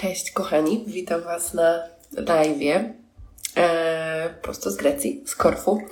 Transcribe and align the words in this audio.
Cześć 0.00 0.30
kochani, 0.30 0.84
witam 0.86 1.22
Was 1.22 1.54
na 1.54 1.82
live 2.16 2.84
e, 3.56 4.34
prosto 4.42 4.70
z 4.70 4.76
Grecji, 4.76 5.22
z 5.26 5.36
Korfu. 5.36 5.82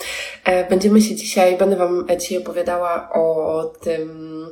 E, 0.44 0.68
będziemy 0.68 1.00
się 1.00 1.14
dzisiaj, 1.14 1.58
będę 1.58 1.76
Wam 1.76 2.06
dzisiaj 2.20 2.38
opowiadała 2.38 3.12
o 3.12 3.64
tym, 3.80 4.46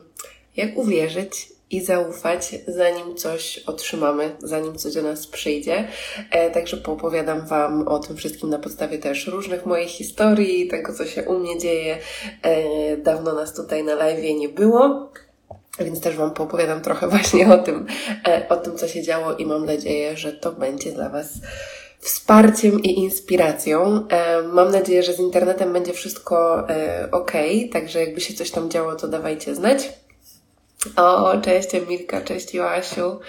jak 0.56 0.76
uwierzyć 0.76 1.48
i 1.70 1.80
zaufać, 1.80 2.54
zanim 2.66 3.16
coś 3.16 3.58
otrzymamy, 3.58 4.36
zanim 4.38 4.78
coś 4.78 4.94
do 4.94 5.02
nas 5.02 5.26
przyjdzie. 5.26 5.88
E, 6.30 6.50
także 6.50 6.76
poopowiadam 6.76 7.46
Wam 7.46 7.88
o 7.88 7.98
tym 7.98 8.16
wszystkim 8.16 8.50
na 8.50 8.58
podstawie 8.58 8.98
też 8.98 9.26
różnych 9.26 9.66
moich 9.66 9.90
historii, 9.90 10.68
tego 10.68 10.94
co 10.94 11.06
się 11.06 11.22
u 11.22 11.38
mnie 11.38 11.58
dzieje. 11.58 11.98
E, 12.42 12.96
dawno 12.96 13.32
nas 13.32 13.54
tutaj 13.54 13.84
na 13.84 13.94
live 13.94 14.38
nie 14.38 14.48
było. 14.48 15.10
Więc 15.78 16.00
też 16.00 16.16
Wam 16.16 16.30
poopowiadam 16.30 16.80
trochę 16.80 17.08
właśnie 17.18 17.54
o 17.54 17.58
tym, 17.58 17.86
e, 18.28 18.48
o 18.48 18.56
tym, 18.56 18.76
co 18.76 18.88
się 18.88 19.02
działo 19.02 19.34
i 19.34 19.46
mam 19.46 19.66
nadzieję, 19.66 20.16
że 20.16 20.32
to 20.32 20.52
będzie 20.52 20.92
dla 20.92 21.08
Was 21.08 21.28
wsparciem 22.00 22.82
i 22.82 22.98
inspiracją. 22.98 24.08
E, 24.08 24.42
mam 24.42 24.70
nadzieję, 24.70 25.02
że 25.02 25.12
z 25.12 25.18
internetem 25.18 25.72
będzie 25.72 25.92
wszystko 25.92 26.68
e, 26.70 27.08
ok, 27.12 27.32
także 27.72 28.00
jakby 28.00 28.20
się 28.20 28.34
coś 28.34 28.50
tam 28.50 28.70
działo, 28.70 28.96
to 28.96 29.08
dawajcie 29.08 29.54
znać. 29.54 29.92
O, 30.96 31.40
cześć 31.40 31.74
Emilka, 31.74 32.20
cześć 32.20 32.54
Joasiu, 32.54 33.20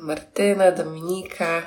Martyna, 0.00 0.72
Dominika. 0.72 1.62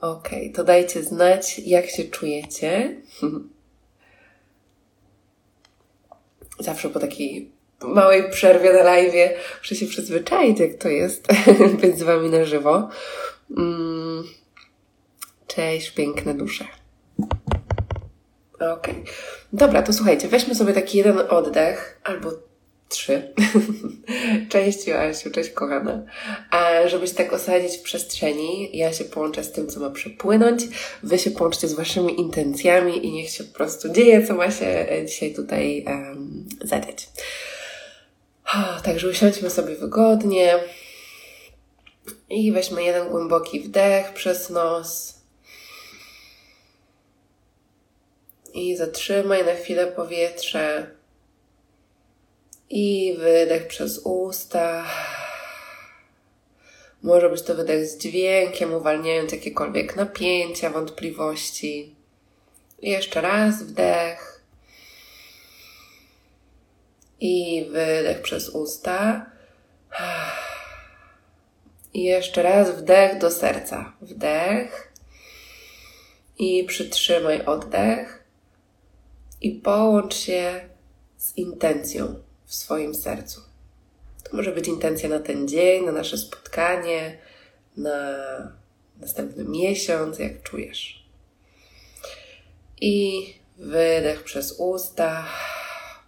Ok, 0.00 0.28
to 0.54 0.64
dajcie 0.64 1.02
znać, 1.02 1.58
jak 1.58 1.90
się 1.90 2.04
czujecie. 2.04 2.96
Zawsze 6.58 6.88
po 6.88 7.00
takiej 7.00 7.52
małej 7.84 8.30
przerwie 8.30 8.72
na 8.72 8.82
live 8.82 9.14
muszę 9.58 9.74
się 9.74 9.86
przyzwyczaić, 9.86 10.60
jak 10.60 10.74
to 10.74 10.88
jest 10.88 11.26
być 11.80 11.98
z 11.98 12.02
Wami 12.02 12.28
na 12.28 12.44
żywo. 12.44 12.88
Mm. 13.58 14.24
Cześć, 15.46 15.90
piękne 15.90 16.34
dusze. 16.34 16.64
Okej. 18.72 19.04
Dobra, 19.52 19.82
to 19.82 19.92
słuchajcie, 19.92 20.28
weźmy 20.28 20.54
sobie 20.54 20.72
taki 20.72 20.98
jeden 20.98 21.18
oddech, 21.28 22.00
albo 22.04 22.30
trzy. 22.88 23.34
cześć 24.48 24.86
Joasiu, 24.86 25.30
cześć 25.30 25.50
kochana. 25.50 26.02
A 26.50 26.88
żeby 26.88 27.06
się 27.06 27.14
tak 27.14 27.32
osadzić 27.32 27.78
w 27.78 27.82
przestrzeni, 27.82 28.76
ja 28.76 28.92
się 28.92 29.04
połączę 29.04 29.44
z 29.44 29.52
tym, 29.52 29.68
co 29.68 29.80
ma 29.80 29.90
przepłynąć, 29.90 30.62
wy 31.02 31.18
się 31.18 31.30
połączcie 31.30 31.68
z 31.68 31.72
waszymi 31.72 32.20
intencjami 32.20 33.06
i 33.06 33.12
niech 33.12 33.30
się 33.30 33.44
po 33.44 33.54
prostu 33.54 33.88
dzieje, 33.88 34.26
co 34.26 34.34
ma 34.34 34.50
się 34.50 34.66
e, 34.66 35.06
dzisiaj 35.06 35.34
tutaj 35.34 35.84
um, 35.86 36.44
zadziać. 36.64 37.08
Także 38.84 39.08
usiądźmy 39.08 39.50
sobie 39.50 39.76
wygodnie 39.76 40.58
i 42.30 42.52
weźmy 42.52 42.82
jeden 42.82 43.08
głęboki 43.08 43.60
wdech 43.60 44.12
przez 44.12 44.50
nos. 44.50 45.14
I 48.54 48.76
zatrzymaj 48.76 49.44
na 49.44 49.54
chwilę 49.54 49.86
powietrze. 49.86 50.90
I 52.70 53.16
wydech 53.18 53.66
przez 53.66 53.98
usta. 53.98 54.84
Może 57.02 57.30
być 57.30 57.42
to 57.42 57.54
wydech 57.54 57.86
z 57.86 57.98
dźwiękiem, 57.98 58.74
uwalniając 58.74 59.32
jakiekolwiek 59.32 59.96
napięcia, 59.96 60.70
wątpliwości. 60.70 61.94
I 62.82 62.90
jeszcze 62.90 63.20
raz 63.20 63.62
wdech. 63.62 64.31
I 67.22 67.64
wydech 67.70 68.22
przez 68.22 68.48
usta. 68.48 69.26
I 71.94 72.02
jeszcze 72.02 72.42
raz 72.42 72.70
wdech 72.70 73.18
do 73.18 73.30
serca. 73.30 73.92
Wdech. 74.00 74.92
I 76.38 76.64
przytrzymaj 76.64 77.44
oddech. 77.44 78.24
I 79.40 79.50
połącz 79.50 80.14
się 80.14 80.68
z 81.16 81.36
intencją 81.36 82.14
w 82.44 82.54
swoim 82.54 82.94
sercu. 82.94 83.40
To 84.24 84.36
może 84.36 84.52
być 84.52 84.68
intencja 84.68 85.08
na 85.08 85.18
ten 85.18 85.48
dzień, 85.48 85.84
na 85.84 85.92
nasze 85.92 86.18
spotkanie, 86.18 87.18
na 87.76 88.18
następny 89.00 89.44
miesiąc, 89.44 90.18
jak 90.18 90.42
czujesz. 90.42 91.06
I 92.80 93.26
wydech 93.58 94.24
przez 94.24 94.52
usta. 94.58 95.26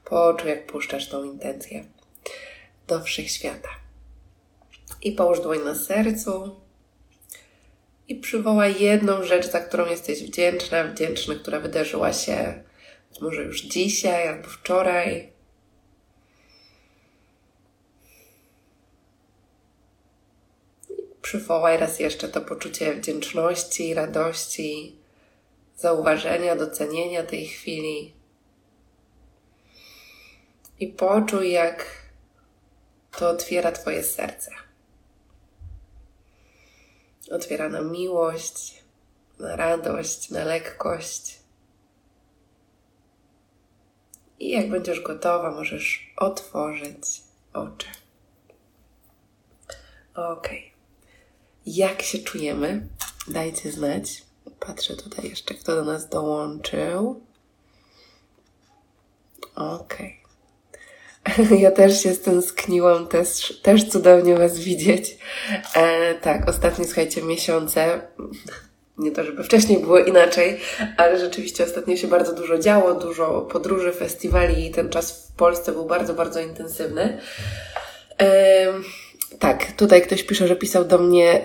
Poczuj, 0.04 0.50
jak 0.50 0.66
puszczasz 0.66 1.08
tą 1.08 1.24
intencję 1.24 1.84
do 2.86 3.02
wszechświata. 3.02 3.68
I 5.02 5.12
połóż 5.12 5.40
dłoń 5.40 5.58
na 5.64 5.74
sercu 5.74 6.60
i 8.08 8.14
przywołaj 8.16 8.80
jedną 8.80 9.24
rzecz, 9.24 9.50
za 9.50 9.60
którą 9.60 9.86
jesteś 9.86 10.22
wdzięczna, 10.22 10.84
wdzięczny, 10.84 11.36
która 11.36 11.60
wydarzyła 11.60 12.12
się 12.12 12.64
może 13.20 13.42
już 13.42 13.62
dzisiaj 13.62 14.28
albo 14.28 14.48
wczoraj. 14.48 15.32
Przywołaj 21.22 21.76
raz 21.76 22.00
jeszcze 22.00 22.28
to 22.28 22.40
poczucie 22.40 22.94
wdzięczności, 22.94 23.94
radości, 23.94 24.96
zauważenia, 25.76 26.56
docenienia 26.56 27.22
tej 27.22 27.46
chwili 27.46 28.12
i 30.84 30.88
poczuj, 30.88 31.50
jak 31.50 31.86
to 33.10 33.28
otwiera 33.28 33.72
Twoje 33.72 34.02
serce. 34.02 34.50
Otwiera 37.30 37.68
na 37.68 37.80
miłość, 37.80 38.84
na 39.38 39.56
radość, 39.56 40.30
na 40.30 40.44
lekkość. 40.44 41.38
I 44.40 44.50
jak 44.50 44.70
będziesz 44.70 45.00
gotowa, 45.00 45.50
możesz 45.50 46.12
otworzyć 46.16 47.22
oczy. 47.52 47.88
Ok. 50.14 50.48
Jak 51.66 52.02
się 52.02 52.18
czujemy? 52.18 52.88
Dajcie 53.28 53.72
znać. 53.72 54.22
Patrzę 54.60 54.96
tutaj 54.96 55.28
jeszcze, 55.28 55.54
kto 55.54 55.74
do 55.74 55.84
nas 55.84 56.08
dołączył. 56.08 57.22
Okej. 59.54 60.23
Ja 61.58 61.70
też 61.70 62.02
się 62.02 62.14
stęskniłam, 62.14 63.06
też, 63.06 63.60
też 63.62 63.88
cudownie 63.88 64.36
Was 64.36 64.58
widzieć. 64.58 65.18
E, 65.74 66.14
tak, 66.14 66.48
ostatnie, 66.48 66.84
słuchajcie, 66.84 67.22
miesiące, 67.22 68.00
nie 68.98 69.10
to, 69.10 69.24
żeby 69.24 69.44
wcześniej 69.44 69.78
było 69.78 69.98
inaczej, 69.98 70.60
ale 70.96 71.18
rzeczywiście 71.18 71.64
ostatnio 71.64 71.96
się 71.96 72.08
bardzo 72.08 72.32
dużo 72.32 72.58
działo, 72.58 72.94
dużo 72.94 73.40
podróży, 73.40 73.92
festiwali 73.92 74.66
i 74.66 74.70
ten 74.70 74.88
czas 74.88 75.28
w 75.28 75.36
Polsce 75.36 75.72
był 75.72 75.84
bardzo, 75.84 76.14
bardzo 76.14 76.40
intensywny. 76.40 77.18
E, 78.20 78.66
tak, 79.38 79.72
tutaj 79.72 80.02
ktoś 80.02 80.22
pisze, 80.22 80.48
że 80.48 80.56
pisał 80.56 80.84
do 80.84 80.98
mnie 80.98 81.42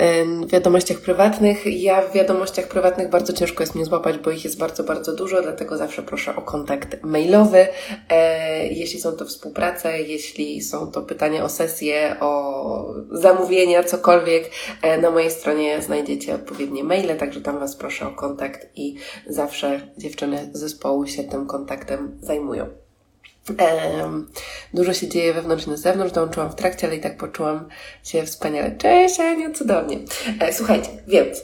w 0.48 0.52
wiadomościach 0.52 0.98
prywatnych. 0.98 1.66
Ja 1.66 2.02
w 2.02 2.14
wiadomościach 2.14 2.68
prywatnych 2.68 3.10
bardzo 3.10 3.34
ciężko 3.34 3.64
jest 3.64 3.76
mnie 3.76 3.86
złapać, 3.86 4.18
bo 4.18 4.32
ich 4.32 4.44
jest 4.44 4.60
bardzo, 4.60 4.84
bardzo 4.84 5.16
dużo, 5.16 5.42
dlatego 5.42 5.78
zawsze 5.78 6.04
proszę 6.04 6.36
o 6.36 6.42
kontakt 6.42 7.04
mailowy. 7.04 7.68
E, 8.10 8.68
jeśli 8.68 9.02
są 9.02 9.12
to 9.12 9.26
współprace, 9.26 10.02
jeśli 10.02 10.62
są 10.62 10.92
to 10.92 11.02
pytania 11.02 11.44
o 11.44 11.50
sesję, 11.50 12.16
o 12.20 12.94
zamówienia, 13.12 13.84
cokolwiek, 13.84 14.50
e, 14.82 14.98
na 14.98 15.12
mojej 15.12 15.32
stronie 15.32 15.82
znajdziecie 15.82 16.36
odpowiednie 16.36 16.84
maile, 16.84 17.18
także 17.18 17.42
tam 17.42 17.60
Was 17.60 17.76
proszę 17.76 18.08
o 18.08 18.12
kontakt 18.12 18.68
i 18.76 18.96
zawsze 19.28 19.82
dziewczyny 19.98 20.50
zespołu 20.54 21.08
się 21.08 21.24
tym 21.24 21.48
kontaktem 21.48 22.18
zajmują. 22.22 22.89
Dużo 24.74 24.94
się 24.94 25.08
dzieje 25.08 25.34
wewnątrz 25.34 25.68
i 25.68 25.70
na 25.70 25.78
zewnątrz. 25.78 26.14
Dołączyłam 26.14 26.50
w 26.50 26.56
trakcie, 26.56 26.88
ale 26.88 26.96
i 26.96 27.02
tak 27.02 27.18
poczułam 27.18 27.68
się 28.04 28.26
wspaniale. 28.26 28.72
Cześć, 28.72 29.20
Aniu, 29.20 29.54
cudownie. 29.54 29.98
E, 30.40 30.54
słuchajcie, 30.54 30.90
więc 31.08 31.44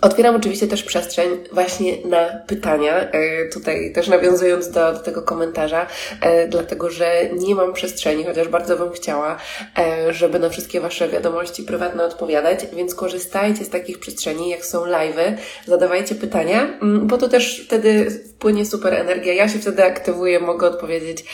Otwieram 0.00 0.36
oczywiście 0.36 0.66
też 0.66 0.82
przestrzeń 0.82 1.28
właśnie 1.52 1.96
na 2.04 2.26
pytania, 2.46 3.10
e, 3.10 3.48
tutaj 3.48 3.92
też 3.92 4.08
nawiązując 4.08 4.70
do, 4.70 4.92
do, 4.92 4.98
tego 4.98 5.22
komentarza, 5.22 5.86
e, 6.20 6.48
dlatego 6.48 6.90
że 6.90 7.30
nie 7.32 7.54
mam 7.54 7.72
przestrzeni, 7.72 8.24
chociaż 8.24 8.48
bardzo 8.48 8.76
bym 8.76 8.90
chciała, 8.90 9.38
e, 9.78 10.14
żeby 10.14 10.38
na 10.38 10.48
wszystkie 10.48 10.80
Wasze 10.80 11.08
wiadomości 11.08 11.62
prywatne 11.62 12.04
odpowiadać, 12.04 12.60
więc 12.76 12.94
korzystajcie 12.94 13.64
z 13.64 13.70
takich 13.70 13.98
przestrzeni, 13.98 14.48
jak 14.48 14.64
są 14.64 14.84
live'y, 14.84 15.36
zadawajcie 15.66 16.14
pytania, 16.14 16.78
mm, 16.82 17.06
bo 17.06 17.18
to 17.18 17.28
też 17.28 17.64
wtedy 17.66 18.10
wpłynie 18.10 18.66
super 18.66 18.94
energia. 18.94 19.34
Ja 19.34 19.48
się 19.48 19.58
wtedy 19.58 19.84
aktywuję, 19.84 20.40
mogę 20.40 20.66
odpowiedzieć 20.66 21.24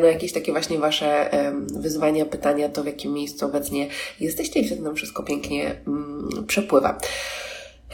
na 0.00 0.06
jakieś 0.06 0.32
takie 0.32 0.52
właśnie 0.52 0.78
Wasze 0.78 1.30
wyzwania, 1.74 2.26
pytania, 2.26 2.68
to 2.68 2.82
w 2.82 2.86
jakim 2.86 3.12
miejscu 3.12 3.46
obecnie 3.46 3.88
jesteście 4.20 4.60
i 4.60 4.66
wtedy 4.66 4.82
nam 4.82 4.94
wszystko 4.96 5.22
pięknie 5.22 5.80
mm, 5.86 6.44
przepływa. 6.46 6.98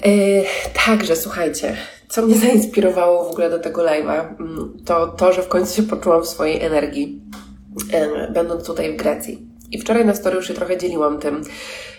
Yy, 0.05 0.45
także 0.87 1.17
słuchajcie, 1.17 1.77
co 2.09 2.23
mnie 2.23 2.39
zainspirowało 2.47 3.25
w 3.25 3.31
ogóle 3.31 3.50
do 3.50 3.59
tego 3.59 3.83
live'a, 3.83 4.35
mm, 4.41 4.77
to 4.85 5.06
to, 5.06 5.33
że 5.33 5.43
w 5.43 5.49
końcu 5.49 5.77
się 5.77 5.83
poczułam 5.83 6.23
w 6.23 6.29
swojej 6.29 6.62
energii, 6.62 7.23
będąc 8.33 8.67
tutaj 8.67 8.93
w 8.93 8.97
Grecji. 8.97 9.49
I 9.71 9.79
wczoraj 9.79 10.05
na 10.05 10.15
story 10.15 10.37
już 10.37 10.49
się 10.49 10.55
trochę 10.55 10.79
dzieliłam 10.79 11.19
tym, 11.19 11.43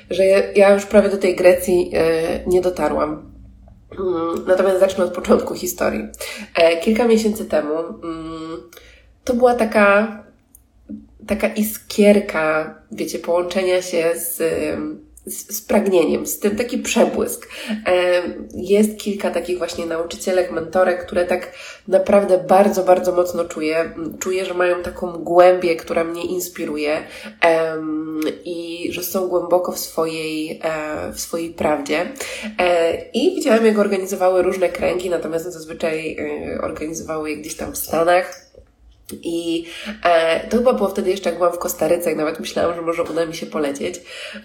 że 0.09 0.25
ja 0.55 0.73
już 0.73 0.85
prawie 0.85 1.09
do 1.09 1.17
tej 1.17 1.35
Grecji 1.35 1.91
nie 2.47 2.61
dotarłam. 2.61 3.31
Mm, 3.99 4.45
natomiast 4.47 4.79
zacznę 4.79 5.03
od 5.03 5.13
początku 5.13 5.53
historii. 5.53 6.07
Kilka 6.81 7.07
miesięcy 7.07 7.45
temu 7.45 7.73
mm, 8.03 8.61
to 9.23 9.33
była 9.33 9.53
taka, 9.53 10.23
taka 11.27 11.47
iskierka, 11.47 12.75
wiecie, 12.91 13.19
połączenia 13.19 13.81
się 13.81 14.11
z 14.15 14.41
z, 15.31 15.57
z 15.57 15.61
pragnieniem, 15.61 16.27
z 16.27 16.39
tym 16.39 16.55
taki 16.55 16.77
przebłysk. 16.77 17.49
Jest 18.53 18.97
kilka 18.97 19.31
takich 19.31 19.57
właśnie 19.57 19.85
nauczycielek, 19.85 20.51
mentorek, 20.51 21.05
które 21.05 21.25
tak 21.25 21.51
naprawdę 21.87 22.37
bardzo, 22.37 22.83
bardzo 22.83 23.11
mocno 23.11 23.45
czuję. 23.45 23.93
Czuję, 24.19 24.45
że 24.45 24.53
mają 24.53 24.83
taką 24.83 25.11
głębię, 25.11 25.75
która 25.75 26.03
mnie 26.03 26.25
inspiruje 26.25 27.03
i 28.45 28.87
że 28.91 29.03
są 29.03 29.27
głęboko 29.27 29.71
w 29.71 29.79
swojej, 29.79 30.59
e, 30.63 31.11
w 31.13 31.19
swojej 31.19 31.49
prawdzie. 31.49 32.11
E, 32.59 32.97
I 33.13 33.35
widziałam, 33.35 33.65
jak 33.65 33.79
organizowały 33.79 34.41
różne 34.41 34.69
kręgi, 34.69 35.09
natomiast 35.09 35.45
zazwyczaj 35.45 36.17
e, 36.17 36.61
organizowały 36.61 37.29
je 37.29 37.37
gdzieś 37.37 37.55
tam 37.55 37.71
w 37.71 37.77
Stanach 37.77 38.48
i 39.13 39.65
e, 40.03 40.47
to 40.47 40.57
chyba 40.57 40.73
było 40.73 40.89
wtedy 40.89 41.09
jeszcze, 41.09 41.29
jak 41.29 41.37
byłam 41.37 41.53
w 41.53 41.59
Kostaryce 41.59 42.15
nawet 42.15 42.39
myślałam, 42.39 42.75
że 42.75 42.81
może 42.81 43.03
uda 43.03 43.25
mi 43.25 43.35
się 43.35 43.45
polecieć. 43.45 44.01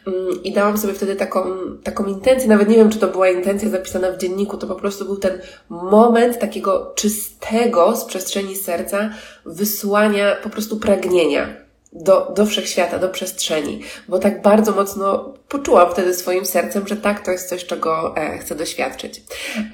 Mm, 0.07 0.43
I 0.43 0.53
dałam 0.53 0.79
sobie 0.79 0.95
wtedy 0.95 1.17
taką, 1.17 1.45
taką 1.85 2.07
intencję, 2.07 2.49
nawet 2.49 2.69
nie 2.69 2.77
wiem, 2.77 2.91
czy 2.91 2.99
to 2.99 3.09
była 3.09 3.29
intencja 3.29 3.69
zapisana 3.69 4.11
w 4.11 4.19
dzienniku, 4.19 4.57
to 4.57 4.67
po 4.67 4.75
prostu 4.75 5.05
był 5.05 5.17
ten 5.17 5.41
moment 5.69 6.39
takiego 6.39 6.93
czystego 6.97 7.97
z 7.97 8.05
przestrzeni 8.05 8.57
serca 8.57 9.11
wysłania 9.47 10.37
po 10.43 10.51
prostu 10.51 10.77
pragnienia 10.77 11.64
do, 11.95 12.33
do 12.37 12.47
wszechświata, 12.47 12.99
do 12.99 13.09
przestrzeni, 13.09 13.81
bo 14.09 14.19
tak 14.19 14.43
bardzo 14.43 14.73
mocno 14.73 15.35
poczułam 15.49 15.91
wtedy 15.91 16.15
swoim 16.15 16.47
sercem, 16.47 16.87
że 16.89 16.97
tak, 16.97 17.25
to 17.25 17.31
jest 17.31 17.49
coś, 17.49 17.65
czego 17.65 18.17
e, 18.17 18.39
chcę 18.39 18.55
doświadczyć. 18.55 19.23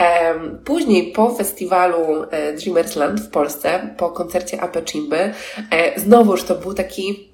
E, 0.01 0.35
później 0.65 1.13
po 1.13 1.35
festiwalu 1.35 2.25
e, 2.31 2.53
Dreamersland 2.53 3.21
w 3.21 3.31
Polsce, 3.31 3.95
po 3.97 4.11
koncercie 4.11 4.61
Ape 4.61 4.83
Chimby, 4.85 5.33
e, 5.71 6.01
znowuż 6.01 6.43
to 6.43 6.55
był 6.55 6.75
taki 6.75 7.31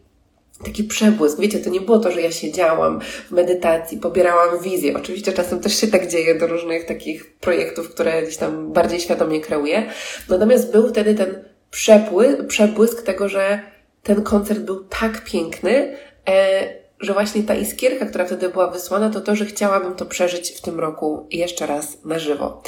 taki 0.64 0.84
przebłysk. 0.84 1.40
Wiecie, 1.40 1.58
to 1.58 1.70
nie 1.70 1.80
było 1.80 1.98
to, 1.98 2.10
że 2.10 2.20
ja 2.20 2.32
siedziałam 2.32 3.00
w 3.00 3.30
medytacji, 3.30 3.98
pobierałam 3.98 4.62
wizję. 4.62 4.96
Oczywiście 4.96 5.32
czasem 5.32 5.60
też 5.60 5.80
się 5.80 5.86
tak 5.86 6.08
dzieje 6.08 6.34
do 6.34 6.46
różnych 6.46 6.84
takich 6.84 7.34
projektów, 7.34 7.90
które 7.90 8.22
gdzieś 8.22 8.36
tam 8.36 8.72
bardziej 8.72 9.00
świadomie 9.00 9.40
kreuję. 9.40 9.86
Natomiast 10.28 10.72
był 10.72 10.88
wtedy 10.88 11.14
ten 11.14 11.44
przepły, 11.70 12.44
przebłysk 12.44 13.02
tego, 13.02 13.28
że 13.28 13.60
ten 14.06 14.22
koncert 14.22 14.60
był 14.60 14.84
tak 14.84 15.24
piękny, 15.24 15.96
e, 16.28 16.68
że 17.00 17.12
właśnie 17.12 17.42
ta 17.42 17.54
iskierka, 17.54 18.06
która 18.06 18.24
wtedy 18.24 18.48
była 18.48 18.70
wysłana, 18.70 19.10
to 19.10 19.20
to, 19.20 19.36
że 19.36 19.46
chciałabym 19.46 19.94
to 19.94 20.06
przeżyć 20.06 20.50
w 20.50 20.60
tym 20.60 20.80
roku 20.80 21.26
jeszcze 21.30 21.66
raz 21.66 22.04
na 22.04 22.18
żywo. 22.18 22.62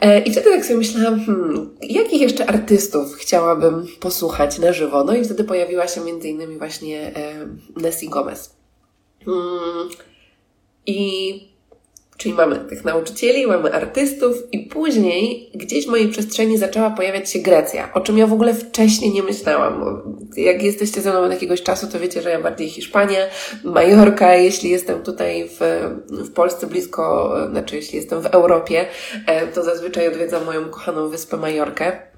E, 0.00 0.20
I 0.20 0.32
wtedy 0.32 0.50
tak 0.50 0.64
sobie 0.64 0.78
myślałam, 0.78 1.24
hmm, 1.24 1.76
jakich 1.82 2.20
jeszcze 2.20 2.46
artystów 2.46 3.14
chciałabym 3.14 3.86
posłuchać 4.00 4.58
na 4.58 4.72
żywo? 4.72 5.04
No 5.04 5.14
i 5.14 5.24
wtedy 5.24 5.44
pojawiła 5.44 5.88
się 5.88 6.10
innymi 6.10 6.58
właśnie 6.58 7.16
e, 7.16 7.48
Nessie 7.76 8.08
Gomez. 8.08 8.56
Hmm, 9.24 9.88
I 10.86 11.57
Czyli 12.18 12.34
mamy 12.34 12.58
tych 12.58 12.84
nauczycieli, 12.84 13.46
mamy 13.46 13.72
artystów 13.72 14.36
i 14.52 14.58
później 14.58 15.50
gdzieś 15.54 15.86
w 15.86 15.90
mojej 15.90 16.08
przestrzeni 16.08 16.58
zaczęła 16.58 16.90
pojawiać 16.90 17.30
się 17.30 17.38
Grecja, 17.38 17.92
o 17.94 18.00
czym 18.00 18.18
ja 18.18 18.26
w 18.26 18.32
ogóle 18.32 18.54
wcześniej 18.54 19.12
nie 19.12 19.22
myślałam. 19.22 20.02
Jak 20.36 20.62
jesteście 20.62 21.00
ze 21.00 21.10
mną 21.10 21.20
od 21.20 21.32
jakiegoś 21.32 21.62
czasu, 21.62 21.86
to 21.86 22.00
wiecie, 22.00 22.22
że 22.22 22.30
ja 22.30 22.40
bardziej 22.40 22.68
Hiszpania, 22.68 23.18
Majorka, 23.64 24.34
jeśli 24.34 24.70
jestem 24.70 25.02
tutaj 25.02 25.48
w, 25.48 25.58
w 26.10 26.32
Polsce 26.32 26.66
blisko, 26.66 27.34
znaczy 27.50 27.76
jeśli 27.76 27.96
jestem 27.96 28.22
w 28.22 28.26
Europie, 28.26 28.86
e, 29.26 29.46
to 29.46 29.64
zazwyczaj 29.64 30.08
odwiedzam 30.08 30.44
moją 30.44 30.70
kochaną 30.70 31.08
wyspę 31.08 31.36
Majorkę. 31.36 32.17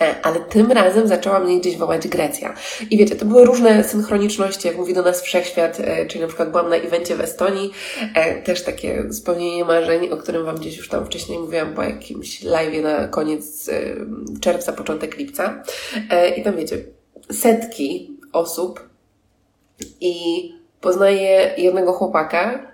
E, 0.00 0.14
ale 0.22 0.40
tym 0.40 0.72
razem 0.72 1.08
zaczęła 1.08 1.40
mnie 1.40 1.60
gdzieś 1.60 1.76
wołać 1.76 2.08
Grecja. 2.08 2.54
I 2.90 2.98
wiecie, 2.98 3.16
to 3.16 3.24
były 3.24 3.44
różne 3.44 3.84
synchroniczności, 3.84 4.68
jak 4.68 4.76
mówi 4.76 4.94
do 4.94 5.02
nas 5.02 5.22
wszechświat, 5.22 5.80
e, 5.80 6.06
czyli 6.06 6.20
na 6.20 6.26
przykład 6.26 6.50
byłam 6.50 6.68
na 6.68 6.76
evencie 6.76 7.16
w 7.16 7.20
Estonii, 7.20 7.72
e, 8.14 8.42
też 8.42 8.62
takie 8.62 9.12
spełnienie 9.12 9.64
marzeń, 9.64 10.10
o 10.10 10.16
którym 10.16 10.44
Wam 10.44 10.56
gdzieś 10.56 10.76
już 10.76 10.88
tam 10.88 11.06
wcześniej 11.06 11.38
mówiłam 11.38 11.74
po 11.74 11.82
jakimś 11.82 12.42
live 12.42 12.82
na 12.82 13.08
koniec 13.08 13.70
czerwca, 14.40 14.72
początek 14.72 15.16
lipca. 15.16 15.62
I 16.36 16.42
tam 16.42 16.56
wiecie, 16.56 16.76
setki 17.32 18.18
osób 18.32 18.88
i 20.00 20.14
poznaję 20.80 21.54
jednego 21.58 21.92
chłopaka, 21.92 22.73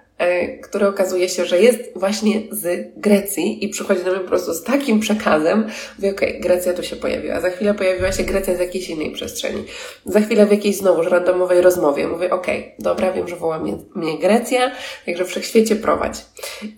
który 0.63 0.87
okazuje 0.87 1.29
się, 1.29 1.45
że 1.45 1.61
jest 1.61 1.81
właśnie 1.97 2.43
z 2.51 2.93
Grecji 2.97 3.65
i 3.65 3.69
przychodzi 3.69 4.05
do 4.05 4.11
mnie 4.11 4.21
po 4.21 4.29
prostu 4.29 4.55
z 4.55 4.63
takim 4.63 5.01
przekazem, 5.01 5.67
mówię, 5.99 6.11
okej, 6.11 6.29
okay, 6.29 6.41
Grecja 6.41 6.73
tu 6.73 6.83
się 6.83 6.97
pojawiła, 6.97 7.41
za 7.41 7.51
chwilę 7.51 7.75
pojawiła 7.75 8.13
się 8.13 8.23
Grecja 8.23 8.57
z 8.57 8.59
jakiejś 8.59 8.89
innej 8.89 9.11
przestrzeni, 9.11 9.65
za 10.05 10.21
chwilę 10.21 10.47
w 10.47 10.51
jakiejś 10.51 10.77
znowuż 10.77 11.07
randomowej 11.07 11.61
rozmowie, 11.61 12.09
mówię, 12.09 12.31
okej, 12.31 12.59
okay, 12.59 12.73
dobra, 12.79 13.13
wiem, 13.13 13.29
że 13.29 13.37
woła 13.37 13.59
mnie, 13.59 13.77
mnie 13.95 14.19
Grecja, 14.19 14.73
także 15.07 15.25
wszechświecie 15.25 15.77
prowadź. 15.77 16.17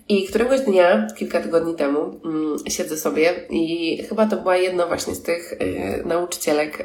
I 0.09 0.27
któregoś 0.27 0.61
dnia, 0.61 1.07
kilka 1.17 1.41
tygodni 1.41 1.75
temu, 1.75 2.19
mm, 2.25 2.57
siedzę 2.69 2.97
sobie 2.97 3.33
i 3.49 4.03
chyba 4.09 4.25
to 4.25 4.37
była 4.37 4.57
jedna 4.57 4.85
właśnie 4.87 5.15
z 5.15 5.21
tych 5.21 5.53
y, 5.53 6.03
nauczycielek, 6.05 6.79
y, 6.79 6.83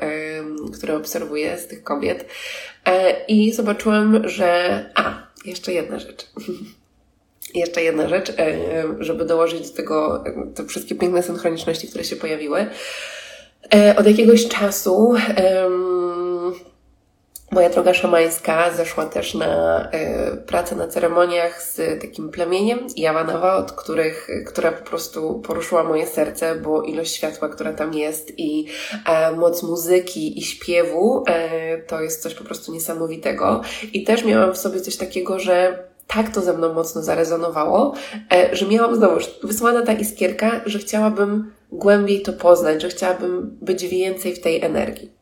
które 0.78 0.96
obserwuję, 0.96 1.58
z 1.58 1.66
tych 1.66 1.82
kobiet, 1.82 2.22
y, 2.22 2.92
i 3.28 3.52
zobaczyłam, 3.52 4.28
że 4.28 4.84
a, 4.94 5.27
jeszcze 5.44 5.72
jedna 5.72 5.98
rzecz. 5.98 6.26
Jeszcze 7.54 7.82
jedna 7.82 8.08
rzecz, 8.08 8.30
e, 8.30 8.84
żeby 9.00 9.24
dołożyć 9.24 9.70
do 9.70 9.76
tego 9.76 10.24
te 10.54 10.64
wszystkie 10.64 10.94
piękne 10.94 11.22
synchroniczności, 11.22 11.88
które 11.88 12.04
się 12.04 12.16
pojawiły. 12.16 12.66
E, 13.74 13.96
od 13.96 14.06
jakiegoś 14.06 14.48
czasu 14.48 14.96
um, 14.98 15.18
moja 17.50 17.70
droga 17.70 17.94
szamańska 17.94 18.70
zeszła 18.76 19.06
też 19.06 19.34
na 19.34 19.82
e, 19.90 20.36
pracę 20.36 20.76
na 20.76 20.88
ceremoniach 20.88 21.62
z 21.62 22.00
takim 22.00 22.30
plemieniem 22.30 22.78
Jawanawa, 22.96 23.56
od 23.56 23.72
których, 23.72 24.28
która 24.46 24.72
po 24.72 24.84
prostu 24.84 25.40
poruszyła 25.40 25.84
moje 25.84 26.06
serce, 26.06 26.54
bo 26.54 26.82
ilość 26.82 27.14
światła, 27.14 27.48
która 27.48 27.72
tam 27.72 27.94
jest 27.94 28.38
i 28.38 28.66
e, 29.06 29.32
moc 29.32 29.62
muzyki 29.62 30.38
i 30.38 30.42
śpiewu, 30.42 31.24
e, 31.26 31.78
to 31.78 32.00
jest 32.00 32.22
coś 32.22 32.34
po 32.34 32.44
prostu 32.44 32.72
niesamowitego. 32.72 33.62
I 33.92 34.04
też 34.04 34.24
miałam 34.24 34.54
w 34.54 34.58
sobie 34.58 34.80
coś 34.80 34.96
takiego, 34.96 35.38
że 35.38 35.88
tak 36.06 36.34
to 36.34 36.40
ze 36.40 36.52
mną 36.52 36.74
mocno 36.74 37.02
zarezonowało, 37.02 37.94
e, 38.32 38.56
że 38.56 38.66
miałam 38.66 38.96
znowu 38.96 39.20
wysłana 39.42 39.82
ta 39.82 39.92
iskierka, 39.92 40.60
że 40.66 40.78
chciałabym 40.78 41.52
głębiej 41.72 42.22
to 42.22 42.32
poznać, 42.32 42.82
że 42.82 42.88
chciałabym 42.88 43.58
być 43.62 43.86
więcej 43.86 44.34
w 44.34 44.40
tej 44.40 44.62
energii. 44.62 45.17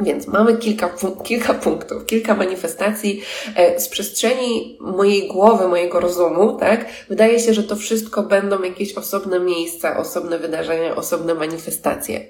Więc 0.00 0.26
mamy 0.26 0.56
kilka, 0.56 0.90
kilka 1.22 1.54
punktów, 1.54 2.06
kilka 2.06 2.34
manifestacji 2.34 3.22
e, 3.56 3.80
z 3.80 3.88
przestrzeni 3.88 4.78
mojej 4.80 5.28
głowy, 5.28 5.68
mojego 5.68 6.00
rozumu, 6.00 6.58
tak? 6.58 6.86
Wydaje 7.08 7.40
się, 7.40 7.54
że 7.54 7.62
to 7.62 7.76
wszystko 7.76 8.22
będą 8.22 8.62
jakieś 8.62 8.94
osobne 8.94 9.40
miejsca, 9.40 9.96
osobne 9.96 10.38
wydarzenia, 10.38 10.96
osobne 10.96 11.34
manifestacje. 11.34 12.20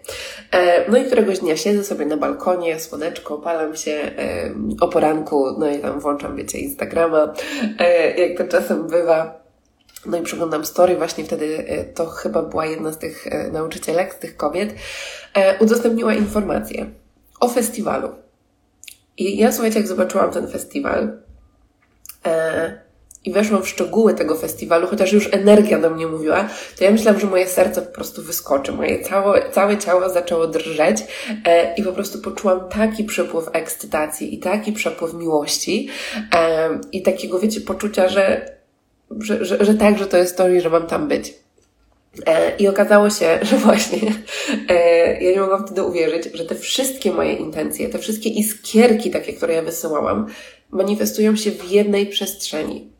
E, 0.53 0.91
no 0.91 0.99
i 0.99 1.05
któregoś 1.05 1.39
dnia 1.39 1.57
siedzę 1.57 1.85
sobie 1.85 2.07
na 2.07 2.17
balkonie, 2.17 2.81
słoneczko, 2.81 3.35
opalam 3.35 3.77
się 3.77 3.93
e, 3.93 4.55
o 4.81 4.89
poranku, 4.89 5.47
no 5.59 5.71
i 5.71 5.79
tam 5.79 6.01
włączam, 6.01 6.37
wiecie, 6.37 6.59
Instagrama, 6.59 7.35
jak 8.17 8.39
to 8.39 8.45
czasem 8.49 8.87
bywa. 8.87 9.41
No 10.07 10.19
i 10.19 10.23
przeglądam 10.23 10.65
story, 10.65 10.97
właśnie 10.97 11.25
wtedy 11.25 11.65
to 11.95 12.07
chyba 12.07 12.43
była 12.43 12.67
jedna 12.67 12.93
z 12.93 12.99
tych 12.99 13.27
nauczycielek, 13.53 14.15
z 14.15 14.19
tych 14.19 14.37
kobiet, 14.37 14.75
udostępniła 15.61 16.15
informację 16.15 16.87
o 17.41 17.49
festiwalu. 17.49 18.09
I 19.17 19.37
ja 19.37 19.53
słuchajcie, 19.53 19.79
jak 19.79 19.89
zobaczyłam 19.89 20.31
ten 20.31 20.49
festiwal 20.49 21.19
e, 22.27 22.81
i 23.25 23.33
weszłam 23.33 23.63
w 23.63 23.69
szczegóły 23.69 24.15
tego 24.15 24.37
festiwalu, 24.37 24.87
chociaż 24.87 25.13
już 25.13 25.29
energia 25.33 25.79
do 25.79 25.91
mnie 25.91 26.07
mówiła, 26.07 26.49
to 26.79 26.85
ja 26.85 26.91
myślałam, 26.91 27.21
że 27.21 27.27
moje 27.27 27.49
serce 27.49 27.83
po 27.83 27.95
prostu 27.95 28.23
wyskoczy. 28.23 28.73
Moje 28.73 29.03
całe, 29.03 29.51
całe 29.51 29.79
ciało 29.79 30.09
zaczęło 30.09 30.47
drżeć 30.47 30.99
e, 31.45 31.75
i 31.75 31.83
po 31.83 31.93
prostu 31.93 32.19
poczułam 32.19 32.69
taki 32.69 33.05
przepływ 33.05 33.49
ekscytacji 33.53 34.35
i 34.35 34.39
taki 34.39 34.73
przepływ 34.73 35.15
miłości 35.15 35.89
e, 36.35 36.69
i 36.93 37.03
takiego, 37.03 37.39
wiecie, 37.39 37.61
poczucia, 37.61 38.09
że, 38.09 38.57
że, 39.19 39.45
że, 39.45 39.65
że 39.65 39.75
tak, 39.75 39.99
że 39.99 40.07
to 40.07 40.17
jest 40.17 40.37
to 40.37 40.49
i 40.49 40.61
że 40.61 40.71
mam 40.71 40.87
tam 40.87 41.09
być. 41.09 41.35
E, 42.27 42.57
I 42.57 42.69
okazało 42.69 43.11
się, 43.11 43.39
że 43.51 43.57
właśnie 43.57 44.13
e, 44.69 45.25
ja 45.25 45.31
nie 45.33 45.41
mogłam 45.41 45.67
wtedy 45.67 45.83
uwierzyć, 45.83 46.29
że 46.35 46.45
te 46.45 46.55
wszystkie 46.55 47.13
moje 47.13 47.33
intencje, 47.33 47.89
te 47.89 47.99
wszystkie 47.99 48.31
iskierki 48.31 49.11
takie, 49.11 49.33
które 49.33 49.55
ja 49.55 49.63
wysyłałam, 49.63 50.27
manifestują 50.71 51.37
się 51.37 51.51
w 51.51 51.71
jednej 51.71 52.07
przestrzeni. 52.07 52.91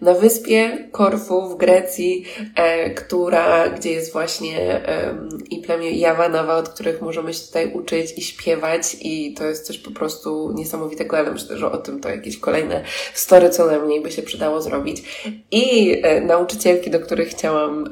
Na 0.00 0.14
wyspie 0.14 0.88
Korfu 0.92 1.48
w 1.48 1.56
Grecji, 1.56 2.24
e, 2.54 2.90
która, 2.90 3.68
gdzie 3.68 3.90
jest 3.90 4.12
właśnie 4.12 4.88
e, 4.88 5.14
i 5.50 5.58
plemię 5.58 5.90
Jawanawa, 5.90 6.56
od 6.56 6.68
których 6.68 7.02
możemy 7.02 7.34
się 7.34 7.46
tutaj 7.46 7.72
uczyć 7.72 8.18
i 8.18 8.22
śpiewać 8.22 8.96
i 9.00 9.34
to 9.34 9.44
jest 9.44 9.66
coś 9.66 9.78
po 9.78 9.90
prostu 9.90 10.52
niesamowitego, 10.52 11.18
ale 11.18 11.30
myślę, 11.30 11.58
że 11.58 11.72
o 11.72 11.78
tym 11.78 12.00
to 12.00 12.08
jakieś 12.08 12.38
kolejne 12.38 12.84
story 13.14 13.50
co 13.50 13.66
najmniej 13.66 14.00
by 14.00 14.12
się 14.12 14.22
przydało 14.22 14.62
zrobić. 14.62 15.02
I 15.50 15.96
e, 16.02 16.20
nauczycielki, 16.20 16.90
do 16.90 17.00
których 17.00 17.28
chciałam 17.28 17.84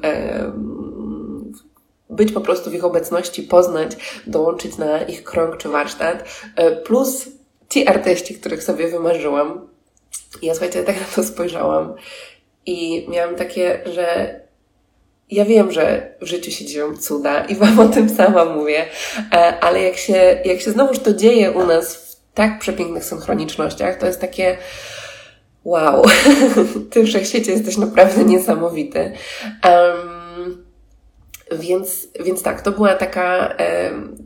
być 2.10 2.32
po 2.32 2.40
prostu 2.40 2.70
w 2.70 2.74
ich 2.74 2.84
obecności, 2.84 3.42
poznać, 3.42 3.96
dołączyć 4.26 4.78
na 4.78 5.02
ich 5.02 5.24
krąg 5.24 5.56
czy 5.56 5.68
warsztat, 5.68 6.24
e, 6.56 6.76
plus 6.76 7.28
ci 7.68 7.86
artyści, 7.86 8.34
których 8.34 8.62
sobie 8.62 8.88
wymarzyłam. 8.88 9.68
I 10.42 10.46
ja 10.46 10.54
słuchajcie, 10.54 10.82
tak 10.82 11.00
na 11.00 11.06
to 11.14 11.24
spojrzałam 11.24 11.94
i 12.66 13.06
miałam 13.10 13.36
takie, 13.36 13.80
że 13.94 14.40
ja 15.30 15.44
wiem, 15.44 15.72
że 15.72 16.14
w 16.20 16.26
życiu 16.26 16.50
się 16.50 16.64
dzieją 16.64 16.96
cuda 16.96 17.44
i 17.44 17.54
Wam 17.60 17.80
o 17.80 17.88
tym 17.88 18.08
sama 18.08 18.44
mówię, 18.44 18.86
e, 19.32 19.60
ale 19.60 19.82
jak 19.82 19.96
się, 19.96 20.40
jak 20.44 20.60
się 20.60 20.70
znowuż 20.70 20.98
to 20.98 21.12
dzieje 21.12 21.50
u 21.50 21.66
nas 21.66 21.96
w 21.96 22.34
tak 22.34 22.58
przepięknych 22.58 23.04
synchronicznościach, 23.04 23.98
to 23.98 24.06
jest 24.06 24.20
takie 24.20 24.56
wow, 25.64 26.04
Ty 26.90 27.06
wszechświecie 27.06 27.52
jesteś 27.52 27.76
naprawdę 27.76 28.24
niesamowity. 28.24 29.12
Um, 29.64 30.66
więc, 31.52 32.08
więc 32.24 32.42
tak, 32.42 32.62
to 32.62 32.72
była 32.72 32.94
taka, 32.94 33.56
um, 33.90 34.16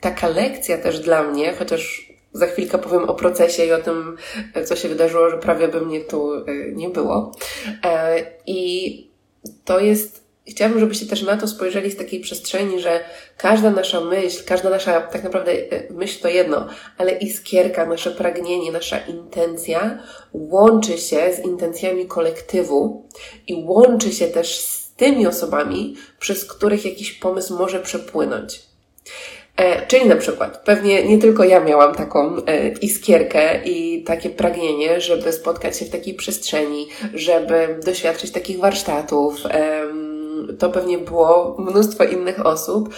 taka 0.00 0.28
lekcja 0.28 0.78
też 0.78 1.00
dla 1.00 1.22
mnie, 1.22 1.52
chociaż 1.52 2.09
za 2.32 2.46
chwilkę 2.46 2.78
powiem 2.78 3.04
o 3.04 3.14
procesie 3.14 3.64
i 3.64 3.72
o 3.72 3.82
tym, 3.82 4.16
co 4.64 4.76
się 4.76 4.88
wydarzyło, 4.88 5.30
że 5.30 5.38
prawie 5.38 5.68
by 5.68 5.80
mnie 5.80 6.00
tu 6.00 6.34
e, 6.34 6.44
nie 6.72 6.88
było. 6.88 7.32
E, 7.84 8.22
I 8.46 9.10
to 9.64 9.80
jest, 9.80 10.24
chciałabym, 10.48 10.80
żebyście 10.80 11.06
też 11.06 11.22
na 11.22 11.36
to 11.36 11.48
spojrzeli 11.48 11.90
z 11.90 11.96
takiej 11.96 12.20
przestrzeni, 12.20 12.80
że 12.80 13.00
każda 13.36 13.70
nasza 13.70 14.00
myśl, 14.00 14.44
każda 14.46 14.70
nasza, 14.70 15.00
tak 15.00 15.22
naprawdę 15.22 15.52
e, 15.52 15.92
myśl 15.92 16.22
to 16.22 16.28
jedno, 16.28 16.68
ale 16.98 17.12
iskierka, 17.12 17.86
nasze 17.86 18.10
pragnienie, 18.10 18.72
nasza 18.72 18.98
intencja 18.98 20.02
łączy 20.32 20.98
się 20.98 21.32
z 21.32 21.44
intencjami 21.44 22.06
kolektywu 22.06 23.08
i 23.46 23.54
łączy 23.54 24.12
się 24.12 24.26
też 24.26 24.60
z 24.60 24.90
tymi 24.94 25.26
osobami, 25.26 25.96
przez 26.18 26.44
których 26.44 26.84
jakiś 26.84 27.12
pomysł 27.12 27.58
może 27.58 27.80
przepłynąć. 27.80 28.70
E, 29.56 29.86
czyli 29.86 30.08
na 30.08 30.16
przykład, 30.16 30.62
pewnie 30.64 31.04
nie 31.04 31.18
tylko 31.18 31.44
ja 31.44 31.60
miałam 31.60 31.94
taką 31.94 32.36
e, 32.46 32.68
iskierkę 32.68 33.64
i 33.64 34.04
takie 34.04 34.30
pragnienie, 34.30 35.00
żeby 35.00 35.32
spotkać 35.32 35.78
się 35.78 35.84
w 35.84 35.90
takiej 35.90 36.14
przestrzeni, 36.14 36.88
żeby 37.14 37.78
doświadczyć 37.84 38.30
takich 38.30 38.58
warsztatów. 38.58 39.36
To 40.58 40.70
pewnie 40.70 40.98
było 40.98 41.56
mnóstwo 41.58 42.04
innych 42.04 42.46
osób, 42.46 42.94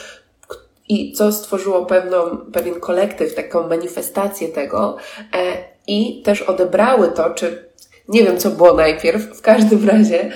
i 0.88 1.12
co 1.12 1.32
stworzyło 1.32 1.86
pewną, 1.86 2.36
pewien 2.52 2.80
kolektyw, 2.80 3.34
taką 3.34 3.68
manifestację 3.68 4.48
tego. 4.48 4.96
E, 5.34 5.72
i 5.86 6.22
też 6.22 6.42
odebrały 6.42 7.08
to, 7.08 7.30
czy 7.30 7.68
nie 8.08 8.24
wiem, 8.24 8.38
co 8.38 8.50
było 8.50 8.74
najpierw, 8.74 9.22
w 9.22 9.40
każdym 9.40 9.88
razie 9.88 10.32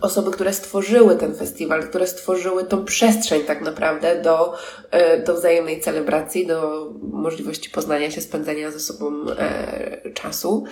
osoby, 0.00 0.30
które 0.30 0.52
stworzyły 0.52 1.16
ten 1.16 1.34
festiwal, 1.34 1.82
które 1.88 2.06
stworzyły 2.06 2.64
tą 2.64 2.84
przestrzeń 2.84 3.44
tak 3.44 3.60
naprawdę 3.60 4.22
do, 4.22 4.54
e, 4.90 5.22
do 5.22 5.34
wzajemnej 5.34 5.80
celebracji, 5.80 6.46
do 6.46 6.90
możliwości 7.12 7.70
poznania 7.70 8.10
się, 8.10 8.20
spędzania 8.20 8.70
ze 8.70 8.80
sobą 8.80 9.30
e, 9.30 10.10
czasu. 10.14 10.64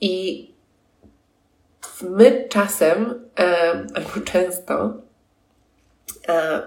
I 0.00 0.46
my 2.02 2.46
czasem, 2.48 3.28
e, 3.38 3.70
albo 3.94 4.20
często, 4.24 4.94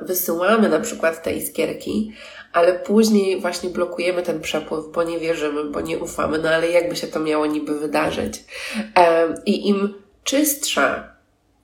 wysyłamy 0.01 0.69
na 0.69 0.79
przykład 0.79 1.23
te 1.23 1.33
iskierki, 1.33 2.13
ale 2.53 2.79
później 2.79 3.41
właśnie 3.41 3.69
blokujemy 3.69 4.23
ten 4.23 4.41
przepływ, 4.41 4.85
bo 4.93 5.03
nie 5.03 5.19
wierzymy, 5.19 5.63
bo 5.63 5.81
nie 5.81 5.99
ufamy, 5.99 6.37
no 6.37 6.49
ale 6.49 6.71
jakby 6.71 6.95
się 6.95 7.07
to 7.07 7.19
miało 7.19 7.45
niby 7.45 7.79
wydarzyć. 7.79 8.43
I 9.45 9.67
im 9.67 9.93
czystsza 10.23 11.14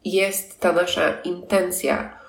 jest 0.05 0.59
ta 0.59 0.71
nasza 0.71 1.21
intencja, 1.23 2.19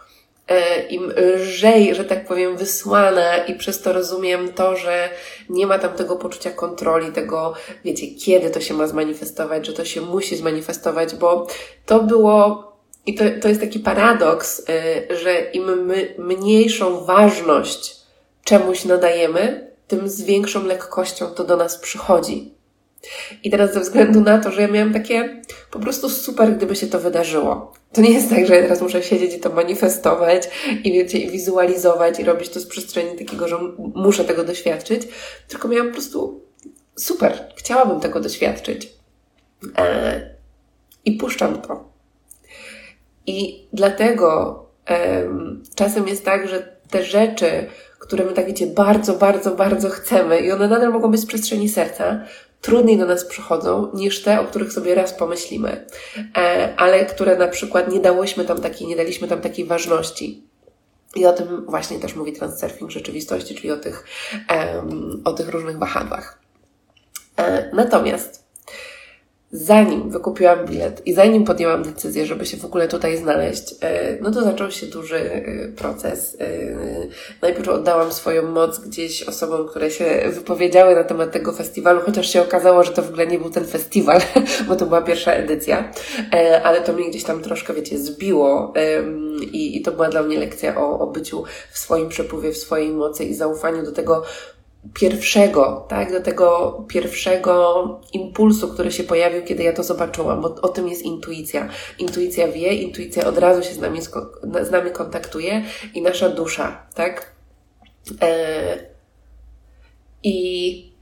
e, 0.49 0.89
im 0.89 1.13
lżej, 1.17 1.95
że 1.95 2.05
tak 2.05 2.27
powiem, 2.27 2.57
wysłana 2.57 3.37
i 3.37 3.55
przez 3.55 3.83
to 3.83 3.93
rozumiem 3.93 4.53
to, 4.53 4.77
że 4.77 5.09
nie 5.49 5.67
ma 5.67 5.79
tam 5.79 5.93
tego 5.93 6.17
poczucia 6.17 6.51
kontroli, 6.51 7.13
tego, 7.13 7.55
wiecie, 7.85 8.07
kiedy 8.07 8.51
to 8.51 8.61
się 8.61 8.75
ma 8.75 8.87
zmanifestować, 8.87 9.67
że 9.67 9.73
to 9.73 9.85
się 9.85 10.01
musi 10.01 10.37
zmanifestować, 10.37 11.15
bo 11.15 11.47
to 11.87 12.03
było, 12.03 12.73
i 13.07 13.15
to, 13.15 13.25
to 13.43 13.49
jest 13.49 13.61
taki 13.61 13.81
paradoks, 13.81 14.63
e, 14.69 15.17
że 15.17 15.41
im 15.41 15.87
my 15.87 16.15
mniejszą 16.19 17.05
ważność 17.05 17.97
czemuś 18.45 18.85
nadajemy, 18.85 19.73
tym 19.89 20.09
z 20.09 20.23
większą 20.23 20.65
lekkością 20.65 21.27
to 21.27 21.45
do 21.45 21.57
nas 21.57 21.79
przychodzi. 21.79 22.55
I 23.43 23.51
teraz 23.51 23.75
ze 23.75 23.81
względu 23.81 24.21
na 24.21 24.39
to, 24.39 24.51
że 24.51 24.63
ja 24.63 24.69
miałam 24.69 24.93
takie 24.93 25.43
po 25.71 25.79
prostu 25.79 26.11
super, 26.11 26.57
gdyby 26.57 26.77
się 26.77 26.87
to 26.87 26.99
wydarzyło. 26.99 27.73
To 27.93 28.01
nie 28.01 28.11
jest 28.11 28.31
tak, 28.31 28.47
że 28.47 28.57
ja 28.57 28.63
teraz 28.63 28.83
muszę 28.83 29.03
siedzieć 29.03 29.35
i 29.35 29.41
to 29.41 29.51
manifestować 29.51 30.49
i 30.85 30.93
wiecie, 30.93 31.19
i 31.19 31.31
wizualizować 31.31 32.21
i 32.21 32.25
robić 32.25 32.49
to 32.49 32.61
z 32.61 32.67
przestrzeni 32.67 33.19
takiego, 33.19 33.49
że 33.49 33.59
muszę 33.95 34.25
tego 34.25 34.45
doświadczyć, 34.45 35.03
tylko 35.49 35.69
miałam 35.69 35.87
po 35.87 35.93
prostu 35.93 36.41
super, 36.97 37.45
chciałabym 37.57 38.01
tego 38.01 38.21
doświadczyć. 38.21 38.93
E, 39.79 40.31
I 41.05 41.13
puszczam 41.13 41.63
to. 41.63 41.93
I 43.27 43.67
dlatego 43.73 44.59
e, 44.91 45.25
czasem 45.75 46.09
jest 46.09 46.25
tak, 46.25 46.49
że 46.49 46.77
te 46.91 47.05
rzeczy, 47.05 47.67
które 47.99 48.25
my 48.25 48.33
tak 48.33 48.47
wiecie, 48.47 48.67
bardzo, 48.67 49.15
bardzo, 49.15 49.51
bardzo 49.51 49.91
chcemy 49.91 50.41
i 50.41 50.53
one 50.53 50.69
nadal 50.69 50.93
mogą 50.93 51.11
być 51.11 51.21
z 51.21 51.27
przestrzeni 51.27 51.69
serca, 51.69 52.25
trudniej 52.63 52.99
do 52.99 53.07
nas 53.07 53.25
przychodzą 53.25 53.91
niż 53.95 54.23
te, 54.23 54.41
o 54.41 54.45
których 54.45 54.73
sobie 54.73 54.95
raz 54.95 55.13
pomyślimy, 55.13 55.87
e, 56.37 56.75
ale 56.77 57.07
które 57.07 57.37
na 57.37 57.49
przykład 57.49 57.93
nie 57.93 58.01
dałyśmy 58.01 58.45
tam 58.45 58.61
takiej, 58.61 58.89
nie 58.89 58.97
daliśmy 58.97 59.29
tam 59.29 59.41
takiej 59.41 59.65
ważności. 59.65 60.43
I 61.15 61.27
o 61.27 61.33
tym 61.33 61.65
właśnie 61.67 61.99
też 61.99 62.17
mówi 62.17 62.33
Transurfing 62.33 62.91
Rzeczywistości, 62.91 63.55
czyli 63.55 63.71
o 63.71 63.77
tych, 63.77 64.05
o 65.25 65.33
tych 65.33 65.49
różnych 65.49 65.79
wahadłach. 65.79 66.39
E, 67.37 67.71
natomiast 67.73 68.42
zanim 69.53 70.11
wykupiłam 70.11 70.67
bilet 70.67 71.07
i 71.07 71.15
zanim 71.15 71.45
podjęłam 71.45 71.83
decyzję, 71.83 72.27
żeby 72.27 72.47
się 72.47 72.57
w 72.57 72.65
ogóle 72.65 72.89
tutaj 72.89 73.17
znaleźć, 73.17 73.75
e, 73.81 74.19
no 74.21 74.31
to 74.31 74.43
zaczął 74.43 74.71
się 74.71 74.87
duży 74.87 75.17
e, 75.17 75.69
proces. 75.69 76.37
E, 76.41 76.47
najpierw 77.43 77.69
oddałam 77.69 78.13
swoją 78.13 78.43
moc 78.43 78.79
gdzieś 78.79 79.23
osobom, 79.23 79.69
które 79.69 79.91
się 79.91 80.23
wypowiedziały 80.31 80.95
na 80.95 81.05
temat 81.05 81.33
tego 81.33 81.53
festiwalu, 81.53 82.01
chociaż 82.01 82.33
się 82.33 82.43
okazało, 82.43 82.85
że 82.85 82.93
to 82.93 83.03
w 83.03 83.09
ogóle 83.09 83.27
nie 83.27 83.39
był 83.39 83.51
ten 83.51 83.65
festiwal, 83.65 84.21
bo 84.69 84.77
to 84.77 84.87
była 84.87 85.03
pierwsza 85.03 85.33
edycja, 85.33 85.93
ale 86.65 86.81
to 86.81 86.93
mnie 86.93 87.11
gdzieś 87.11 87.25
tam 87.25 87.43
troszkę, 87.43 87.75
wiecie, 87.75 87.99
zbiło 87.99 88.73
i, 89.53 89.83
to 89.83 89.93
była 89.93 90.09
dla 90.09 90.23
mnie 90.23 90.39
lekcja 90.39 90.81
o, 90.81 90.99
o 90.99 91.07
byciu 91.07 91.45
w 91.73 91.79
swoim 91.79 92.09
przepływie, 92.09 92.53
w 92.53 92.57
swojej 92.57 92.91
mocy 92.93 93.25
i 93.25 93.35
zaufaniu 93.35 93.85
do 93.85 93.93
tego, 93.93 94.23
pierwszego, 94.95 95.87
tak, 95.89 96.13
do 96.13 96.21
tego 96.21 96.79
pierwszego 96.89 98.01
impulsu, 98.13 98.69
który 98.69 98.93
się 98.93 99.05
pojawił, 99.05 99.43
kiedy 99.43 99.63
ja 99.63 99.73
to 99.73 99.83
zobaczyłam, 99.83 100.41
bo 100.41 100.55
o 100.63 100.69
tym 100.69 100.89
jest 100.89 101.03
intuicja. 101.03 101.69
Intuicja 101.99 102.49
wie, 102.49 102.75
intuicja 102.75 103.27
od 103.27 103.39
razu 103.39 103.63
się 103.63 103.75
z 103.75 103.79
nami, 103.79 104.03
z 104.63 104.71
nami 104.71 104.91
kontaktuje 104.91 105.65
i 105.95 106.03
nasza 106.03 106.29
dusza, 106.29 106.87
tak? 106.95 107.33
E, 108.23 108.79
I, 110.23 110.93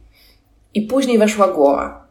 I 0.74 0.82
później 0.82 1.18
weszła 1.18 1.48
głowa. 1.48 2.10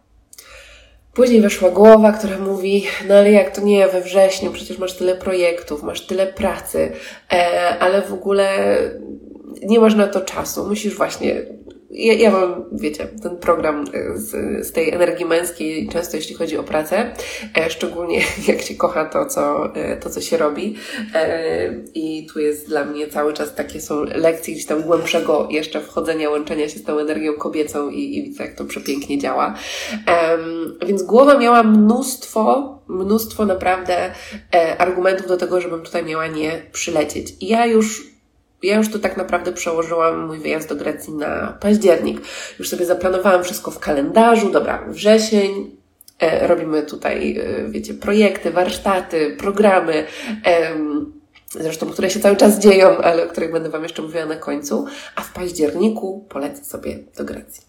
Później 1.13 1.41
weszła 1.41 1.69
głowa, 1.69 2.11
która 2.11 2.39
mówi, 2.39 2.85
no 3.07 3.15
ale 3.15 3.31
jak 3.31 3.55
to 3.55 3.61
nie 3.61 3.87
we 3.87 4.01
wrześniu, 4.01 4.51
przecież 4.51 4.77
masz 4.77 4.93
tyle 4.93 5.15
projektów, 5.15 5.83
masz 5.83 6.07
tyle 6.07 6.27
pracy, 6.27 6.91
e, 7.31 7.69
ale 7.79 8.01
w 8.01 8.13
ogóle 8.13 8.77
nie 9.63 9.79
masz 9.79 9.95
na 9.95 10.07
to 10.07 10.21
czasu, 10.21 10.67
musisz 10.67 10.95
właśnie 10.95 11.45
ja, 11.91 12.13
ja 12.13 12.31
mam, 12.31 12.65
wiecie, 12.71 13.07
ten 13.23 13.37
program 13.37 13.85
z, 14.15 14.31
z 14.67 14.71
tej 14.71 14.91
energii 14.91 15.25
męskiej, 15.25 15.89
często 15.89 16.17
jeśli 16.17 16.35
chodzi 16.35 16.57
o 16.57 16.63
pracę, 16.63 17.13
e, 17.57 17.69
szczególnie 17.69 18.21
jak 18.47 18.61
się 18.61 18.75
kocha 18.75 19.05
to, 19.05 19.25
co, 19.25 19.75
e, 19.75 19.97
to, 19.97 20.09
co 20.09 20.21
się 20.21 20.37
robi. 20.37 20.75
E, 21.15 21.73
I 21.93 22.27
tu 22.33 22.39
jest 22.39 22.67
dla 22.67 22.85
mnie 22.85 23.07
cały 23.07 23.33
czas 23.33 23.55
takie 23.55 23.81
są 23.81 24.03
lekcje 24.03 24.53
gdzieś 24.53 24.65
tam 24.65 24.81
głębszego 24.81 25.47
jeszcze 25.51 25.81
wchodzenia, 25.81 26.29
łączenia 26.29 26.69
się 26.69 26.79
z 26.79 26.83
tą 26.83 26.99
energią 26.99 27.33
kobiecą 27.33 27.89
i, 27.89 28.17
i 28.17 28.23
widzę, 28.23 28.43
jak 28.43 28.55
to 28.55 28.65
przepięknie 28.65 29.17
działa. 29.17 29.55
Więc 30.87 31.03
głowa 31.03 31.37
miała 31.37 31.63
mnóstwo, 31.63 32.75
mnóstwo 32.87 33.45
naprawdę 33.45 34.11
argumentów 34.77 35.27
do 35.27 35.37
tego, 35.37 35.61
żebym 35.61 35.81
tutaj 35.81 36.05
miała 36.05 36.27
nie 36.27 36.61
przylecieć. 36.71 37.33
I 37.39 37.47
ja 37.47 37.65
już 37.65 38.18
ja 38.63 38.77
już 38.77 38.91
tu 38.91 38.99
tak 38.99 39.17
naprawdę 39.17 39.51
przełożyłam 39.51 40.27
mój 40.27 40.39
wyjazd 40.39 40.69
do 40.69 40.75
Grecji 40.75 41.13
na 41.13 41.57
październik. 41.61 42.21
Już 42.59 42.69
sobie 42.69 42.85
zaplanowałam 42.85 43.43
wszystko 43.43 43.71
w 43.71 43.79
kalendarzu. 43.79 44.51
Dobra, 44.51 44.85
wrzesień, 44.87 45.79
E, 46.19 46.47
robimy 46.47 46.83
tutaj, 46.83 47.37
e, 47.37 47.69
wiecie, 47.69 47.93
projekty, 47.93 48.51
warsztaty, 48.51 49.35
programy, 49.39 50.05
zresztą, 51.51 51.89
które 51.89 52.09
się 52.09 52.19
cały 52.19 52.35
czas 52.35 52.59
dzieją, 52.59 52.97
ale 52.97 53.25
o 53.25 53.27
których 53.27 53.51
będę 53.51 53.69
Wam 53.69 53.83
jeszcze 53.83 54.01
mówiła 54.01 54.25
na 54.25 54.35
końcu. 54.35 54.85
A 55.15 55.21
w 55.21 55.33
październiku 55.33 56.25
polecę 56.29 56.65
sobie 56.65 56.99
do 57.17 57.23
Grecji. 57.23 57.63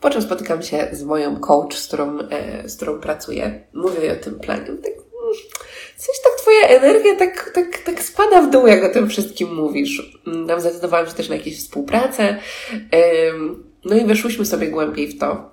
Po 0.00 0.10
czym 0.10 0.22
spotykam 0.22 0.62
się 0.62 0.88
z 0.92 1.04
moją 1.04 1.40
coach, 1.40 1.74
z 1.78 1.86
którą, 1.86 2.18
e, 2.18 2.68
z 2.68 2.76
którą 2.76 3.00
pracuję. 3.00 3.60
Mówię 3.72 4.12
o 4.12 4.24
tym 4.24 4.38
planie. 4.38 4.64
Tak, 4.64 4.92
mm, 4.92 5.34
coś 5.98 6.20
tak 6.24 6.32
Twoja 6.38 6.68
energia 6.68 7.16
tak, 7.16 7.50
tak, 7.54 7.78
tak 7.78 8.02
spada 8.02 8.42
w 8.42 8.50
dół, 8.50 8.66
jak 8.66 8.84
o 8.84 8.88
tym 8.88 9.08
wszystkim 9.08 9.54
mówisz. 9.54 10.20
Mm, 10.26 10.60
zdecydowałam 10.60 11.06
się 11.06 11.12
też 11.12 11.28
na 11.28 11.34
jakieś 11.34 11.58
współpracę. 11.58 12.36
No 13.84 13.96
i 13.96 14.04
weszłyśmy 14.04 14.44
sobie 14.44 14.68
głębiej 14.68 15.08
w 15.08 15.18
to. 15.18 15.50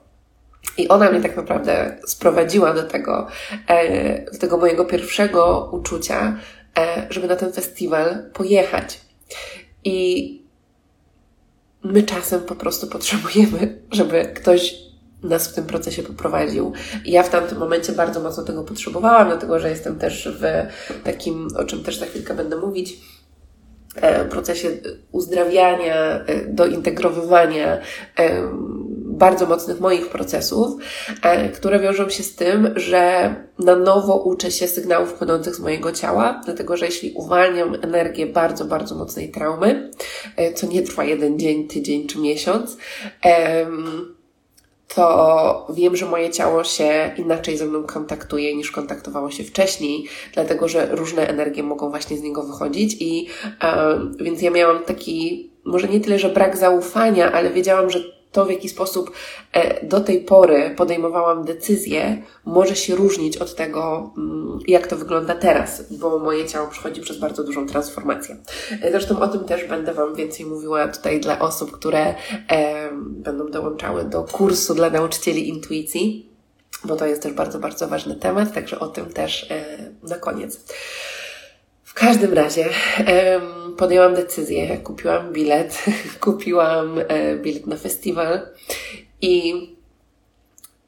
I 0.78 0.88
ona 0.88 1.12
mnie 1.12 1.22
tak 1.22 1.36
naprawdę 1.36 1.98
sprowadziła 2.08 2.74
do 2.74 2.84
tego, 2.84 3.28
e, 3.68 4.32
do 4.32 4.38
tego 4.38 4.58
mojego 4.58 4.86
pierwszego 4.86 5.70
uczucia, 5.74 6.40
e, 6.78 7.08
żeby 7.10 7.28
na 7.28 7.36
ten 7.36 7.54
festiwal 7.54 8.24
pojechać. 8.34 9.02
I 9.84 10.42
my 11.84 12.04
czasem 12.04 12.42
po 12.42 12.56
prostu 12.56 12.88
potrzebujemy, 12.88 13.82
żeby 13.92 14.26
ktoś 14.26 14.85
nas 15.30 15.48
w 15.48 15.54
tym 15.54 15.66
procesie 15.66 16.04
poprowadził. 16.04 16.74
Ja 17.06 17.24
w 17.24 17.30
tamtym 17.30 17.58
momencie 17.58 17.94
bardzo 17.94 18.20
mocno 18.20 18.44
tego 18.44 18.64
potrzebowałam, 18.64 19.28
dlatego 19.28 19.60
że 19.60 19.70
jestem 19.70 20.00
też 20.00 20.30
w 20.42 20.44
takim, 21.04 21.48
o 21.58 21.66
czym 21.66 21.84
też 21.84 21.98
za 21.98 22.06
chwilkę 22.06 22.34
będę 22.34 22.56
mówić, 22.56 23.00
e, 23.96 24.26
procesie 24.26 24.70
uzdrawiania, 25.12 26.26
dointegrowywania 26.48 27.82
bardzo 29.16 29.46
mocnych 29.46 29.80
moich 29.80 30.10
procesów, 30.10 30.76
e, 31.22 31.50
które 31.50 31.80
wiążą 31.80 32.10
się 32.10 32.24
z 32.24 32.36
tym, 32.36 32.74
że 32.76 33.36
na 33.60 33.76
nowo 33.76 34.16
uczę 34.16 34.52
się 34.52 34.68
sygnałów 34.68 35.14
płynących 35.14 35.56
z 35.56 35.60
mojego 35.60 35.92
ciała, 35.92 36.42
dlatego 36.46 36.78
że 36.78 36.86
jeśli 36.86 37.14
uwalniam 37.16 37.76
energię 37.82 38.26
bardzo, 38.26 38.66
bardzo 38.66 38.96
mocnej 38.96 39.32
traumy, 39.32 39.92
e, 40.38 40.54
co 40.54 40.68
nie 40.68 40.82
trwa 40.82 41.04
jeden 41.04 41.40
dzień, 41.40 41.68
tydzień 41.68 42.08
czy 42.08 42.20
miesiąc, 42.20 42.78
to 44.88 45.68
wiem, 45.74 45.96
że 45.96 46.06
moje 46.06 46.30
ciało 46.30 46.64
się 46.64 47.12
inaczej 47.18 47.58
ze 47.58 47.66
mną 47.66 47.84
kontaktuje 47.84 48.56
niż 48.56 48.72
kontaktowało 48.72 49.32
się 49.32 49.44
wcześniej, 49.44 50.08
dlatego 50.34 50.68
że 50.68 50.96
różne 50.96 51.28
energie 51.28 51.64
mogą 51.64 51.90
właśnie 51.90 52.18
z 52.18 52.22
niego 52.22 52.44
wychodzić 52.44 52.98
i 53.00 53.28
więc 54.20 54.42
ja 54.42 54.52
miałam 54.52 54.84
taki, 54.84 55.50
może 55.66 55.88
nie 55.88 56.00
tyle, 56.00 56.20
że 56.20 56.30
brak 56.30 56.58
zaufania, 56.58 57.32
ale 57.32 57.50
wiedziałam, 57.50 57.90
że 57.90 58.15
to, 58.36 58.46
w 58.46 58.50
jaki 58.50 58.70
sposób 58.70 59.12
e, 59.54 59.86
do 59.86 60.02
tej 60.02 60.22
pory 60.22 60.74
podejmowałam 60.78 61.46
decyzje, 61.46 62.22
może 62.46 62.76
się 62.76 62.96
różnić 62.96 63.38
od 63.38 63.56
tego, 63.56 64.12
mm, 64.18 64.60
jak 64.68 64.88
to 64.88 64.96
wygląda 64.96 65.36
teraz, 65.36 65.94
bo 65.94 66.20
moje 66.20 66.46
ciało 66.46 66.68
przechodzi 66.68 67.02
przez 67.02 67.20
bardzo 67.20 67.44
dużą 67.44 67.68
transformację. 67.68 68.38
E, 68.82 68.92
zresztą 68.92 69.20
o 69.20 69.28
tym 69.28 69.44
też 69.44 69.64
będę 69.64 69.94
Wam 69.94 70.16
więcej 70.16 70.46
mówiła 70.46 70.88
tutaj 70.88 71.20
dla 71.20 71.40
osób, 71.40 71.72
które 71.72 72.16
e, 72.50 72.90
będą 73.02 73.52
dołączały 73.52 74.04
do 74.04 74.24
kursu 74.24 74.76
dla 74.76 74.90
nauczycieli 74.90 75.50
intuicji, 75.50 76.30
bo 76.84 76.96
to 76.96 77.06
jest 77.06 77.22
też 77.22 77.34
bardzo, 77.34 77.60
bardzo 77.60 77.88
ważny 77.88 78.16
temat, 78.16 78.54
także 78.54 78.80
o 78.80 78.88
tym 78.88 79.06
też 79.06 79.50
na 80.04 80.16
koniec. 80.16 80.60
W 81.96 82.00
każdym 82.00 82.34
razie 82.34 82.70
podjęłam 83.78 84.16
decyzję, 84.16 84.78
kupiłam 84.78 85.34
bilet, 85.34 85.86
kupiłam 86.22 87.00
e, 87.08 87.36
bilet 87.36 87.68
na 87.68 87.78
festiwal 87.78 88.40
i 89.22 89.54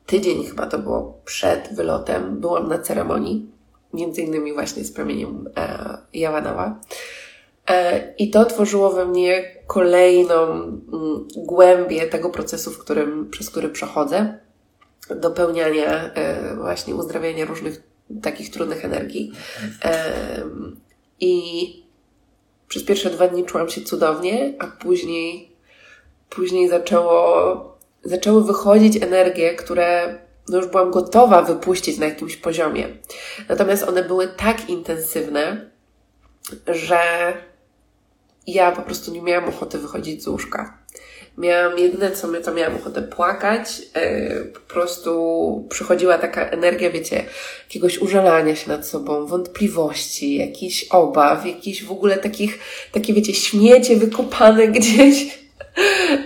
tydzień 0.06 0.46
chyba 0.46 0.66
to 0.68 0.80
było 0.80 1.22
przed 1.26 1.76
wylotem, 1.76 2.40
byłam 2.40 2.68
na 2.68 2.80
ceremonii, 2.80 3.52
między 3.94 4.22
innymi 4.22 4.54
właśnie 4.54 4.84
z 4.84 4.92
promieniem 4.92 5.50
e, 5.58 5.98
Jawanawa. 6.14 6.80
E, 7.68 8.14
I 8.18 8.30
to 8.30 8.46
tworzyło 8.46 8.90
we 8.90 9.06
mnie 9.06 9.56
kolejną 9.68 10.54
m, 10.54 10.82
głębię 11.38 12.08
tego 12.08 12.30
procesu, 12.30 12.72
w 12.72 12.80
którym, 12.80 13.30
przez 13.30 13.50
który 13.50 13.70
przechodzę, 13.70 14.40
dopełniania, 15.16 16.14
e, 16.14 16.56
właśnie 16.56 16.96
uzdrawiania 16.96 17.46
różnych 17.46 17.84
takich 18.22 18.52
trudnych 18.52 18.86
energii. 18.86 19.32
E, 19.86 20.14
I 21.20 21.84
przez 22.68 22.84
pierwsze 22.84 23.10
dwa 23.10 23.28
dni 23.28 23.46
czułam 23.46 23.70
się 23.70 23.82
cudownie, 23.82 24.54
a 24.60 24.68
później, 24.68 25.52
później 26.30 26.70
zaczęło, 26.70 27.78
zaczęły 28.04 28.44
wychodzić 28.44 29.04
energie, 29.04 29.56
które 29.56 30.20
no 30.50 30.58
już 30.58 30.68
byłam 30.68 30.92
gotowa 30.92 31.42
wypuścić 31.42 31.98
na 31.98 32.06
jakimś 32.06 32.36
poziomie. 32.36 32.88
Natomiast 33.50 33.84
one 33.84 34.04
były 34.04 34.28
tak 34.28 34.70
intensywne, 34.70 35.70
że 36.68 36.98
ja 38.48 38.72
po 38.72 38.82
prostu 38.82 39.12
nie 39.12 39.22
miałam 39.22 39.50
ochoty 39.50 39.78
wychodzić 39.78 40.24
z 40.24 40.28
łóżka. 40.28 40.78
Miałam 41.38 41.80
jedyne, 41.80 42.12
co 42.12 42.28
my 42.28 42.42
to 42.42 42.54
miałam 42.54 42.76
ochotę 42.76 43.02
płakać. 43.02 43.80
Yy, 43.80 44.46
po 44.54 44.74
prostu 44.74 45.68
przychodziła 45.70 46.18
taka 46.18 46.50
energia, 46.50 46.90
wiecie, 46.90 47.24
jakiegoś 47.68 47.98
użalania 47.98 48.56
się 48.56 48.70
nad 48.70 48.88
sobą, 48.88 49.26
wątpliwości, 49.26 50.38
jakichś 50.38 50.84
obaw, 50.84 51.46
jakichś 51.46 51.84
w 51.84 51.92
ogóle 51.92 52.18
takich, 52.18 52.60
takie 52.92 53.14
wiecie, 53.14 53.34
śmiecie 53.34 53.96
wykopane 53.96 54.68
gdzieś 54.78 55.40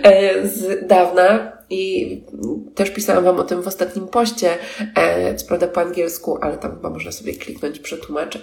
yy, 0.04 0.48
z 0.48 0.86
dawna. 0.86 1.52
I 1.70 2.20
też 2.74 2.90
pisałam 2.90 3.24
Wam 3.24 3.36
o 3.36 3.44
tym 3.44 3.62
w 3.62 3.66
ostatnim 3.66 4.08
poście, 4.08 4.58
e, 4.96 5.34
co 5.34 5.46
prawda 5.46 5.68
po 5.68 5.80
angielsku, 5.80 6.38
ale 6.40 6.58
tam 6.58 6.70
chyba 6.70 6.90
można 6.90 7.12
sobie 7.12 7.34
kliknąć, 7.34 7.78
przetłumacz, 7.78 8.36
e, 8.36 8.40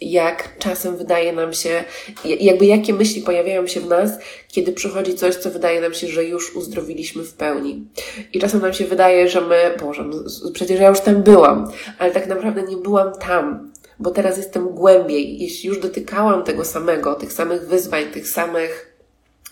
jak 0.00 0.58
czasem 0.58 0.96
wydaje 0.96 1.32
nam 1.32 1.52
się, 1.52 1.84
jakby 2.24 2.66
jakie 2.66 2.94
myśli 2.94 3.22
pojawiają 3.22 3.66
się 3.66 3.80
w 3.80 3.88
nas, 3.88 4.10
kiedy 4.48 4.72
przychodzi 4.72 5.14
coś, 5.14 5.36
co 5.36 5.50
wydaje 5.50 5.80
nam 5.80 5.94
się, 5.94 6.06
że 6.06 6.24
już 6.24 6.56
uzdrowiliśmy 6.56 7.22
w 7.22 7.34
pełni. 7.34 7.86
I 8.32 8.38
czasem 8.38 8.60
nam 8.60 8.72
się 8.72 8.84
wydaje, 8.84 9.28
że 9.28 9.40
my, 9.40 9.76
Boże, 9.80 10.04
no, 10.04 10.16
przecież 10.52 10.80
ja 10.80 10.88
już 10.88 11.00
tam 11.00 11.22
byłam, 11.22 11.72
ale 11.98 12.10
tak 12.10 12.26
naprawdę 12.26 12.62
nie 12.62 12.76
byłam 12.76 13.12
tam 13.12 13.68
bo 13.98 14.10
teraz 14.10 14.36
jestem 14.36 14.68
głębiej. 14.68 15.38
Jeśli 15.38 15.68
już 15.68 15.80
dotykałam 15.80 16.44
tego 16.44 16.64
samego, 16.64 17.14
tych 17.14 17.32
samych 17.32 17.68
wyzwań, 17.68 18.04
tych 18.04 18.28
samych 18.28 18.87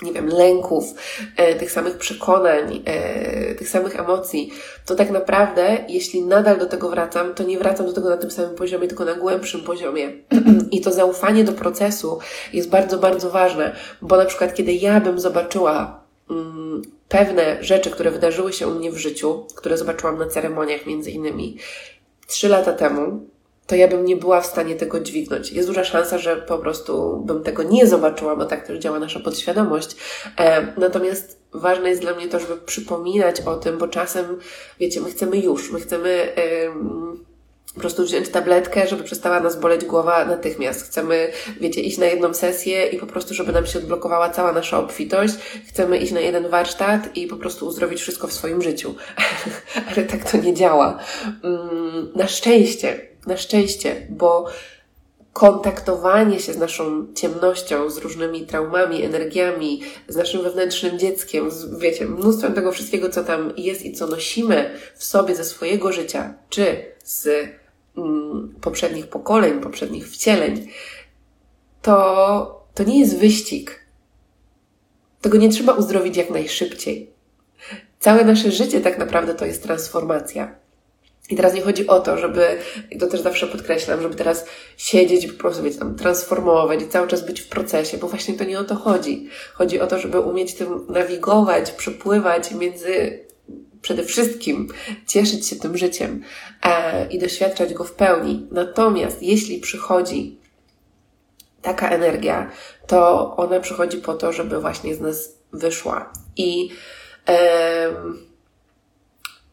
nie 0.03 0.13
wiem, 0.13 0.29
lęków, 0.29 0.85
e, 1.37 1.55
tych 1.55 1.71
samych 1.71 1.99
przekonań, 1.99 2.83
e, 2.85 3.55
tych 3.55 3.69
samych 3.69 4.01
emocji, 4.01 4.53
to 4.87 4.95
tak 4.95 5.11
naprawdę, 5.11 5.79
jeśli 5.89 6.23
nadal 6.23 6.59
do 6.59 6.67
tego 6.67 6.91
wracam, 6.91 7.35
to 7.35 7.45
nie 7.45 7.59
wracam 7.59 7.87
do 7.87 7.93
tego 7.93 8.11
na 8.11 8.17
tym 8.17 8.31
samym 8.31 8.55
poziomie, 8.55 8.89
tylko 8.89 9.05
na 9.05 9.15
głębszym 9.15 9.61
poziomie. 9.61 10.13
I 10.73 10.81
to 10.81 10.93
zaufanie 10.93 11.45
do 11.45 11.53
procesu 11.53 12.19
jest 12.53 12.69
bardzo, 12.69 12.99
bardzo 12.99 13.31
ważne, 13.31 13.77
bo 14.03 14.17
na 14.17 14.25
przykład, 14.25 14.55
kiedy 14.55 14.73
ja 14.73 15.01
bym 15.01 15.21
zobaczyła 15.21 16.01
mm, 16.31 16.83
pewne 17.09 17.65
rzeczy, 17.65 17.91
które 17.91 18.11
wydarzyły 18.11 18.53
się 18.53 18.69
u 18.69 18.75
mnie 18.75 18.93
w 18.93 18.99
życiu, 18.99 19.47
które 19.55 19.79
zobaczyłam 19.79 20.19
na 20.19 20.27
ceremoniach 20.27 20.87
między 20.87 21.11
innymi 21.11 21.57
trzy 22.27 22.49
lata 22.49 22.73
temu, 22.73 23.29
to 23.67 23.75
ja 23.75 23.89
bym 23.89 24.05
nie 24.05 24.17
była 24.17 24.41
w 24.41 24.47
stanie 24.47 24.75
tego 24.75 25.01
dźwignąć. 25.01 25.53
Jest 25.53 25.69
duża 25.69 25.85
szansa, 25.85 26.19
że 26.19 26.37
po 26.37 26.59
prostu 26.59 27.23
bym 27.27 27.43
tego 27.43 27.63
nie 27.63 27.87
zobaczyła, 27.87 28.37
bo 28.37 28.45
tak 28.45 28.67
też 28.67 28.79
działa 28.79 28.99
nasza 28.99 29.21
podświadomość. 29.21 29.97
E, 30.39 30.73
natomiast 30.77 31.39
ważne 31.53 31.89
jest 31.89 32.01
dla 32.01 32.15
mnie 32.15 32.29
to, 32.29 32.41
żeby 32.41 32.57
przypominać 32.57 33.41
o 33.41 33.57
tym, 33.57 33.79
bo 33.79 33.89
czasem, 33.89 34.39
wiecie, 34.81 35.01
my 35.01 35.11
chcemy 35.11 35.39
już, 35.39 35.73
my 35.73 35.81
chcemy 35.81 36.33
po 37.77 37.81
prostu 37.81 38.05
wziąć 38.05 38.29
tabletkę, 38.29 38.87
żeby 38.87 39.05
przestała 39.05 39.41
nas 39.41 39.61
boleć 39.61 39.85
głowa 39.85 40.25
natychmiast. 40.25 40.87
Chcemy, 40.87 41.33
wiecie, 41.61 41.81
iść 41.81 41.99
na 41.99 42.07
jedną 42.07 42.35
sesję 42.35 42.87
i 42.87 42.99
po 42.99 43.07
prostu, 43.07 43.35
żeby 43.35 43.53
nam 43.53 43.67
się 43.67 43.79
odblokowała 43.79 44.31
cała 44.31 44.53
nasza 44.53 44.79
obfitość. 44.79 45.35
Chcemy 45.69 45.99
iść 45.99 46.13
na 46.13 46.21
jeden 46.21 46.49
warsztat 46.49 47.17
i 47.17 47.27
po 47.27 47.37
prostu 47.37 47.67
uzdrowić 47.67 48.01
wszystko 48.01 48.27
w 48.29 48.33
swoim 48.33 48.63
życiu. 48.63 48.95
Ale 49.97 50.07
tak 50.07 50.31
to 50.31 50.37
nie 50.37 50.55
działa. 50.55 50.99
Mm, 51.45 52.13
na 52.15 52.29
szczęście 52.29 53.16
na 53.27 53.37
szczęście, 53.37 54.07
bo 54.11 54.47
kontaktowanie 55.37 56.41
się 56.41 56.53
z 56.53 56.59
naszą 56.59 57.07
ciemnością, 57.15 57.91
z 57.91 57.99
różnymi 57.99 58.47
traumami, 58.47 59.03
energiami, 59.03 59.83
z 60.09 60.17
naszym 60.17 60.43
wewnętrznym 60.43 60.99
dzieckiem, 60.99 61.51
z, 61.51 61.79
wiecie, 61.79 62.07
mnóstwem 62.07 62.55
tego 62.55 62.73
wszystkiego, 62.73 63.09
co 63.09 63.25
tam 63.25 63.53
jest 63.57 63.85
i 63.85 63.93
co 63.93 64.07
nosimy 64.07 64.71
w 64.95 65.05
sobie 65.05 65.35
ze 65.35 65.45
swojego 65.45 65.93
życia, 65.93 66.35
czy 66.49 66.85
z 67.05 67.29
mm, 67.97 68.55
poprzednich 68.61 69.07
pokoleń, 69.07 69.61
poprzednich 69.61 70.09
wcieleń, 70.09 70.69
to, 71.83 72.67
to 72.75 72.85
nie 72.85 73.01
jest 73.01 73.19
wyścig. 73.19 73.81
Tego 75.21 75.39
nie 75.39 75.49
trzeba 75.49 75.73
uzdrowić 75.73 76.17
jak 76.17 76.31
najszybciej. 76.31 77.11
Całe 77.99 78.25
nasze 78.25 78.51
życie 78.51 78.81
tak 78.81 78.99
naprawdę 78.99 79.35
to 79.35 79.47
jest 79.47 79.63
transformacja. 79.63 80.66
I 81.31 81.37
teraz 81.37 81.55
nie 81.55 81.61
chodzi 81.61 81.87
o 81.87 82.01
to, 82.01 82.19
żeby, 82.19 82.47
i 82.91 82.99
to 82.99 83.07
też 83.07 83.21
zawsze 83.21 83.47
podkreślam, 83.47 84.03
żeby 84.03 84.15
teraz 84.15 84.47
siedzieć 84.77 85.25
i 85.25 85.29
po 85.29 85.39
prostu, 85.39 85.63
wiecie, 85.63 85.79
tam 85.79 85.97
transformować 85.97 86.83
i 86.83 86.89
cały 86.89 87.09
czas 87.09 87.27
być 87.27 87.41
w 87.41 87.49
procesie, 87.49 87.99
bo 87.99 88.09
właśnie 88.09 88.35
to 88.35 88.45
nie 88.45 88.59
o 88.59 88.65
to 88.65 88.75
chodzi. 88.75 89.29
Chodzi 89.55 89.81
o 89.81 89.87
to, 89.87 89.99
żeby 89.99 90.21
umieć 90.21 90.55
tym 90.55 90.87
nawigować, 90.89 91.71
przepływać 91.71 92.53
między 92.53 93.27
przede 93.83 94.05
wszystkim 94.05 94.69
cieszyć 95.07 95.47
się 95.47 95.57
tym 95.57 95.79
życiem 95.79 96.23
e, 96.63 97.07
i 97.09 97.19
doświadczać 97.19 97.75
go 97.75 97.85
w 97.85 97.93
pełni. 97.93 98.49
Natomiast 98.51 99.23
jeśli 99.23 99.61
przychodzi 99.61 100.41
taka 101.63 101.91
energia, 101.91 102.51
to 102.87 103.37
ona 103.37 103.61
przychodzi 103.61 103.99
po 103.99 104.15
to, 104.15 104.33
żeby 104.33 104.61
właśnie 104.61 104.95
z 104.95 105.01
nas 105.01 105.39
wyszła. 105.53 106.13
I 106.37 106.69
e, 107.29 107.89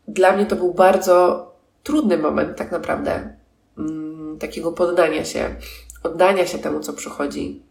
dla 0.07 0.31
mnie 0.31 0.45
to 0.45 0.55
był 0.55 0.73
bardzo 0.73 1.52
trudny 1.83 2.17
moment, 2.17 2.57
tak 2.57 2.71
naprawdę, 2.71 3.35
mm, 3.77 4.37
takiego 4.39 4.71
poddania 4.71 5.25
się, 5.25 5.55
oddania 6.03 6.47
się 6.47 6.59
temu, 6.59 6.79
co 6.79 6.93
przychodzi, 6.93 7.63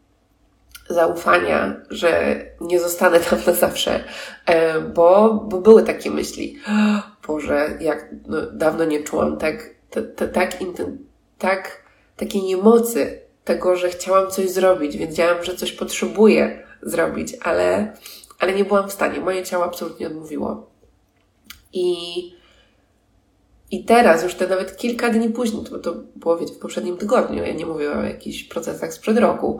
zaufania, 0.88 1.76
że 1.90 2.40
nie 2.60 2.80
zostanę 2.80 3.20
tam 3.20 3.38
na 3.46 3.52
zawsze, 3.52 4.04
e, 4.46 4.80
bo, 4.80 5.34
bo 5.34 5.60
były 5.60 5.82
takie 5.82 6.10
myśli. 6.10 6.58
Boże, 7.26 7.78
jak 7.80 8.08
no, 8.26 8.42
dawno 8.52 8.84
nie 8.84 9.02
czułam 9.02 9.36
tak, 9.36 9.70
tak, 9.90 10.04
tak, 11.38 11.82
takiej 12.16 12.42
niemocy 12.42 13.20
tego, 13.44 13.76
że 13.76 13.88
chciałam 13.88 14.30
coś 14.30 14.50
zrobić, 14.50 14.96
wiedziałam, 14.96 15.44
że 15.44 15.56
coś 15.56 15.72
potrzebuję 15.72 16.66
zrobić, 16.82 17.36
ale, 17.42 17.96
ale 18.38 18.54
nie 18.54 18.64
byłam 18.64 18.88
w 18.88 18.92
stanie. 18.92 19.20
Moje 19.20 19.42
ciało 19.44 19.64
absolutnie 19.64 20.06
odmówiło. 20.06 20.70
I, 21.72 21.96
i 23.72 23.84
teraz, 23.84 24.22
już 24.22 24.34
te 24.34 24.48
nawet 24.48 24.76
kilka 24.76 25.10
dni 25.10 25.28
później, 25.28 25.64
to, 25.64 25.78
to 25.78 25.94
było 26.16 26.36
w 26.36 26.58
poprzednim 26.58 26.96
tygodniu, 26.96 27.44
ja 27.44 27.52
nie 27.52 27.66
mówię 27.66 27.92
o 27.92 28.02
jakichś 28.02 28.44
procesach 28.44 28.94
sprzed 28.94 29.18
roku, 29.18 29.58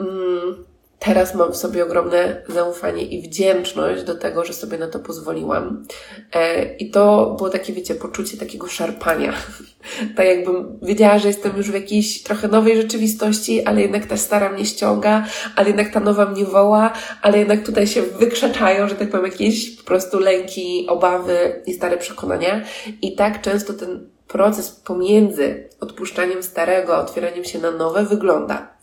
mm, 0.00 0.64
teraz 1.00 1.34
mam 1.34 1.52
w 1.52 1.56
sobie 1.56 1.84
ogromne 1.84 2.42
zaufanie 2.48 3.02
i 3.02 3.22
wdzięczność 3.22 4.02
do 4.02 4.14
tego, 4.14 4.44
że 4.44 4.52
sobie 4.52 4.78
na 4.78 4.88
to 4.88 4.98
pozwoliłam. 4.98 5.84
E, 6.32 6.64
I 6.76 6.90
to 6.90 7.34
było 7.38 7.50
takie, 7.50 7.72
wiecie, 7.72 7.94
poczucie 7.94 8.36
takiego 8.36 8.66
szarpania. 8.66 9.32
tak 10.16 10.26
jakbym 10.26 10.78
wiedziała, 10.82 11.18
że 11.18 11.28
jestem 11.28 11.56
już 11.56 11.70
w 11.70 11.74
jakiejś 11.74 12.22
trochę 12.22 12.48
nowej 12.48 12.76
rzeczywistości, 12.76 13.64
ale 13.64 13.80
jednak 13.80 14.06
ta 14.06 14.16
stara 14.16 14.52
mnie 14.52 14.66
ściąga, 14.66 15.26
ale 15.56 15.68
jednak 15.68 15.92
ta 15.92 16.00
nowa 16.00 16.26
mnie 16.26 16.44
woła, 16.44 16.92
ale 17.22 17.38
jednak 17.38 17.66
tutaj 17.66 17.86
się 17.86 18.02
wykrzaczają, 18.02 18.88
że 18.88 18.94
tak 18.94 19.10
powiem, 19.10 19.26
jakieś 19.26 19.76
po 19.76 19.84
prostu 19.84 20.18
lęki, 20.18 20.86
obawy 20.88 21.62
i 21.66 21.74
stare 21.74 21.96
przekonania. 21.96 22.64
I 23.02 23.14
tak 23.14 23.40
często 23.40 23.72
ten 23.72 24.08
proces 24.28 24.70
pomiędzy 24.70 25.68
odpuszczaniem 25.80 26.42
starego, 26.42 26.96
a 26.96 27.00
otwieraniem 27.00 27.44
się 27.44 27.58
na 27.58 27.70
nowe 27.70 28.04
wygląda. 28.04 28.76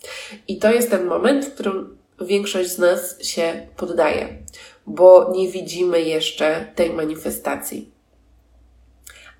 I 0.47 0.59
to 0.59 0.71
jest 0.71 0.91
ten 0.91 1.05
moment, 1.05 1.45
w 1.45 1.53
którym 1.53 1.97
większość 2.21 2.69
z 2.69 2.77
nas 2.77 3.23
się 3.23 3.67
poddaje, 3.77 4.27
bo 4.87 5.31
nie 5.31 5.51
widzimy 5.51 6.01
jeszcze 6.01 6.71
tej 6.75 6.93
manifestacji. 6.93 7.91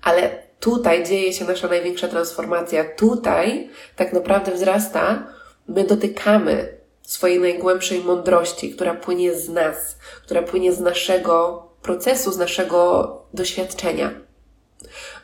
Ale 0.02 0.42
tutaj 0.60 1.04
dzieje 1.04 1.32
się 1.32 1.44
nasza 1.44 1.68
największa 1.68 2.08
transformacja. 2.08 2.84
Tutaj 2.84 3.70
tak 3.96 4.12
naprawdę 4.12 4.52
wzrasta, 4.52 5.26
my 5.68 5.84
dotykamy 5.84 6.78
swojej 7.02 7.40
najgłębszej 7.40 8.00
mądrości, 8.00 8.70
która 8.70 8.94
płynie 8.94 9.34
z 9.34 9.48
nas, 9.48 9.98
która 10.24 10.42
płynie 10.42 10.72
z 10.72 10.80
naszego 10.80 11.68
procesu, 11.82 12.32
z 12.32 12.38
naszego 12.38 13.22
doświadczenia. 13.34 14.10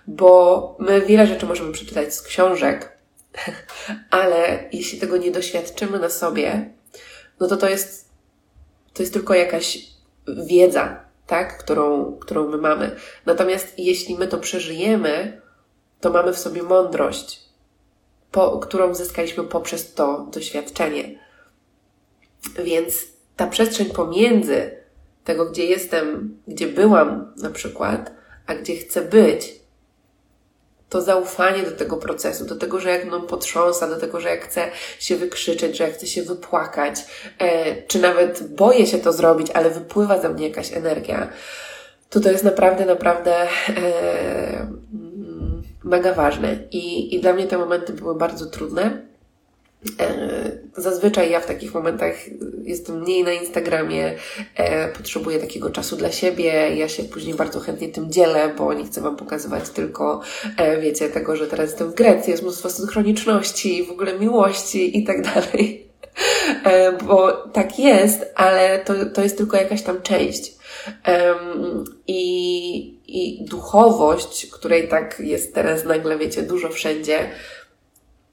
Bo 0.06 0.76
my 0.78 1.00
wiele 1.00 1.26
rzeczy 1.26 1.46
możemy 1.46 1.72
przeczytać 1.72 2.14
z 2.14 2.22
książek, 2.22 2.98
ale 4.10 4.64
jeśli 4.72 5.00
tego 5.00 5.16
nie 5.16 5.30
doświadczymy 5.30 5.98
na 5.98 6.08
sobie, 6.08 6.70
no 7.40 7.48
to 7.48 7.56
to 7.56 7.68
jest, 7.68 8.08
to 8.92 9.02
jest 9.02 9.12
tylko 9.12 9.34
jakaś 9.34 9.78
wiedza, 10.46 11.04
tak, 11.26 11.58
którą, 11.58 12.16
którą 12.16 12.48
my 12.48 12.56
mamy. 12.56 12.96
Natomiast 13.26 13.78
jeśli 13.78 14.18
my 14.18 14.28
to 14.28 14.38
przeżyjemy, 14.38 15.40
to 16.00 16.10
mamy 16.10 16.32
w 16.32 16.38
sobie 16.38 16.62
mądrość, 16.62 17.40
po, 18.30 18.58
którą 18.58 18.94
zyskaliśmy 18.94 19.44
poprzez 19.44 19.94
to 19.94 20.26
doświadczenie. 20.32 21.18
Więc 22.64 23.04
ta 23.36 23.46
przestrzeń 23.46 23.90
pomiędzy 23.90 24.84
tego, 25.24 25.46
gdzie 25.46 25.66
jestem, 25.66 26.38
gdzie 26.48 26.66
byłam 26.66 27.32
na 27.36 27.50
przykład, 27.50 28.12
a 28.46 28.54
gdzie 28.54 28.76
chcę 28.76 29.02
być, 29.02 29.63
to 30.94 31.02
zaufanie 31.02 31.62
do 31.62 31.70
tego 31.70 31.96
procesu, 31.96 32.44
do 32.44 32.56
tego, 32.56 32.80
że 32.80 32.90
jak 32.90 33.04
mną 33.04 33.20
potrząsa, 33.22 33.88
do 33.88 33.96
tego, 33.96 34.20
że 34.20 34.28
jak 34.28 34.44
chcę 34.44 34.70
się 34.98 35.16
wykrzyczeć, 35.16 35.76
że 35.76 35.84
jak 35.84 35.94
chcę 35.94 36.06
się 36.06 36.22
wypłakać, 36.22 36.94
e, 37.38 37.82
czy 37.82 37.98
nawet 37.98 38.54
boję 38.54 38.86
się 38.86 38.98
to 38.98 39.12
zrobić, 39.12 39.50
ale 39.54 39.70
wypływa 39.70 40.20
ze 40.20 40.28
mnie 40.28 40.48
jakaś 40.48 40.72
energia, 40.72 41.28
to 42.10 42.20
to 42.20 42.30
jest 42.30 42.44
naprawdę, 42.44 42.84
naprawdę 42.84 43.36
e, 43.36 43.46
mm, 44.60 45.62
mega 45.84 46.14
ważne. 46.14 46.58
I, 46.70 47.14
I 47.14 47.20
dla 47.20 47.32
mnie 47.32 47.46
te 47.46 47.58
momenty 47.58 47.92
były 47.92 48.14
bardzo 48.14 48.46
trudne 48.46 49.02
zazwyczaj 50.76 51.30
ja 51.30 51.40
w 51.40 51.46
takich 51.46 51.74
momentach 51.74 52.14
jestem 52.62 53.00
mniej 53.00 53.24
na 53.24 53.32
Instagramie, 53.32 54.14
e, 54.56 54.88
potrzebuję 54.88 55.38
takiego 55.38 55.70
czasu 55.70 55.96
dla 55.96 56.12
siebie. 56.12 56.76
Ja 56.76 56.88
się 56.88 57.04
później 57.04 57.34
bardzo 57.34 57.60
chętnie 57.60 57.88
tym 57.88 58.12
dzielę, 58.12 58.54
bo 58.58 58.74
nie 58.74 58.84
chcę 58.84 59.00
Wam 59.00 59.16
pokazywać 59.16 59.68
tylko, 59.68 60.20
e, 60.56 60.80
wiecie, 60.80 61.08
tego, 61.08 61.36
że 61.36 61.46
teraz 61.46 61.70
jestem 61.70 61.90
w 61.90 61.94
Grecji, 61.94 62.30
jest 62.30 62.42
mnóstwo 62.42 62.70
synchroniczności, 62.70 63.84
w 63.84 63.90
ogóle 63.90 64.18
miłości 64.18 64.98
i 64.98 65.04
tak 65.04 65.22
dalej. 65.22 65.84
Bo 67.06 67.32
tak 67.32 67.78
jest, 67.78 68.32
ale 68.34 68.78
to, 68.78 68.92
to 69.14 69.22
jest 69.22 69.36
tylko 69.36 69.56
jakaś 69.56 69.82
tam 69.82 70.02
część. 70.02 70.52
I, 72.06 72.98
I 73.06 73.44
duchowość, 73.44 74.46
której 74.46 74.88
tak 74.88 75.20
jest 75.20 75.54
teraz 75.54 75.84
nagle, 75.84 76.18
wiecie, 76.18 76.42
dużo 76.42 76.68
wszędzie, 76.68 77.30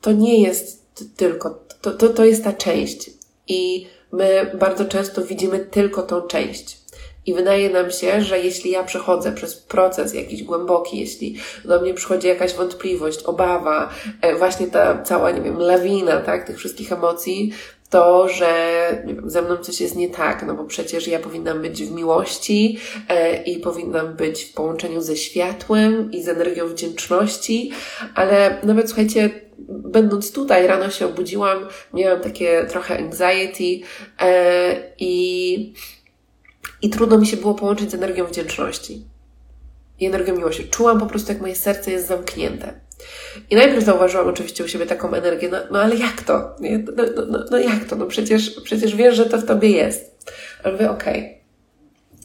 to 0.01 0.11
nie 0.11 0.41
jest 0.41 0.80
tylko, 1.17 1.59
to, 1.81 1.91
to, 1.91 2.09
to 2.09 2.25
jest 2.25 2.43
ta 2.43 2.53
część. 2.53 3.09
I 3.47 3.87
my 4.11 4.51
bardzo 4.59 4.85
często 4.85 5.25
widzimy 5.25 5.59
tylko 5.59 6.03
tą 6.03 6.21
część. 6.21 6.81
I 7.25 7.33
wydaje 7.33 7.69
nam 7.69 7.91
się, 7.91 8.21
że 8.21 8.39
jeśli 8.39 8.71
ja 8.71 8.83
przechodzę 8.83 9.31
przez 9.31 9.55
proces 9.55 10.13
jakiś 10.13 10.43
głęboki, 10.43 10.99
jeśli 10.99 11.37
do 11.65 11.81
mnie 11.81 11.93
przychodzi 11.93 12.27
jakaś 12.27 12.53
wątpliwość, 12.53 13.23
obawa, 13.23 13.89
e, 14.21 14.35
właśnie 14.35 14.67
ta 14.67 15.03
cała, 15.03 15.31
nie 15.31 15.41
wiem, 15.41 15.57
lawina, 15.59 16.21
tak, 16.21 16.47
tych 16.47 16.57
wszystkich 16.57 16.91
emocji, 16.91 17.51
to, 17.91 18.27
że 18.29 18.53
nie 19.05 19.15
wiem, 19.15 19.29
ze 19.29 19.41
mną 19.41 19.57
coś 19.57 19.81
jest 19.81 19.95
nie 19.95 20.09
tak, 20.09 20.43
no 20.47 20.53
bo 20.53 20.63
przecież 20.63 21.07
ja 21.07 21.19
powinnam 21.19 21.61
być 21.61 21.83
w 21.83 21.91
miłości 21.91 22.77
e, 23.09 23.43
i 23.43 23.59
powinnam 23.59 24.15
być 24.15 24.43
w 24.43 24.53
połączeniu 24.53 25.01
ze 25.01 25.17
światłem 25.17 26.11
i 26.11 26.23
z 26.23 26.27
energią 26.27 26.67
wdzięczności, 26.67 27.71
ale 28.15 28.57
nawet 28.63 28.87
słuchajcie, 28.87 29.29
będąc 29.69 30.31
tutaj, 30.31 30.67
rano 30.67 30.89
się 30.89 31.05
obudziłam, 31.05 31.67
miałam 31.93 32.21
takie 32.21 32.65
trochę 32.69 32.97
anxiety 32.97 33.87
e, 34.21 34.75
i, 34.99 35.73
i 36.81 36.89
trudno 36.89 37.17
mi 37.17 37.27
się 37.27 37.37
było 37.37 37.53
połączyć 37.53 37.91
z 37.91 37.93
energią 37.93 38.25
wdzięczności 38.25 39.05
i 39.99 40.05
energią 40.05 40.35
miłości. 40.35 40.69
Czułam 40.69 40.99
po 40.99 41.05
prostu, 41.05 41.31
jak 41.31 41.41
moje 41.41 41.55
serce 41.55 41.91
jest 41.91 42.07
zamknięte. 42.07 42.79
I 43.49 43.55
najpierw 43.55 43.83
zauważyłam 43.83 44.27
oczywiście 44.27 44.63
u 44.63 44.67
siebie 44.67 44.85
taką 44.85 45.13
energię, 45.13 45.49
no, 45.49 45.57
no 45.71 45.79
ale 45.79 45.95
jak 45.95 46.21
to? 46.21 46.55
No, 46.59 47.03
no, 47.15 47.25
no, 47.27 47.45
no, 47.51 47.59
jak 47.59 47.85
to? 47.85 47.95
No 47.95 48.05
przecież, 48.05 48.61
przecież 48.63 48.95
wiesz, 48.95 49.15
że 49.15 49.25
to 49.25 49.37
w 49.37 49.45
tobie 49.45 49.69
jest. 49.69 50.31
Ale 50.63 50.73
mówię, 50.73 50.89
okej, 50.91 51.19
okay 51.19 51.41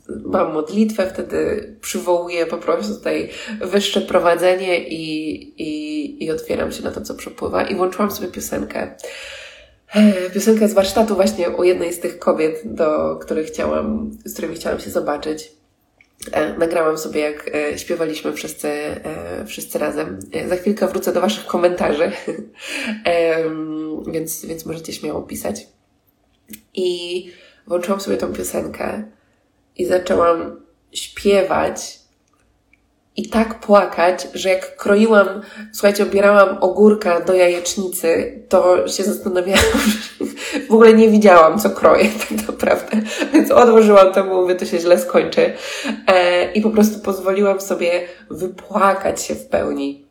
mam 0.08 0.52
modlitwę, 0.52 1.06
wtedy 1.06 1.76
przywołuję 1.80 2.46
po 2.46 2.58
prostu 2.58 2.94
tutaj 2.94 3.30
wyższe 3.60 4.00
prowadzenie 4.00 4.88
i, 4.88 5.42
i, 5.62 6.24
i 6.24 6.30
otwieram 6.30 6.72
się 6.72 6.84
na 6.84 6.90
to, 6.90 7.00
co 7.00 7.14
przepływa. 7.14 7.62
I 7.62 7.74
włączyłam 7.74 8.10
sobie 8.10 8.28
piosenkę. 8.28 8.94
Piosenkę 10.34 10.68
z 10.68 10.72
warsztatu 10.72 11.14
właśnie 11.14 11.50
u 11.50 11.64
jednej 11.64 11.92
z 11.92 12.00
tych 12.00 12.18
kobiet, 12.18 12.62
do 12.64 13.16
których 13.16 13.46
chciałam, 13.46 14.10
z 14.24 14.32
którymi 14.32 14.54
chciałam 14.54 14.80
się 14.80 14.90
zobaczyć. 14.90 15.52
E, 16.32 16.58
nagrałam 16.58 16.98
sobie, 16.98 17.20
jak 17.20 17.50
e, 17.54 17.78
śpiewaliśmy 17.78 18.32
wszyscy, 18.32 18.70
wszyscy 19.46 19.78
razem. 19.78 20.18
Za 20.48 20.56
chwilkę 20.56 20.88
wrócę 20.88 21.12
do 21.12 21.20
Waszych 21.20 21.46
komentarzy, 21.46 22.12
więc, 24.12 24.44
więc 24.44 24.66
możecie 24.66 24.92
śmiało 24.92 25.22
pisać. 25.22 25.66
I 26.74 27.30
włączyłam 27.66 28.00
sobie 28.00 28.16
tą 28.16 28.32
piosenkę 28.32 29.04
i 29.76 29.86
zaczęłam 29.86 30.60
śpiewać 30.92 31.98
i 33.16 33.28
tak 33.28 33.60
płakać, 33.60 34.28
że 34.34 34.48
jak 34.48 34.76
kroiłam, 34.76 35.28
słuchajcie, 35.72 36.02
obierałam 36.02 36.58
ogórka 36.60 37.20
do 37.20 37.34
jajecznicy, 37.34 38.40
to 38.48 38.88
się 38.88 39.04
zastanawiałam, 39.04 39.64
w 40.68 40.72
ogóle 40.72 40.94
nie 40.94 41.08
widziałam, 41.08 41.58
co 41.58 41.70
kroję 41.70 42.08
tak 42.28 42.48
naprawdę, 42.48 42.96
więc 43.32 43.50
odłożyłam 43.50 44.12
to, 44.12 44.24
mówię, 44.24 44.54
to 44.54 44.64
się 44.64 44.78
źle 44.78 44.98
skończy 44.98 45.52
e, 46.06 46.52
i 46.52 46.60
po 46.60 46.70
prostu 46.70 47.00
pozwoliłam 47.00 47.60
sobie 47.60 47.90
wypłakać 48.30 49.22
się 49.22 49.34
w 49.34 49.46
pełni. 49.46 50.06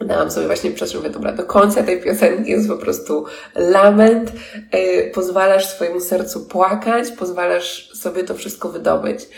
Dałam 0.00 0.30
sobie 0.30 0.46
właśnie 0.46 0.70
przestrzeń, 0.70 1.00
mówię, 1.00 1.12
dobra, 1.12 1.32
do 1.32 1.44
końca 1.44 1.82
tej 1.82 2.02
piosenki 2.02 2.50
jest 2.50 2.68
po 2.68 2.76
prostu 2.76 3.24
lament, 3.54 4.32
yy, 4.72 5.10
pozwalasz 5.14 5.66
swojemu 5.66 6.00
sercu 6.00 6.46
płakać, 6.46 7.10
pozwalasz 7.10 7.90
sobie 7.94 8.24
to 8.24 8.34
wszystko 8.34 8.68
wydobyć. 8.68 9.28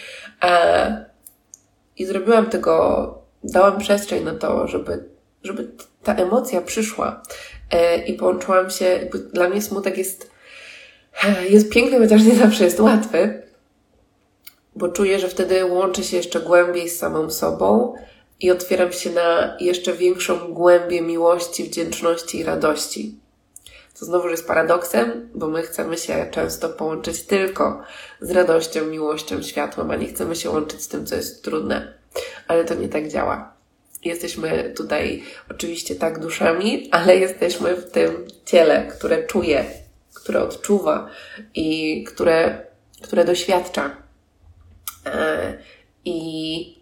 E, 0.45 1.12
i 1.99 2.07
zrobiłam 2.07 2.47
tego, 2.47 3.19
dałam 3.45 3.79
przestrzeń 3.79 4.25
na 4.25 4.35
to, 4.35 4.69
żeby, 4.69 5.05
żeby 5.43 5.71
ta 6.03 6.15
emocja 6.15 6.61
przyszła 6.61 7.23
e, 7.71 8.05
i 8.05 8.15
połączyłam 8.15 8.71
się, 8.71 9.09
dla 9.33 9.49
mnie 9.49 9.63
smutek 9.63 9.99
jest, 9.99 10.31
jest 11.49 11.71
piękny, 11.71 11.99
chociaż 11.99 12.23
nie 12.25 12.35
zawsze 12.35 12.65
jest 12.65 12.81
łatwy, 12.81 13.43
bo 14.77 14.89
czuję, 14.89 15.19
że 15.19 15.29
wtedy 15.29 15.65
łączę 15.65 16.05
się 16.05 16.17
jeszcze 16.17 16.41
głębiej 16.41 16.89
z 16.89 16.99
samą 16.99 17.31
sobą 17.31 17.95
i 18.41 18.51
otwieram 18.51 18.93
się 18.93 19.11
na 19.11 19.57
jeszcze 19.61 19.93
większą 19.93 20.39
głębię 20.39 21.03
miłości, 21.03 21.65
wdzięczności 21.65 22.39
i 22.39 22.45
radości. 22.45 23.22
To 24.03 24.07
znowu 24.07 24.29
jest 24.29 24.47
paradoksem, 24.47 25.29
bo 25.35 25.49
my 25.49 25.63
chcemy 25.63 25.99
się 25.99 26.27
często 26.31 26.69
połączyć 26.69 27.23
tylko 27.23 27.83
z 28.21 28.31
radością, 28.31 28.87
miłością, 28.87 29.43
światłem, 29.43 29.91
a 29.91 29.97
nie 29.97 30.07
chcemy 30.07 30.37
się 30.37 30.51
łączyć 30.51 30.83
z 30.83 30.89
tym, 30.89 31.07
co 31.07 31.15
jest 31.15 31.45
trudne. 31.45 31.99
Ale 32.49 32.65
to 32.65 32.75
nie 32.75 32.89
tak 32.89 33.09
działa. 33.09 33.55
Jesteśmy 34.05 34.73
tutaj 34.77 35.23
oczywiście 35.51 35.95
tak 35.95 36.19
duszami, 36.19 36.89
ale 36.91 37.17
jesteśmy 37.17 37.77
w 37.77 37.91
tym 37.91 38.27
ciele, 38.45 38.87
które 38.87 39.27
czuje, 39.27 39.65
które 40.15 40.43
odczuwa 40.43 41.09
i 41.55 42.05
które, 42.05 42.67
które 43.03 43.25
doświadcza. 43.25 43.97
E, 45.07 45.59
I 46.05 46.79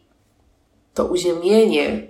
to 0.95 1.05
uziemienie 1.05 2.07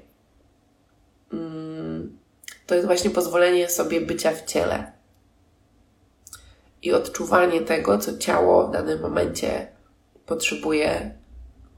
mm, 1.33 2.19
to 2.67 2.75
jest 2.75 2.87
właśnie 2.87 3.11
pozwolenie 3.11 3.69
sobie 3.69 4.01
bycia 4.01 4.33
w 4.33 4.45
ciele 4.45 5.00
i 6.83 6.93
odczuwanie 6.93 7.61
tego, 7.61 7.99
co 7.99 8.19
ciało 8.19 8.69
w 8.69 8.73
danym 8.73 9.01
momencie 9.01 9.69
potrzebuje 10.27 11.15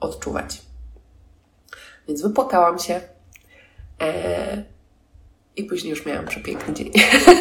odczuwać. 0.01 0.63
Więc 2.09 2.23
wypłakałam 2.23 2.79
się 2.79 3.01
e, 4.01 4.65
i 5.57 5.65
później 5.65 5.91
już 5.91 6.07
miałam 6.07 6.27
przepiękny 6.27 6.75
dzień. 6.75 6.93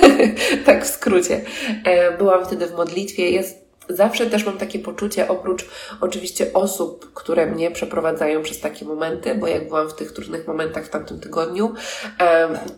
tak 0.66 0.86
w 0.86 0.90
skrócie. 0.90 1.42
E, 1.84 2.18
byłam 2.18 2.46
wtedy 2.46 2.68
w 2.68 2.74
modlitwie. 2.74 3.32
Jest 3.32 3.61
zawsze 3.96 4.26
też 4.26 4.46
mam 4.46 4.58
takie 4.58 4.80
poczucie, 4.80 5.28
oprócz 5.28 5.66
oczywiście 6.02 6.54
osób, 6.54 7.14
które 7.14 7.46
mnie 7.46 7.72
przeprowadzają 7.72 8.44
przez 8.44 8.60
takie 8.60 8.86
momenty, 8.86 9.36
bo 9.36 9.48
jak 9.48 9.68
byłam 9.68 9.90
w 9.90 9.94
tych 9.94 10.12
trudnych 10.12 10.48
momentach 10.48 10.86
w 10.86 10.90
tamtym 10.90 11.20
tygodniu, 11.20 11.74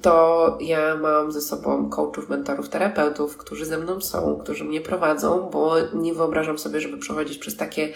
to 0.02 0.58
ja 0.62 0.96
mam 0.96 1.32
ze 1.32 1.42
sobą 1.42 1.90
coachów, 1.90 2.30
mentorów, 2.30 2.70
terapeutów, 2.70 3.38
którzy 3.38 3.66
ze 3.66 3.78
mną 3.78 4.02
są, 4.02 4.40
którzy 4.44 4.64
mnie 4.64 4.82
prowadzą, 4.82 5.50
bo 5.50 5.76
nie 5.94 6.14
wyobrażam 6.14 6.58
sobie, 6.58 6.82
żeby 6.82 6.98
przechodzić 6.98 7.38
przez 7.38 7.58
takie 7.58 7.94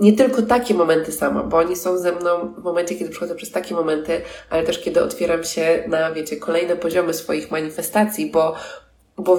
nie 0.00 0.12
tylko 0.12 0.42
takie 0.42 0.74
momenty 0.74 1.12
sama, 1.12 1.42
bo 1.42 1.56
oni 1.56 1.76
są 1.76 1.98
ze 1.98 2.12
mną 2.12 2.54
w 2.58 2.62
momencie, 2.62 2.94
kiedy 2.94 3.10
przechodzę 3.10 3.34
przez 3.34 3.50
takie 3.50 3.74
momenty, 3.74 4.20
ale 4.50 4.62
też 4.62 4.78
kiedy 4.78 5.02
otwieram 5.02 5.44
się 5.44 5.84
na, 5.88 6.12
wiecie, 6.12 6.36
kolejne 6.36 6.76
poziomy 6.76 7.14
swoich 7.14 7.50
manifestacji, 7.50 8.30
bo, 8.30 8.54
bo 9.16 9.38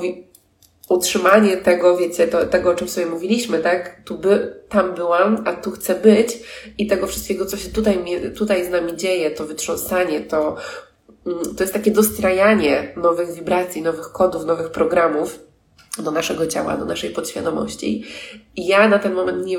utrzymanie 0.89 1.57
tego, 1.57 1.97
wiecie, 1.97 2.27
to, 2.27 2.45
tego, 2.45 2.69
o 2.69 2.75
czym 2.75 2.89
sobie 2.89 3.07
mówiliśmy, 3.07 3.59
tak? 3.59 4.01
Tu 4.05 4.17
by, 4.17 4.63
tam 4.69 4.95
byłam, 4.95 5.43
a 5.45 5.53
tu 5.53 5.71
chcę 5.71 5.95
być 5.95 6.39
i 6.77 6.87
tego 6.87 7.07
wszystkiego, 7.07 7.45
co 7.45 7.57
się 7.57 7.69
tutaj, 7.69 8.05
tutaj 8.37 8.65
z 8.65 8.69
nami 8.69 8.97
dzieje, 8.97 9.31
to 9.31 9.45
wytrząsanie, 9.45 10.21
to, 10.21 10.55
mm, 11.25 11.55
to 11.55 11.63
jest 11.63 11.73
takie 11.73 11.91
dostrajanie 11.91 12.93
nowych 12.97 13.33
wibracji, 13.33 13.81
nowych 13.81 14.11
kodów, 14.11 14.45
nowych 14.45 14.71
programów 14.71 15.39
do 16.03 16.11
naszego 16.11 16.47
ciała, 16.47 16.77
do 16.77 16.85
naszej 16.85 17.09
podświadomości. 17.09 18.03
I 18.55 18.67
ja 18.67 18.87
na 18.87 18.99
ten 18.99 19.13
moment 19.13 19.45
nie, 19.45 19.57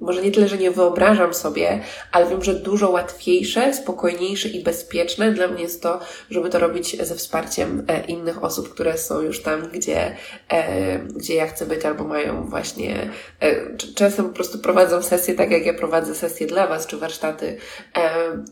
może 0.00 0.22
nie 0.22 0.32
tyle, 0.32 0.48
że 0.48 0.58
nie 0.58 0.70
wyobrażam 0.70 1.34
sobie, 1.34 1.80
ale 2.12 2.26
wiem, 2.26 2.42
że 2.42 2.54
dużo 2.54 2.90
łatwiejsze, 2.90 3.74
spokojniejsze 3.74 4.48
i 4.48 4.62
bezpieczne 4.62 5.32
dla 5.32 5.48
mnie 5.48 5.62
jest 5.62 5.82
to, 5.82 6.00
żeby 6.30 6.50
to 6.50 6.58
robić 6.58 7.06
ze 7.06 7.14
wsparciem 7.14 7.84
e, 7.88 8.04
innych 8.04 8.44
osób, 8.44 8.68
które 8.68 8.98
są 8.98 9.20
już 9.20 9.42
tam, 9.42 9.68
gdzie, 9.68 10.16
e, 10.48 10.98
gdzie 10.98 11.34
ja 11.34 11.46
chcę 11.46 11.66
być, 11.66 11.84
albo 11.84 12.04
mają 12.04 12.44
właśnie, 12.44 13.10
e, 13.40 13.76
czasem 13.76 14.24
po 14.24 14.34
prostu 14.34 14.58
prowadzą 14.58 15.02
sesje, 15.02 15.34
tak 15.34 15.50
jak 15.50 15.66
ja 15.66 15.74
prowadzę 15.74 16.14
sesje 16.14 16.46
dla 16.46 16.66
Was, 16.66 16.86
czy 16.86 16.96
warsztaty, 16.96 17.58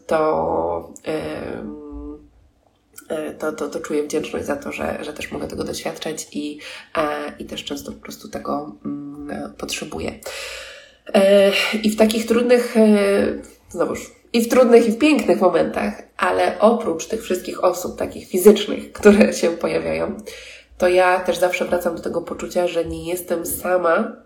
to 0.07 0.94
to, 3.38 3.52
to, 3.52 3.68
to 3.68 3.80
czuję 3.80 4.02
wdzięczność 4.02 4.46
za 4.46 4.57
to, 4.57 4.72
że, 4.72 4.98
że 5.04 5.12
też 5.12 5.33
mogę 5.33 5.48
tego 5.48 5.64
doświadczać 5.64 6.26
i, 6.33 6.59
i 7.38 7.44
też 7.44 7.64
często 7.64 7.92
po 7.92 8.00
prostu 8.00 8.28
tego 8.28 8.76
mm, 8.85 9.54
potrzebuję. 9.59 10.18
E, 11.12 11.52
I 11.82 11.90
w 11.90 11.96
takich 11.96 12.26
trudnych, 12.26 12.76
e, 12.76 12.82
znowuż, 13.68 14.12
i 14.32 14.42
w 14.42 14.48
trudnych, 14.48 14.88
i 14.88 14.92
w 14.92 14.98
pięknych 14.98 15.40
momentach, 15.40 16.02
ale 16.16 16.58
oprócz 16.58 17.06
tych 17.06 17.22
wszystkich 17.22 17.64
osób, 17.64 17.98
takich 17.98 18.28
fizycznych, 18.28 18.92
które 18.92 19.32
się 19.32 19.50
pojawiają, 19.50 20.16
to 20.78 20.88
ja 20.88 21.20
też 21.20 21.36
zawsze 21.38 21.64
wracam 21.64 21.96
do 21.96 22.02
tego 22.02 22.22
poczucia, 22.22 22.66
że 22.66 22.84
nie 22.84 23.08
jestem 23.08 23.46
sama, 23.46 24.16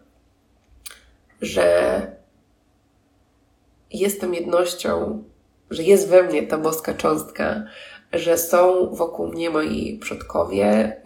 że 1.42 2.00
jestem 3.90 4.34
jednością, 4.34 5.22
że 5.70 5.82
jest 5.82 6.08
we 6.08 6.22
mnie 6.22 6.42
ta 6.42 6.58
boska 6.58 6.94
cząstka, 6.94 7.64
że 8.12 8.38
są 8.38 8.88
wokół 8.94 9.28
mnie 9.28 9.50
moi 9.50 9.98
przodkowie, 9.98 10.96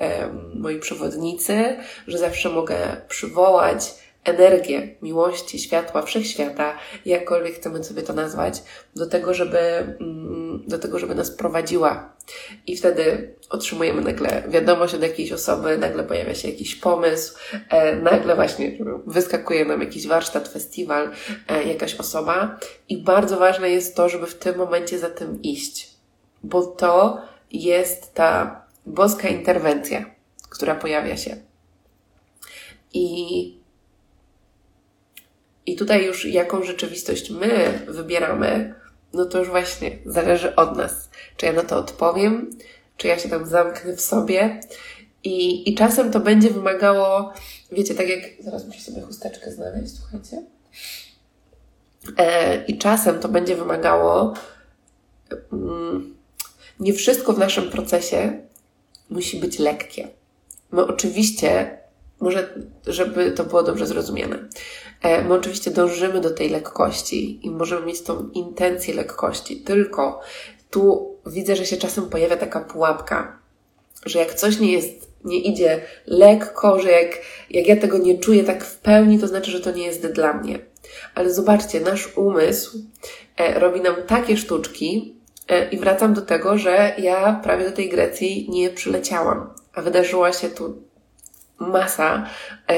moi 0.54 0.78
przewodnicy, 0.78 1.76
że 2.06 2.18
zawsze 2.18 2.48
mogę 2.48 2.76
przywołać 3.08 4.01
energię 4.24 4.94
miłości, 5.02 5.58
światła, 5.58 6.02
wszechświata, 6.02 6.78
jakkolwiek 7.04 7.54
chcemy 7.54 7.84
sobie 7.84 8.02
to 8.02 8.12
nazwać, 8.12 8.62
do 8.96 9.06
tego, 9.06 9.34
żeby, 9.34 9.58
mm, 9.58 10.62
do 10.66 10.78
tego, 10.78 10.98
żeby 10.98 11.14
nas 11.14 11.30
prowadziła. 11.30 12.12
I 12.66 12.76
wtedy 12.76 13.34
otrzymujemy 13.50 14.02
nagle 14.02 14.42
wiadomość 14.48 14.94
od 14.94 15.02
jakiejś 15.02 15.32
osoby, 15.32 15.78
nagle 15.78 16.04
pojawia 16.04 16.34
się 16.34 16.48
jakiś 16.48 16.74
pomysł, 16.74 17.38
e, 17.68 17.96
nagle 17.96 18.34
właśnie 18.34 18.78
wyskakuje 19.06 19.64
nam 19.64 19.80
jakiś 19.80 20.06
warsztat, 20.06 20.48
festiwal, 20.48 21.10
e, 21.48 21.64
jakaś 21.64 21.94
osoba. 21.94 22.58
I 22.88 23.02
bardzo 23.02 23.36
ważne 23.38 23.70
jest 23.70 23.96
to, 23.96 24.08
żeby 24.08 24.26
w 24.26 24.34
tym 24.34 24.56
momencie 24.56 24.98
za 24.98 25.10
tym 25.10 25.42
iść, 25.42 25.90
bo 26.42 26.66
to 26.66 27.22
jest 27.52 28.14
ta 28.14 28.62
boska 28.86 29.28
interwencja, 29.28 30.04
która 30.50 30.74
pojawia 30.74 31.16
się. 31.16 31.36
I 32.94 33.61
i 35.66 35.76
tutaj 35.76 36.06
już 36.06 36.24
jaką 36.24 36.64
rzeczywistość 36.64 37.30
my 37.30 37.84
wybieramy, 37.88 38.74
no 39.12 39.24
to 39.24 39.38
już 39.38 39.48
właśnie 39.48 39.98
zależy 40.06 40.56
od 40.56 40.76
nas. 40.76 41.10
Czy 41.36 41.46
ja 41.46 41.52
na 41.52 41.62
to 41.62 41.78
odpowiem, 41.78 42.50
czy 42.96 43.08
ja 43.08 43.18
się 43.18 43.28
tam 43.28 43.46
zamknę 43.46 43.96
w 43.96 44.00
sobie. 44.00 44.60
I, 45.24 45.70
i 45.70 45.74
czasem 45.74 46.10
to 46.10 46.20
będzie 46.20 46.50
wymagało, 46.50 47.32
wiecie, 47.72 47.94
tak 47.94 48.08
jak. 48.08 48.20
Zaraz 48.40 48.66
muszę 48.66 48.80
sobie 48.80 49.02
chusteczkę 49.02 49.52
znaleźć, 49.52 49.92
słuchajcie. 49.96 50.42
E, 52.18 52.64
I 52.64 52.78
czasem 52.78 53.20
to 53.20 53.28
będzie 53.28 53.56
wymagało. 53.56 54.34
Mm, 55.52 56.14
nie 56.80 56.92
wszystko 56.92 57.32
w 57.32 57.38
naszym 57.38 57.70
procesie 57.70 58.40
musi 59.10 59.40
być 59.40 59.58
lekkie. 59.58 60.08
My 60.72 60.86
oczywiście 60.86 61.78
może, 62.20 62.54
żeby 62.86 63.32
to 63.32 63.44
było 63.44 63.62
dobrze 63.62 63.86
zrozumiane. 63.86 64.38
E, 65.02 65.24
my 65.24 65.34
oczywiście 65.34 65.70
dążymy 65.70 66.20
do 66.20 66.30
tej 66.30 66.48
lekkości 66.48 67.46
i 67.46 67.50
możemy 67.50 67.86
mieć 67.86 68.02
tą 68.02 68.28
intencję 68.28 68.94
lekkości, 68.94 69.56
tylko 69.56 70.20
tu 70.70 71.16
widzę, 71.26 71.56
że 71.56 71.66
się 71.66 71.76
czasem 71.76 72.10
pojawia 72.10 72.36
taka 72.36 72.60
pułapka, 72.60 73.38
że 74.06 74.18
jak 74.18 74.34
coś 74.34 74.58
nie 74.58 74.72
jest, 74.72 75.08
nie 75.24 75.38
idzie 75.38 75.80
lekko, 76.06 76.80
że 76.80 76.90
jak, 76.90 77.18
jak 77.50 77.66
ja 77.66 77.76
tego 77.76 77.98
nie 77.98 78.18
czuję 78.18 78.44
tak 78.44 78.64
w 78.64 78.78
pełni, 78.78 79.18
to 79.18 79.28
znaczy, 79.28 79.50
że 79.50 79.60
to 79.60 79.70
nie 79.70 79.86
jest 79.86 80.06
dla 80.06 80.32
mnie. 80.32 80.58
Ale 81.14 81.32
zobaczcie, 81.32 81.80
nasz 81.80 82.16
umysł 82.16 82.78
e, 83.36 83.60
robi 83.60 83.80
nam 83.80 83.94
takie 84.06 84.36
sztuczki, 84.36 85.16
e, 85.48 85.68
i 85.68 85.78
wracam 85.78 86.14
do 86.14 86.22
tego, 86.22 86.58
że 86.58 86.94
ja 86.98 87.40
prawie 87.44 87.64
do 87.64 87.72
tej 87.72 87.88
Grecji 87.88 88.46
nie 88.50 88.70
przyleciałam, 88.70 89.50
a 89.74 89.82
wydarzyła 89.82 90.32
się 90.32 90.48
tu 90.48 90.82
masa 91.58 92.26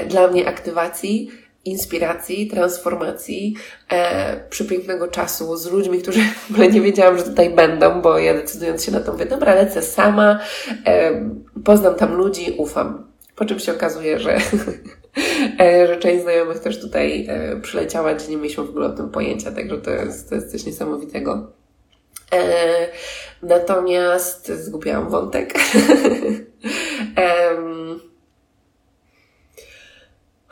dla 0.08 0.28
mnie 0.28 0.48
aktywacji, 0.48 1.30
inspiracji, 1.64 2.46
transformacji, 2.46 3.57
e, 3.90 4.40
przepięknego 4.50 5.09
czasu 5.09 5.57
z 5.57 5.66
ludźmi, 5.66 5.98
którzy 6.03 6.20
w 6.48 6.50
ogóle 6.50 6.68
nie 6.68 6.81
wiedziałam, 6.81 7.18
że 7.18 7.24
tutaj 7.24 7.50
będą, 7.50 8.03
bo 8.03 8.18
ja 8.18 8.35
decydując 8.35 8.85
się 8.85 8.92
na 8.92 9.00
to 9.00 9.12
mówię, 9.12 9.27
dobra, 9.27 9.55
lecę 9.55 9.83
sama, 9.83 10.40
e, 10.87 11.12
poznam 11.64 11.94
tam 11.94 12.14
ludzi, 12.14 12.55
ufam. 12.59 13.14
Po 13.37 13.44
czym 13.44 13.59
się 13.59 13.72
okazuje, 13.72 14.18
że, 14.18 14.37
e, 15.61 15.87
że 15.87 15.96
część 15.96 16.22
znajomych 16.22 16.59
też 16.59 16.81
tutaj 16.81 17.27
e, 17.29 17.61
przyleciała, 17.61 18.14
gdzie 18.14 18.29
nie 18.29 18.37
mieliśmy 18.37 18.64
w 18.64 18.68
ogóle 18.68 18.87
o 18.87 18.92
tym 18.92 19.11
pojęcia, 19.11 19.53
także 19.53 19.79
to 19.79 19.90
jest, 19.90 20.29
to 20.29 20.35
jest 20.35 20.53
coś 20.53 20.66
niesamowitego. 20.66 21.53
E, 22.33 22.42
natomiast 23.42 24.53
zgubiłam 24.53 25.09
wątek. 25.09 25.55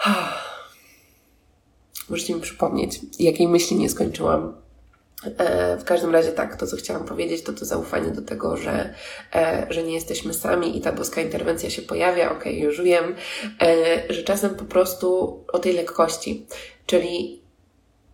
Możecie 2.12 2.34
mi 2.34 2.40
przypomnieć, 2.40 3.00
jakiej 3.18 3.48
myśli 3.48 3.76
nie 3.76 3.88
skończyłam. 3.88 4.54
E, 5.38 5.76
w 5.76 5.84
każdym 5.84 6.12
razie 6.12 6.32
tak, 6.32 6.56
to 6.56 6.66
co 6.66 6.76
chciałam 6.76 7.04
powiedzieć, 7.04 7.42
to 7.42 7.52
to 7.52 7.64
zaufanie 7.64 8.10
do 8.10 8.22
tego, 8.22 8.56
że, 8.56 8.94
e, 9.34 9.66
że 9.70 9.82
nie 9.82 9.94
jesteśmy 9.94 10.34
sami 10.34 10.78
i 10.78 10.80
ta 10.80 10.92
boska 10.92 11.20
interwencja 11.20 11.70
się 11.70 11.82
pojawia, 11.82 12.32
okej, 12.32 12.52
okay, 12.52 12.66
już 12.66 12.82
wiem, 12.82 13.14
e, 13.62 14.12
że 14.12 14.22
czasem 14.22 14.54
po 14.54 14.64
prostu 14.64 15.38
o 15.52 15.58
tej 15.58 15.72
lekkości, 15.72 16.46
czyli 16.86 17.42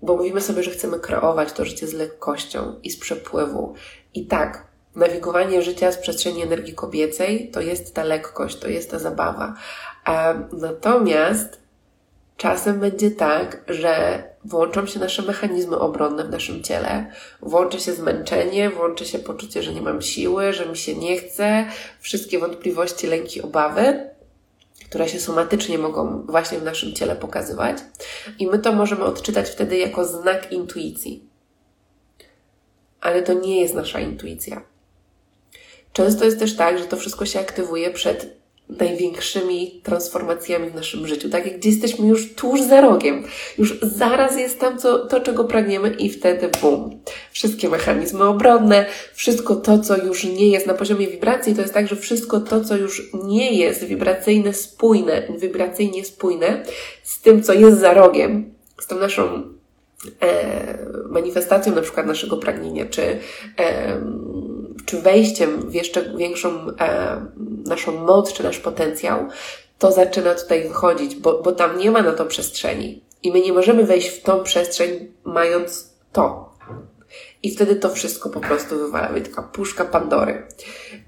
bo 0.02 0.16
mówimy 0.16 0.40
sobie, 0.40 0.62
że 0.62 0.70
chcemy 0.70 1.00
kreować 1.00 1.52
to 1.52 1.64
życie 1.64 1.86
z 1.86 1.92
lekkością 1.92 2.74
i 2.82 2.90
z 2.90 2.98
przepływu. 2.98 3.74
I 4.14 4.26
tak, 4.26 4.66
nawigowanie 4.96 5.62
życia 5.62 5.92
z 5.92 5.98
przestrzeni 5.98 6.42
energii 6.42 6.74
kobiecej 6.74 7.50
to 7.50 7.60
jest 7.60 7.94
ta 7.94 8.04
lekkość, 8.04 8.58
to 8.58 8.68
jest 8.68 8.90
ta 8.90 8.98
zabawa. 8.98 9.54
Natomiast 10.52 11.67
czasem 12.38 12.80
będzie 12.80 13.10
tak, 13.10 13.64
że 13.68 14.22
włączą 14.44 14.86
się 14.86 15.00
nasze 15.00 15.22
mechanizmy 15.22 15.78
obronne 15.78 16.24
w 16.24 16.30
naszym 16.30 16.62
ciele, 16.62 17.12
włączy 17.42 17.80
się 17.80 17.92
zmęczenie, 17.92 18.70
włączy 18.70 19.04
się 19.04 19.18
poczucie, 19.18 19.62
że 19.62 19.74
nie 19.74 19.82
mam 19.82 20.02
siły, 20.02 20.52
że 20.52 20.66
mi 20.66 20.76
się 20.76 20.94
nie 20.94 21.16
chce, 21.16 21.66
wszystkie 22.00 22.38
wątpliwości, 22.38 23.06
lęki, 23.06 23.42
obawy, 23.42 24.10
które 24.84 25.08
się 25.08 25.20
somatycznie 25.20 25.78
mogą 25.78 26.22
właśnie 26.22 26.58
w 26.58 26.62
naszym 26.62 26.92
ciele 26.92 27.16
pokazywać. 27.16 27.78
I 28.38 28.46
my 28.46 28.58
to 28.58 28.72
możemy 28.72 29.04
odczytać 29.04 29.48
wtedy 29.48 29.76
jako 29.76 30.04
znak 30.04 30.52
intuicji. 30.52 31.28
Ale 33.00 33.22
to 33.22 33.32
nie 33.32 33.60
jest 33.60 33.74
nasza 33.74 34.00
intuicja. 34.00 34.62
Często 35.92 36.24
jest 36.24 36.38
też 36.38 36.56
tak, 36.56 36.78
że 36.78 36.84
to 36.84 36.96
wszystko 36.96 37.26
się 37.26 37.40
aktywuje 37.40 37.90
przed 37.90 38.37
największymi 38.68 39.80
transformacjami 39.82 40.70
w 40.70 40.74
naszym 40.74 41.06
życiu. 41.06 41.30
Tak 41.30 41.46
jak 41.46 41.56
gdzie 41.58 41.68
jesteśmy 41.68 42.06
już 42.06 42.34
tuż 42.34 42.60
za 42.62 42.80
rogiem. 42.80 43.24
Już 43.58 43.78
zaraz 43.82 44.38
jest 44.38 44.60
tam 44.60 44.78
co, 44.78 45.06
to, 45.06 45.20
czego 45.20 45.44
pragniemy 45.44 45.90
i 45.90 46.10
wtedy 46.10 46.50
bum. 46.62 47.00
Wszystkie 47.32 47.68
mechanizmy 47.68 48.24
obronne, 48.24 48.86
wszystko 49.14 49.56
to, 49.56 49.78
co 49.78 49.96
już 49.96 50.24
nie 50.24 50.48
jest 50.48 50.66
na 50.66 50.74
poziomie 50.74 51.08
wibracji, 51.08 51.54
to 51.54 51.60
jest 51.60 51.74
tak, 51.74 51.88
że 51.88 51.96
wszystko 51.96 52.40
to, 52.40 52.64
co 52.64 52.76
już 52.76 53.10
nie 53.24 53.52
jest 53.52 53.84
wibracyjne, 53.84 54.54
spójne, 54.54 55.22
wibracyjnie 55.38 56.04
spójne 56.04 56.64
z 57.02 57.20
tym, 57.20 57.42
co 57.42 57.52
jest 57.52 57.80
za 57.80 57.94
rogiem, 57.94 58.54
z 58.80 58.86
tą 58.86 58.98
naszą 58.98 59.42
e, 60.22 60.78
manifestacją 61.08 61.74
na 61.74 61.82
przykład 61.82 62.06
naszego 62.06 62.36
pragnienia, 62.36 62.86
czy 62.86 63.02
e, 63.58 64.00
czy 64.88 65.00
wejściem 65.02 65.70
w 65.70 65.74
jeszcze 65.74 66.16
większą 66.16 66.68
e, 66.80 67.20
naszą 67.66 68.04
moc, 68.06 68.32
czy 68.32 68.42
nasz 68.42 68.58
potencjał, 68.58 69.28
to 69.78 69.92
zaczyna 69.92 70.34
tutaj 70.34 70.68
wychodzić, 70.68 71.16
bo, 71.16 71.42
bo 71.42 71.52
tam 71.52 71.78
nie 71.78 71.90
ma 71.90 72.02
na 72.02 72.12
to 72.12 72.24
przestrzeni. 72.24 73.02
I 73.22 73.32
my 73.32 73.40
nie 73.40 73.52
możemy 73.52 73.84
wejść 73.84 74.08
w 74.08 74.22
tą 74.22 74.42
przestrzeń, 74.42 75.12
mając 75.24 75.94
to. 76.12 76.52
I 77.42 77.50
wtedy 77.50 77.76
to 77.76 77.90
wszystko 77.90 78.30
po 78.30 78.40
prostu 78.40 78.78
wywala, 78.78 79.20
taka 79.20 79.42
puszka 79.42 79.84
Pandory. 79.84 80.46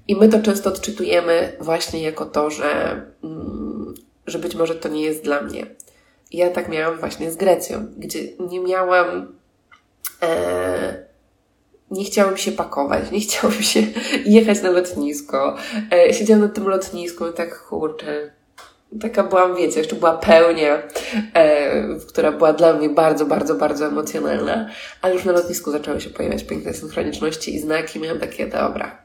I 0.07 0.15
my 0.15 0.29
to 0.29 0.39
często 0.39 0.69
odczytujemy 0.69 1.57
właśnie 1.59 2.01
jako 2.01 2.25
to, 2.25 2.49
że, 2.49 3.01
mm, 3.23 3.93
że 4.27 4.39
być 4.39 4.55
może 4.55 4.75
to 4.75 4.89
nie 4.89 5.03
jest 5.03 5.23
dla 5.23 5.41
mnie. 5.41 5.67
ja 6.31 6.49
tak 6.49 6.69
miałam 6.69 6.99
właśnie 6.99 7.31
z 7.31 7.35
Grecją, 7.35 7.85
gdzie 7.97 8.19
nie 8.49 8.59
miałam 8.59 9.35
e, 10.21 11.10
nie 11.91 12.05
chciałam 12.05 12.37
się 12.37 12.51
pakować, 12.51 13.11
nie 13.11 13.19
chciałam 13.19 13.61
się 13.61 13.83
jechać 14.25 14.61
na 14.61 14.71
lotnisko. 14.71 15.55
E, 15.91 16.13
siedziałam 16.13 16.41
na 16.41 16.49
tym 16.49 16.67
lotnisku 16.67 17.27
i 17.27 17.33
tak 17.33 17.63
kurczę. 17.63 18.31
Taka 19.01 19.23
byłam, 19.23 19.55
wiecie, 19.55 19.79
jeszcze 19.79 19.95
była 19.95 20.17
pełnia, 20.17 20.83
e, 21.33 21.95
która 22.09 22.31
była 22.31 22.53
dla 22.53 22.73
mnie 22.73 22.89
bardzo, 22.89 23.25
bardzo, 23.25 23.55
bardzo 23.55 23.85
emocjonalna, 23.85 24.69
ale 25.01 25.13
już 25.13 25.25
na 25.25 25.31
lotnisku 25.31 25.71
zaczęły 25.71 26.01
się 26.01 26.09
pojawiać 26.09 26.43
piękne 26.43 26.73
synchroniczności 26.73 27.55
i 27.55 27.59
znaki. 27.59 27.99
Miałam 27.99 28.19
takie, 28.19 28.47
dobra, 28.47 28.97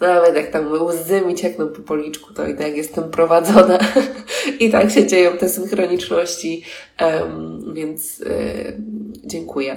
nawet 0.00 0.36
jak 0.36 0.50
tam 0.50 0.72
łzy 0.72 1.20
mi 1.20 1.34
ciekną 1.34 1.68
po 1.68 1.82
policzku, 1.82 2.34
to 2.34 2.46
i 2.46 2.56
tak 2.56 2.76
jestem 2.76 3.10
prowadzona 3.10 3.78
i 4.60 4.70
tak 4.70 4.90
się 4.90 5.06
dzieją 5.06 5.38
te 5.38 5.48
synchroniczności, 5.48 6.64
więc 7.72 8.20
y, 8.20 8.76
dziękuję. 9.24 9.76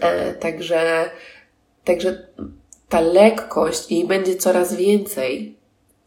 E, 0.00 0.34
także 0.34 1.10
Także 1.84 2.28
ta 2.88 3.00
lekkość 3.00 3.90
jej 3.90 4.06
będzie 4.06 4.36
coraz 4.36 4.74
więcej, 4.74 5.56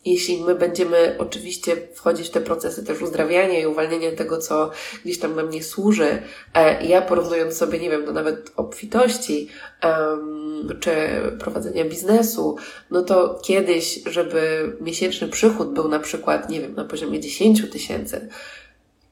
jeśli 0.06 0.42
my 0.42 0.56
będziemy 0.56 1.16
oczywiście 1.20 1.76
wchodzić 1.94 2.28
w 2.28 2.32
te 2.32 2.42
procesy 2.42 2.86
też 2.86 3.02
uzdrawiania 3.02 3.60
i 3.60 3.66
uwalniania 3.66 4.12
tego, 4.12 4.38
co 4.38 4.72
gdzieś 5.06 5.20
tam 5.20 5.36
nam 5.36 5.50
nie 5.50 5.64
służy. 5.64 6.22
E, 6.54 6.86
ja 6.86 7.02
porównując 7.02 7.58
sobie, 7.58 7.80
nie 7.80 7.90
wiem, 7.90 8.06
do 8.06 8.14
nawet 8.14 8.52
obfitości 8.56 9.50
um, 9.84 10.70
czy 10.80 10.96
prowadzenia 11.40 11.86
biznesu, 11.86 12.56
no 12.92 13.02
to 13.02 13.40
kiedyś, 13.44 14.00
żeby 14.06 14.74
miesięczny 14.82 15.28
przychód 15.28 15.74
był 15.74 15.88
na 15.88 16.00
przykład, 16.00 16.50
nie 16.50 16.62
wiem, 16.62 16.76
na 16.76 16.86
poziomie 16.86 17.20
10 17.20 17.72
tysięcy, 17.72 18.30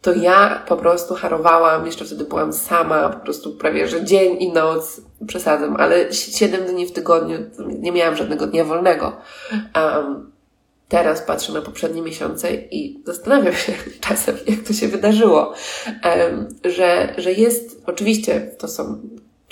to 0.03 0.13
ja 0.13 0.63
po 0.67 0.77
prostu 0.77 1.15
harowałam, 1.15 1.85
jeszcze 1.85 2.05
wtedy 2.05 2.25
byłam 2.25 2.53
sama, 2.53 3.09
po 3.09 3.19
prostu 3.19 3.51
prawie, 3.51 3.87
że 3.87 4.03
dzień 4.03 4.37
i 4.39 4.53
noc, 4.53 5.01
przesadzam, 5.27 5.75
ale 5.75 6.13
7 6.13 6.65
dni 6.65 6.85
w 6.85 6.91
tygodniu, 6.91 7.37
nie 7.79 7.91
miałam 7.91 8.15
żadnego 8.15 8.47
dnia 8.47 8.65
wolnego. 8.65 9.17
Um, 9.75 10.31
teraz 10.89 11.21
patrzę 11.21 11.53
na 11.53 11.61
poprzednie 11.61 12.01
miesiące 12.01 12.53
i 12.53 13.03
zastanawiam 13.05 13.53
się 13.53 13.73
czasem, 14.07 14.37
jak 14.47 14.59
to 14.59 14.73
się 14.73 14.87
wydarzyło, 14.87 15.53
um, 16.03 16.47
że, 16.65 17.13
że 17.17 17.33
jest, 17.33 17.81
oczywiście 17.85 18.51
to 18.57 18.67
są 18.67 19.01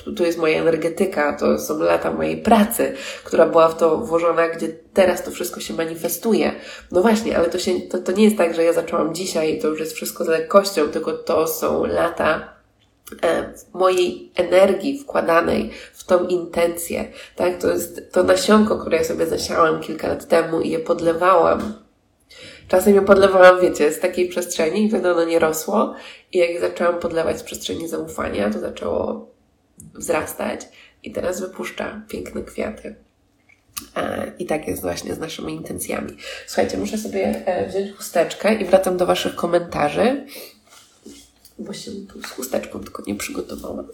tu, 0.04 0.24
jest 0.24 0.38
moja 0.38 0.62
energetyka, 0.62 1.34
to 1.34 1.60
są 1.60 1.80
lata 1.80 2.12
mojej 2.12 2.38
pracy, 2.38 2.94
która 3.24 3.46
była 3.48 3.70
w 3.70 3.78
to 3.78 3.98
włożona, 3.98 4.50
gdzie 4.50 4.68
teraz 4.94 5.24
to 5.24 5.32
wszystko 5.32 5.60
się 5.60 5.74
manifestuje. 5.74 6.52
No 6.92 7.02
właśnie, 7.02 7.38
ale 7.38 7.50
to, 7.50 7.60
się, 7.60 7.82
to, 7.82 7.98
to 7.98 8.12
nie 8.12 8.24
jest 8.24 8.38
tak, 8.38 8.56
że 8.56 8.64
ja 8.64 8.74
zaczęłam 8.74 9.16
dzisiaj 9.16 9.54
i 9.54 9.60
to 9.60 9.68
już 9.68 9.80
jest 9.80 9.94
wszystko 9.94 10.26
z 10.26 10.28
lekkością, 10.28 10.90
tylko 10.90 11.14
to 11.14 11.48
są 11.48 11.86
lata 11.86 12.54
e, 13.24 13.54
mojej 13.74 14.32
energii 14.36 15.00
wkładanej 15.00 15.72
w 15.94 16.04
tą 16.04 16.28
intencję. 16.28 17.06
Tak? 17.36 17.58
To 17.58 17.72
jest 17.72 18.12
to 18.12 18.24
nasionko, 18.24 18.78
które 18.78 18.98
ja 18.98 19.04
sobie 19.04 19.26
zasiałam 19.26 19.82
kilka 19.82 20.08
lat 20.08 20.28
temu 20.28 20.62
i 20.62 20.70
je 20.70 20.80
podlewałam. 20.80 21.74
Czasem 22.68 22.96
je 22.96 23.02
podlewałam, 23.02 23.62
wiecie, 23.62 23.92
z 23.92 24.00
takiej 24.00 24.30
przestrzeni 24.30 24.86
i 24.86 24.90
wtedy 24.90 25.12
ono 25.12 25.26
nie 25.26 25.40
rosło. 25.40 25.96
I 26.32 26.38
jak 26.38 26.62
zaczęłam 26.62 27.00
podlewać 27.00 27.40
z 27.40 27.44
przestrzeni 27.44 27.88
zaufania, 27.88 28.50
to 28.50 28.60
zaczęło 28.60 29.31
wzrastać 29.94 30.62
i 31.04 31.12
teraz 31.12 31.42
wypuszcza 31.42 32.02
piękne 32.08 32.42
kwiaty. 32.42 32.96
E, 33.96 34.32
I 34.40 34.46
tak 34.46 34.68
jest 34.68 34.82
właśnie 34.82 35.16
z 35.16 35.20
naszymi 35.20 35.54
intencjami. 35.54 36.18
Słuchajcie, 36.48 36.78
muszę 36.78 36.98
sobie 36.98 37.48
e, 37.48 37.70
wziąć 37.70 37.92
chusteczkę 37.98 38.54
i 38.54 38.66
wracam 38.66 38.98
do 38.98 39.06
Waszych 39.06 39.36
komentarzy, 39.36 40.26
bo 41.60 41.74
się 41.74 41.92
tu 41.92 42.22
z 42.22 42.32
chusteczką 42.32 42.80
tylko 42.80 43.04
nie 43.08 43.16
przygotowałam. 43.16 43.88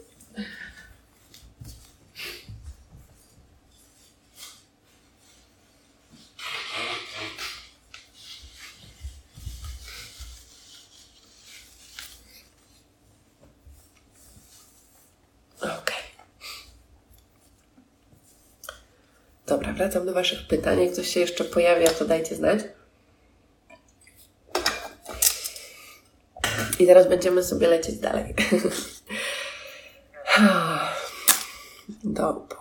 Dobra, 19.48 19.67
wracam 19.78 20.06
do 20.06 20.14
Waszych 20.14 20.48
pytań. 20.48 20.82
Jak 20.84 20.92
coś 20.94 21.08
się 21.08 21.20
jeszcze 21.20 21.44
pojawia, 21.44 21.90
to 21.90 22.06
dajcie 22.06 22.36
znać. 22.36 22.60
I 26.80 26.88
teraz 26.88 27.10
będziemy 27.10 27.44
sobie 27.44 27.68
lecieć 27.68 27.96
dalej. 27.96 28.34
Dobra. 32.04 32.58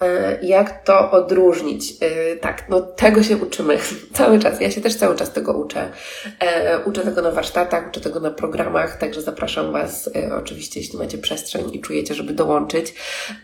E, 0.00 0.38
jak 0.42 0.84
to 0.84 1.10
odróżnić? 1.10 1.94
E, 2.00 2.36
tak, 2.36 2.68
no 2.68 2.80
tego 2.80 3.22
się 3.22 3.36
uczymy 3.36 3.78
cały 4.14 4.38
czas. 4.38 4.60
Ja 4.60 4.70
się 4.70 4.80
też 4.80 4.96
cały 4.96 5.16
czas 5.16 5.32
tego 5.32 5.52
uczę. 5.52 5.92
E, 6.40 6.78
uczę 6.84 7.02
tego 7.02 7.22
na 7.22 7.30
warsztatach, 7.30 7.88
uczę 7.88 8.00
tego 8.00 8.20
na 8.20 8.30
programach, 8.30 8.98
także 8.98 9.22
zapraszam 9.22 9.72
Was 9.72 10.10
oczywiście, 10.38 10.80
jeśli 10.80 10.98
macie 10.98 11.18
przestrzeń 11.18 11.74
i 11.74 11.80
czujecie, 11.80 12.14
żeby 12.14 12.32
dołączyć, 12.32 12.94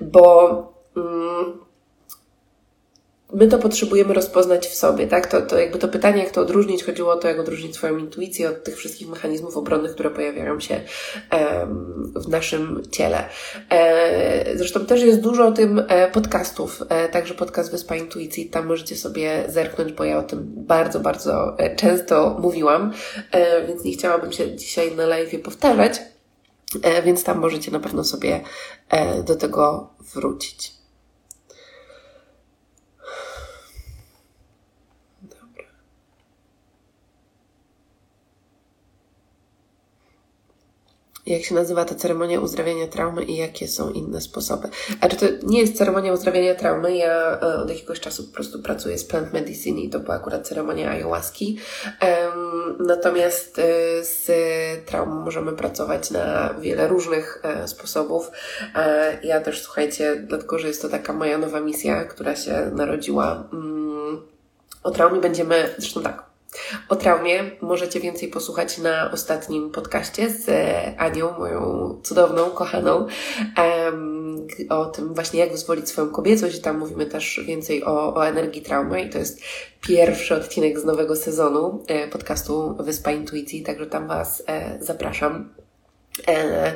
bo 0.00 0.79
my 3.32 3.46
to 3.48 3.58
potrzebujemy 3.58 4.14
rozpoznać 4.14 4.66
w 4.66 4.74
sobie, 4.74 5.06
tak? 5.06 5.26
To, 5.26 5.42
to 5.42 5.58
jakby 5.58 5.78
to 5.78 5.88
pytanie, 5.88 6.22
jak 6.22 6.32
to 6.32 6.40
odróżnić, 6.40 6.84
chodziło 6.84 7.12
o 7.12 7.16
to, 7.16 7.28
jak 7.28 7.40
odróżnić 7.40 7.74
swoją 7.74 7.98
intuicję 7.98 8.48
od 8.48 8.64
tych 8.64 8.76
wszystkich 8.76 9.08
mechanizmów 9.08 9.56
obronnych, 9.56 9.92
które 9.92 10.10
pojawiają 10.10 10.60
się 10.60 10.80
w 12.14 12.28
naszym 12.28 12.82
ciele. 12.90 13.28
E, 13.70 14.56
zresztą 14.58 14.86
też 14.86 15.02
jest 15.02 15.20
dużo 15.20 15.46
o 15.46 15.52
tym 15.52 15.82
e, 15.88 16.10
podcastów, 16.10 16.82
e, 16.88 17.08
także 17.08 17.34
podcast 17.34 17.70
Wyspa 17.70 17.96
Intuicji, 17.96 18.50
tam 18.50 18.66
możecie 18.66 18.96
sobie 18.96 19.44
zerknąć, 19.48 19.92
bo 19.92 20.04
ja 20.04 20.18
o 20.18 20.22
tym 20.22 20.46
bardzo, 20.46 21.00
bardzo 21.00 21.56
często 21.76 22.36
mówiłam, 22.40 22.92
więc 23.68 23.84
nie 23.84 23.92
chciałabym 23.92 24.32
się 24.32 24.56
dzisiaj 24.56 24.96
na 24.96 25.06
live 25.06 25.42
powtarzać. 25.42 26.02
więc 27.04 27.24
tam 27.24 27.38
możecie 27.38 27.70
na 27.70 27.80
pewno 27.80 28.04
sobie 28.04 28.40
do 29.26 29.36
tego 29.36 29.90
wrócić. 30.14 30.79
Jak 41.32 41.44
się 41.44 41.54
nazywa 41.54 41.84
ta 41.84 41.94
ceremonia 41.94 42.40
uzdrawiania 42.40 42.86
traumy 42.86 43.24
i 43.24 43.36
jakie 43.36 43.68
są 43.68 43.90
inne 43.90 44.20
sposoby. 44.20 44.68
A 45.00 45.08
czy 45.08 45.16
to 45.16 45.26
nie 45.42 45.60
jest 45.60 45.76
ceremonia 45.76 46.12
uzdrawiania 46.12 46.54
traumy? 46.54 46.96
Ja 46.96 47.40
e, 47.40 47.56
od 47.56 47.70
jakiegoś 47.70 48.00
czasu 48.00 48.24
po 48.24 48.34
prostu 48.34 48.62
pracuję 48.62 48.98
z 48.98 49.04
plant 49.04 49.32
medicine 49.32 49.80
i 49.80 49.90
to 49.90 50.00
była 50.00 50.14
akurat 50.14 50.48
ceremonia 50.48 50.90
ayahuaski. 50.90 51.58
Natomiast 52.78 53.58
e, 53.58 53.62
z 54.04 54.30
traumą 54.86 55.14
możemy 55.14 55.52
pracować 55.52 56.10
na 56.10 56.54
wiele 56.60 56.88
różnych 56.88 57.40
e, 57.42 57.68
sposobów. 57.68 58.30
Ja 59.22 59.40
też, 59.40 59.62
słuchajcie, 59.62 60.24
dlatego, 60.26 60.58
że 60.58 60.68
jest 60.68 60.82
to 60.82 60.88
taka 60.88 61.12
moja 61.12 61.38
nowa 61.38 61.60
misja, 61.60 62.04
która 62.04 62.36
się 62.36 62.70
narodziła. 62.74 63.48
Um, 63.52 64.22
o 64.82 64.90
traumie 64.90 65.20
będziemy, 65.20 65.74
zresztą 65.78 66.02
tak, 66.02 66.29
o 66.88 66.96
traumie 66.96 67.50
możecie 67.60 68.00
więcej 68.00 68.28
posłuchać 68.28 68.78
na 68.78 69.10
ostatnim 69.12 69.70
podcaście 69.70 70.30
z 70.30 70.50
Anią, 70.98 71.38
moją 71.38 71.94
cudowną, 72.02 72.50
kochaną, 72.50 73.06
o 74.68 74.84
tym 74.86 75.14
właśnie 75.14 75.40
jak 75.40 75.52
wyzwolić 75.52 75.88
swoją 75.88 76.10
kobiecość. 76.10 76.60
Tam 76.60 76.78
mówimy 76.78 77.06
też 77.06 77.40
więcej 77.46 77.84
o, 77.84 78.14
o 78.14 78.26
energii 78.26 78.62
traumy 78.62 79.02
i 79.02 79.10
to 79.10 79.18
jest 79.18 79.40
pierwszy 79.80 80.34
odcinek 80.34 80.78
z 80.78 80.84
nowego 80.84 81.16
sezonu 81.16 81.84
e, 81.86 82.08
podcastu 82.08 82.76
Wyspa 82.80 83.12
Intuicji, 83.12 83.62
także 83.62 83.86
tam 83.86 84.08
Was 84.08 84.42
e, 84.46 84.78
zapraszam. 84.80 85.54
E, 86.28 86.72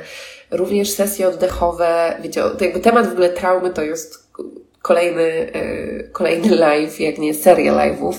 również 0.51 0.91
sesje 0.91 1.27
oddechowe, 1.27 2.17
wiecie, 2.21 2.43
jakby 2.61 2.79
temat 2.79 3.09
w 3.09 3.11
ogóle 3.11 3.29
traumy 3.29 3.69
to 3.69 3.83
jest 3.83 4.24
kolejny, 4.85 5.51
e, 5.53 6.03
kolejny 6.11 6.55
live, 6.55 6.99
jak 6.99 7.17
nie 7.17 7.33
seria 7.33 7.73
live'ów. 7.73 8.13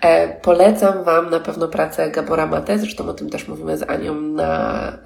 E, 0.00 0.28
polecam 0.28 1.04
Wam 1.04 1.30
na 1.30 1.40
pewno 1.40 1.68
pracę 1.68 2.10
Gabora 2.10 2.46
Mate, 2.46 2.78
zresztą 2.78 3.08
o 3.08 3.14
tym 3.14 3.30
też 3.30 3.48
mówimy 3.48 3.76
z 3.76 3.82
Anią 3.82 4.14
na 4.14 4.98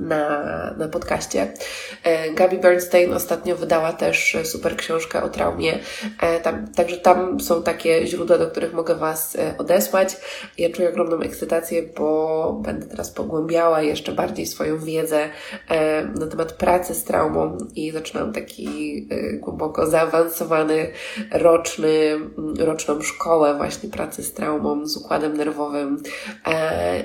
na, 0.00 0.74
na 0.78 0.88
podcaście. 0.88 1.52
E, 2.04 2.32
Gabi 2.32 2.58
Bernstein 2.58 3.12
ostatnio 3.12 3.56
wydała 3.56 3.92
też 3.92 4.36
super 4.44 4.76
książkę 4.76 5.22
o 5.22 5.28
traumie, 5.28 5.78
e, 6.20 6.40
tam, 6.40 6.68
także 6.68 6.96
tam 6.96 7.40
są 7.40 7.62
takie 7.62 8.06
źródła, 8.06 8.38
do 8.38 8.50
których 8.50 8.72
mogę 8.72 8.94
Was 8.94 9.36
e, 9.36 9.58
odesłać. 9.58 10.16
Ja 10.58 10.70
czuję 10.70 10.88
ogromną 10.88 11.20
ekscytację, 11.20 11.82
bo 11.96 12.60
będę 12.62 12.86
teraz 12.86 13.10
pogłębiała 13.10 13.82
jeszcze 13.82 14.12
bardziej 14.12 14.46
swoją 14.46 14.78
wiedzę 14.78 15.28
na 16.20 16.26
temat 16.26 16.52
pracy 16.52 16.94
z 16.94 17.04
traumą 17.04 17.58
i 17.74 17.92
zaczynam 17.92 18.32
taki 18.32 19.08
głęboko 19.40 19.86
zaawansowany 19.86 20.90
roczny, 21.32 22.18
roczną 22.58 23.02
szkołę 23.02 23.54
właśnie 23.54 23.88
pracy 23.88 24.22
z 24.22 24.32
traumą, 24.32 24.86
z 24.86 24.96
układem 24.96 25.36
nerwowym 25.36 26.02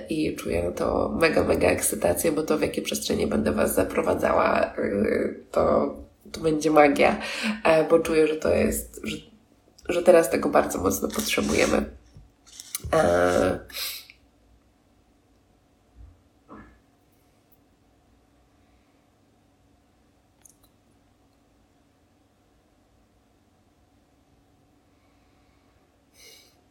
i 0.10 0.36
czuję 0.36 0.72
to 0.76 1.16
mega, 1.20 1.44
mega 1.44 1.68
ekscytację, 1.68 2.32
bo 2.32 2.44
to 2.44 2.58
w 2.58 2.64
jakie 2.72 2.82
przestrzenie 2.82 3.28
będę 3.28 3.52
Was 3.52 3.76
zaprowadzała, 3.76 4.74
y, 4.78 5.44
to, 5.52 5.96
to 6.32 6.40
będzie 6.42 6.72
magia, 6.72 7.20
e, 7.64 7.84
bo 7.84 8.00
czuję, 8.00 8.28
że 8.28 8.36
to 8.36 8.50
jest, 8.50 9.02
że, 9.04 9.18
że 9.90 10.04
teraz 10.04 10.30
tego 10.30 10.50
bardzo 10.50 10.80
mocno 10.80 11.08
potrzebujemy. 11.08 11.86
E, 12.94 13.60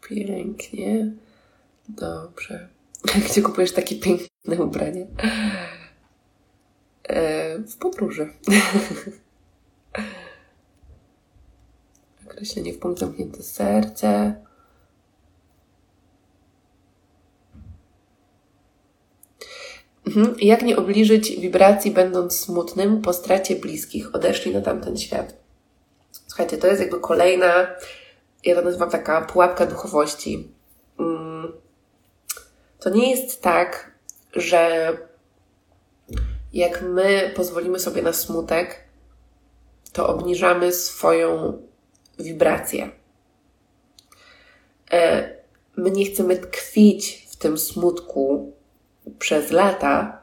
Pięknie. 0.08 1.12
Dobrze. 1.88 2.68
Gdzie 3.30 3.42
kupujesz 3.42 3.72
takie 3.72 3.96
piękne 3.96 4.64
ubranie? 4.64 5.06
E, 7.10 7.58
w 7.58 7.76
podróży. 7.76 8.32
Określenie 12.26 12.72
w 12.72 12.78
punkt 12.78 13.00
zamknięte 13.00 13.42
serce. 13.42 14.34
Mhm. 20.06 20.34
Jak 20.40 20.62
nie 20.62 20.76
obliżyć 20.76 21.40
wibracji, 21.40 21.90
będąc 21.90 22.40
smutnym 22.40 23.02
po 23.02 23.12
stracie 23.12 23.56
bliskich? 23.56 24.14
Odeszli 24.14 24.54
na 24.54 24.60
tamten 24.60 24.96
świat. 24.96 25.36
Słuchajcie, 26.10 26.58
to 26.58 26.66
jest 26.66 26.80
jakby 26.80 27.00
kolejna, 27.00 27.66
ja 28.44 28.54
to 28.54 28.62
nazywam 28.62 28.90
taka 28.90 29.20
pułapka 29.20 29.66
duchowości. 29.66 30.48
Mm. 30.98 31.52
To 32.80 32.90
nie 32.90 33.10
jest 33.10 33.42
tak, 33.42 33.94
że 34.32 34.92
jak 36.52 36.82
my 36.82 37.32
pozwolimy 37.36 37.78
sobie 37.78 38.02
na 38.02 38.12
smutek, 38.12 38.84
to 39.92 40.08
obniżamy 40.08 40.72
swoją 40.72 41.58
wibrację. 42.18 42.90
E, 44.92 45.30
my 45.76 45.90
nie 45.90 46.04
chcemy 46.04 46.36
tkwić 46.36 47.26
w 47.30 47.36
tym 47.36 47.58
smutku 47.58 48.52
przez 49.18 49.50
lata, 49.50 50.22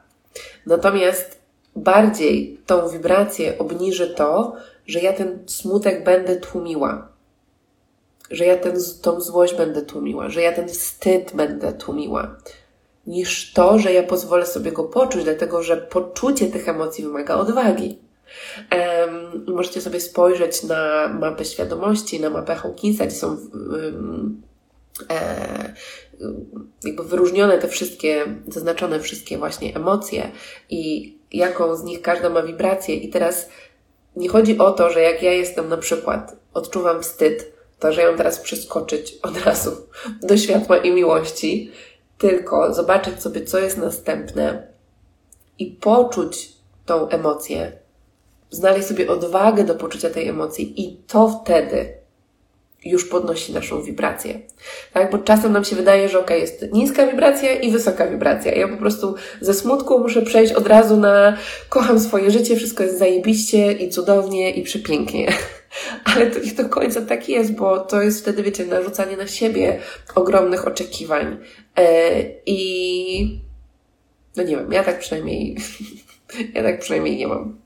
natomiast 0.66 1.38
bardziej 1.76 2.60
tą 2.66 2.88
wibrację 2.88 3.58
obniży 3.58 4.14
to, 4.14 4.56
że 4.86 5.00
ja 5.00 5.12
ten 5.12 5.44
smutek 5.46 6.04
będę 6.04 6.36
tłumiła, 6.36 7.08
że 8.30 8.44
ja 8.44 8.56
ten, 8.56 8.76
tą 9.02 9.20
złość 9.20 9.54
będę 9.54 9.82
tłumiła, 9.82 10.28
że 10.28 10.42
ja 10.42 10.52
ten 10.52 10.68
wstyd 10.68 11.32
będę 11.34 11.72
tłumiła, 11.72 12.36
niż 13.08 13.52
to, 13.52 13.78
że 13.78 13.92
ja 13.92 14.02
pozwolę 14.02 14.46
sobie 14.46 14.72
go 14.72 14.84
poczuć, 14.84 15.24
dlatego 15.24 15.62
że 15.62 15.76
poczucie 15.76 16.46
tych 16.46 16.68
emocji 16.68 17.04
wymaga 17.04 17.34
odwagi. 17.34 17.98
Um, 18.72 19.44
możecie 19.54 19.80
sobie 19.80 20.00
spojrzeć 20.00 20.62
na 20.62 21.08
mapę 21.20 21.44
świadomości, 21.44 22.20
na 22.20 22.30
mapę 22.30 22.54
Hawkinsa, 22.54 23.06
gdzie 23.06 23.16
są 23.16 23.28
um, 23.28 24.42
e, 25.10 25.74
jakby 26.84 27.04
wyróżnione 27.04 27.58
te 27.58 27.68
wszystkie, 27.68 28.24
zaznaczone 28.48 29.00
wszystkie 29.00 29.38
właśnie 29.38 29.76
emocje 29.76 30.30
i 30.70 31.14
jaką 31.32 31.76
z 31.76 31.84
nich 31.84 32.02
każda 32.02 32.30
ma 32.30 32.42
wibrację. 32.42 32.94
I 32.94 33.08
teraz 33.08 33.48
nie 34.16 34.28
chodzi 34.28 34.58
o 34.58 34.72
to, 34.72 34.90
że 34.90 35.00
jak 35.00 35.22
ja 35.22 35.32
jestem 35.32 35.68
na 35.68 35.76
przykład, 35.76 36.36
odczuwam 36.54 37.02
wstyd, 37.02 37.52
to 37.78 37.92
że 37.92 38.06
mam 38.06 38.16
teraz 38.16 38.38
przeskoczyć 38.40 39.18
od 39.22 39.44
razu 39.44 39.70
do 40.22 40.36
światła 40.36 40.76
i 40.76 40.90
miłości, 40.90 41.72
tylko 42.18 42.74
zobaczyć 42.74 43.22
sobie, 43.22 43.44
co 43.44 43.58
jest 43.58 43.78
następne 43.78 44.66
i 45.58 45.66
poczuć 45.66 46.52
tą 46.86 47.08
emocję, 47.08 47.72
znaleźć 48.50 48.88
sobie 48.88 49.10
odwagę 49.10 49.64
do 49.64 49.74
poczucia 49.74 50.10
tej 50.10 50.28
emocji 50.28 50.82
i 50.82 50.96
to 50.96 51.42
wtedy 51.42 51.98
już 52.84 53.04
podnosi 53.04 53.52
naszą 53.52 53.82
wibrację. 53.82 54.40
Tak? 54.92 55.10
Bo 55.10 55.18
czasem 55.18 55.52
nam 55.52 55.64
się 55.64 55.76
wydaje, 55.76 56.08
że 56.08 56.18
ok, 56.18 56.30
jest 56.30 56.72
niska 56.72 57.06
wibracja 57.06 57.52
i 57.52 57.72
wysoka 57.72 58.06
wibracja. 58.06 58.52
Ja 58.52 58.68
po 58.68 58.76
prostu 58.76 59.14
ze 59.40 59.54
smutku 59.54 59.98
muszę 59.98 60.22
przejść 60.22 60.52
od 60.52 60.66
razu 60.66 60.96
na 60.96 61.36
kocham 61.68 62.00
swoje 62.00 62.30
życie, 62.30 62.56
wszystko 62.56 62.82
jest 62.82 62.98
zajebiście 62.98 63.72
i 63.72 63.90
cudownie 63.90 64.50
i 64.50 64.62
przepięknie. 64.62 65.32
Ale 66.14 66.26
to 66.26 66.38
nie 66.38 66.52
do 66.52 66.68
końca 66.68 67.02
tak 67.02 67.28
jest, 67.28 67.54
bo 67.54 67.78
to 67.78 68.02
jest 68.02 68.20
wtedy, 68.20 68.42
wiecie, 68.42 68.66
narzucanie 68.66 69.16
na 69.16 69.26
siebie 69.26 69.80
ogromnych 70.14 70.66
oczekiwań. 70.66 71.36
E, 71.78 72.24
I 72.46 73.40
no 74.36 74.42
nie 74.42 74.56
wiem, 74.56 74.72
ja 74.72 74.84
tak 74.84 74.98
przynajmniej, 74.98 75.56
ja 76.54 76.62
tak 76.62 76.80
przynajmniej 76.80 77.16
nie 77.16 77.26
mam. 77.28 77.58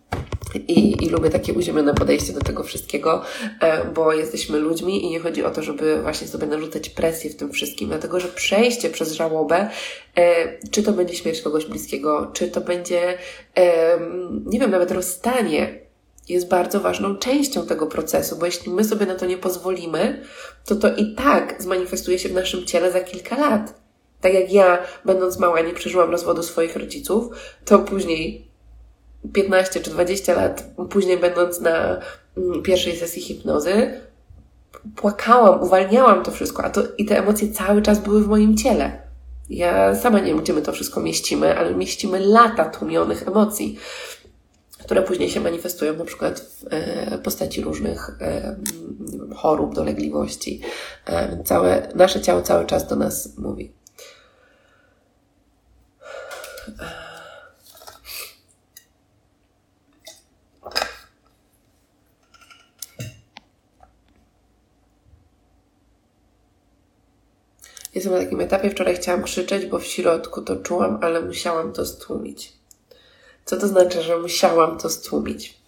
I, 0.69 1.05
I 1.05 1.09
lubię 1.09 1.31
takie 1.31 1.53
uziemione 1.53 1.95
podejście 1.95 2.33
do 2.33 2.41
tego 2.41 2.63
wszystkiego, 2.63 3.23
e, 3.61 3.85
bo 3.85 4.13
jesteśmy 4.13 4.59
ludźmi 4.59 5.05
i 5.05 5.11
nie 5.11 5.21
chodzi 5.21 5.45
o 5.45 5.51
to, 5.51 5.63
żeby 5.63 6.03
właśnie 6.03 6.29
sobie 6.29 6.47
narzucać 6.47 6.89
presję 6.89 7.31
w 7.31 7.37
tym 7.37 7.53
wszystkim, 7.53 7.89
dlatego 7.89 8.21
że 8.21 8.29
przejście 8.29 8.91
przez 8.91 9.13
żałobę, 9.13 9.71
e, 10.17 10.59
czy 10.71 10.83
to 10.83 10.93
będzie 10.93 11.15
śmierć 11.15 11.41
kogoś 11.41 11.67
bliskiego, 11.67 12.31
czy 12.33 12.49
to 12.49 12.61
będzie, 12.61 13.19
nie 14.47 14.61
wiem, 14.61 14.71
nawet 14.71 14.91
rozstanie, 14.91 15.83
jest 16.29 16.49
bardzo 16.49 16.81
ważną 16.81 17.17
częścią 17.17 17.67
tego 17.67 17.87
procesu, 17.87 18.37
bo 18.37 18.47
jeśli 18.47 18.73
my 18.73 18.85
sobie 18.85 19.07
na 19.07 19.15
to 19.15 19.27
nie 19.27 19.37
pozwolimy, 19.37 20.25
to 20.65 20.77
to 20.77 20.95
i 20.97 21.15
tak 21.15 21.63
zmanifestuje 21.63 22.19
się 22.19 22.29
w 22.29 22.35
naszym 22.35 22.67
ciele 22.67 22.93
za 22.93 23.01
kilka 23.01 23.37
lat. 23.37 23.82
Tak 24.23 24.35
jak 24.35 24.53
ja, 24.53 24.79
będąc 25.05 25.39
mała, 25.39 25.61
nie 25.61 25.75
przeżyłam 25.75 26.11
rozwodu 26.11 26.43
swoich 26.43 26.77
rodziców, 26.77 27.27
to 27.65 27.79
później 27.79 28.53
15 29.33 29.81
czy 29.81 29.91
20 29.91 30.35
lat 30.35 30.65
później, 30.91 31.19
będąc 31.19 31.61
na 31.61 32.01
mm, 32.37 32.63
pierwszej 32.63 32.97
sesji 32.97 33.23
hipnozy, 33.23 34.01
płakałam, 34.97 35.63
uwalniałam 35.63 36.23
to 36.25 36.31
wszystko, 36.31 36.65
a 36.65 36.71
to 36.71 36.83
i 36.99 37.05
te 37.05 37.19
emocje 37.19 37.53
cały 37.53 37.83
czas 37.83 37.99
były 37.99 38.23
w 38.25 38.29
moim 38.29 38.57
ciele. 38.57 39.03
Ja 39.51 39.95
sama 39.95 40.21
nie 40.21 40.27
wiem, 40.27 40.41
gdzie 40.41 40.53
my 40.53 40.63
to 40.63 40.73
wszystko 40.73 41.01
mieścimy, 41.01 41.59
ale 41.59 41.75
mieścimy 41.75 42.21
lata 42.21 42.65
tłumionych 42.65 43.29
emocji, 43.29 43.79
które 44.85 45.03
później 45.03 45.31
się 45.31 45.41
manifestują 45.41 45.97
na 45.97 46.05
przykład 46.05 46.41
w 46.41 46.65
e, 46.71 47.19
postaci 47.19 47.61
różnych 47.61 48.11
e, 48.21 48.57
wiem, 48.61 49.35
chorób, 49.35 49.75
dolegliwości. 49.75 50.61
E, 51.07 51.45
całe, 51.45 51.89
nasze 51.95 52.21
ciało 52.21 52.43
cały 52.43 52.67
czas 52.67 52.89
do 52.89 52.97
nas 52.97 53.39
mówi. 53.39 53.73
Jestem 67.95 68.13
na 68.13 68.19
takim 68.21 68.41
etapie, 68.41 68.71
wczoraj 68.71 68.97
chciałam 68.97 69.23
krzyczeć, 69.23 69.67
bo 69.67 69.79
w 69.79 69.87
środku 69.87 70.43
to 70.43 70.57
czułam, 70.57 70.99
ale 71.03 71.21
musiałam 71.21 71.73
to 71.73 71.87
stłumić. 71.87 72.53
Co 73.45 73.57
to 73.57 73.69
znaczy, 73.69 74.03
że 74.03 74.19
musiałam 74.19 74.79
to 74.79 74.91
stłumić? 74.91 75.59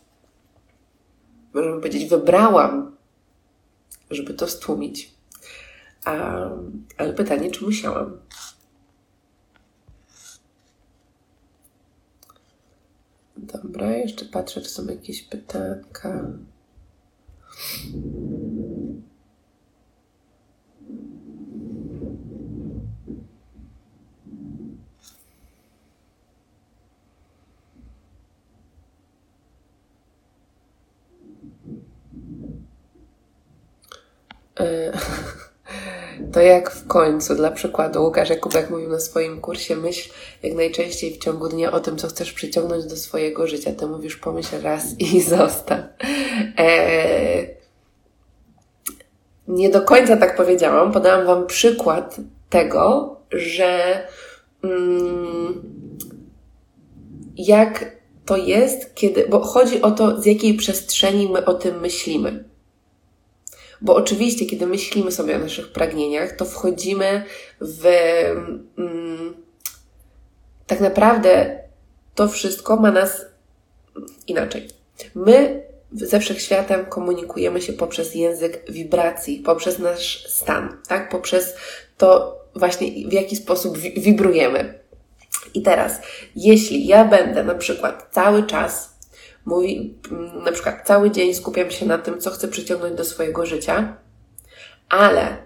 Możemy 1.54 1.76
powiedzieć, 1.76 2.10
wybrałam, 2.10 2.96
żeby 4.10 4.34
to 4.34 4.48
stłumić. 4.48 5.14
Ale 6.98 7.12
pytanie, 7.16 7.50
czy 7.50 7.64
musiałam? 7.64 8.18
Dobra, 13.52 13.96
jeszcze 13.96 14.24
patrzę, 14.24 14.60
czy 14.60 14.68
są 14.68 14.86
jakieś 14.86 15.22
pytanka. 15.22 16.32
To 36.34 36.40
jak 36.40 36.70
w 36.70 36.86
końcu, 36.86 37.34
dla 37.34 37.50
przykładu, 37.50 38.02
Łukasz 38.02 38.30
Jakubek 38.30 38.70
mówił 38.70 38.88
na 38.88 39.00
swoim 39.00 39.40
kursie 39.40 39.76
myśl 39.76 40.10
jak 40.42 40.54
najczęściej 40.54 41.10
w 41.10 41.18
ciągu 41.18 41.48
dnia 41.48 41.72
o 41.72 41.80
tym, 41.80 41.96
co 41.96 42.08
chcesz 42.08 42.32
przyciągnąć 42.32 42.84
do 42.84 42.96
swojego 42.96 43.46
życia. 43.46 43.72
Ty 43.72 43.86
mówisz 43.86 44.16
pomyśl 44.16 44.62
raz 44.62 45.00
i 45.00 45.20
zostaw. 45.36 45.80
Eee, 46.56 47.48
nie 49.48 49.70
do 49.70 49.82
końca 49.82 50.16
tak 50.16 50.36
powiedziałam. 50.36 50.92
Podałam 50.92 51.26
Wam 51.26 51.46
przykład 51.46 52.16
tego, 52.50 53.16
że 53.30 54.02
mm, 54.64 55.62
jak 57.36 57.96
to 58.26 58.36
jest, 58.36 58.94
kiedy, 58.94 59.26
bo 59.28 59.40
chodzi 59.40 59.82
o 59.82 59.90
to, 59.90 60.22
z 60.22 60.26
jakiej 60.26 60.54
przestrzeni 60.54 61.28
my 61.28 61.44
o 61.44 61.54
tym 61.54 61.80
myślimy. 61.80 62.44
Bo 63.84 63.94
oczywiście, 63.94 64.46
kiedy 64.46 64.66
myślimy 64.66 65.12
sobie 65.12 65.36
o 65.36 65.38
naszych 65.38 65.72
pragnieniach, 65.72 66.36
to 66.36 66.44
wchodzimy 66.44 67.24
w. 67.60 67.86
Mm, 68.78 69.34
tak 70.66 70.80
naprawdę 70.80 71.58
to 72.14 72.28
wszystko 72.28 72.76
ma 72.76 72.90
nas 72.90 73.26
inaczej. 74.26 74.68
My 75.14 75.62
ze 75.92 76.20
wszechświatem 76.20 76.86
komunikujemy 76.86 77.62
się 77.62 77.72
poprzez 77.72 78.14
język 78.14 78.64
wibracji, 78.68 79.38
poprzez 79.38 79.78
nasz 79.78 80.26
stan, 80.28 80.76
tak? 80.88 81.08
Poprzez 81.08 81.54
to 81.96 82.38
właśnie 82.54 83.08
w 83.08 83.12
jaki 83.12 83.36
sposób 83.36 83.78
wibrujemy. 83.78 84.78
I 85.54 85.62
teraz, 85.62 86.00
jeśli 86.36 86.86
ja 86.86 87.04
będę 87.04 87.44
na 87.44 87.54
przykład 87.54 88.08
cały 88.10 88.46
czas 88.46 88.93
mówi, 89.44 89.94
na 90.44 90.52
przykład 90.52 90.82
cały 90.84 91.10
dzień 91.10 91.34
skupiam 91.34 91.70
się 91.70 91.86
na 91.86 91.98
tym, 91.98 92.20
co 92.20 92.30
chcę 92.30 92.48
przyciągnąć 92.48 92.94
do 92.94 93.04
swojego 93.04 93.46
życia, 93.46 93.96
ale 94.88 95.36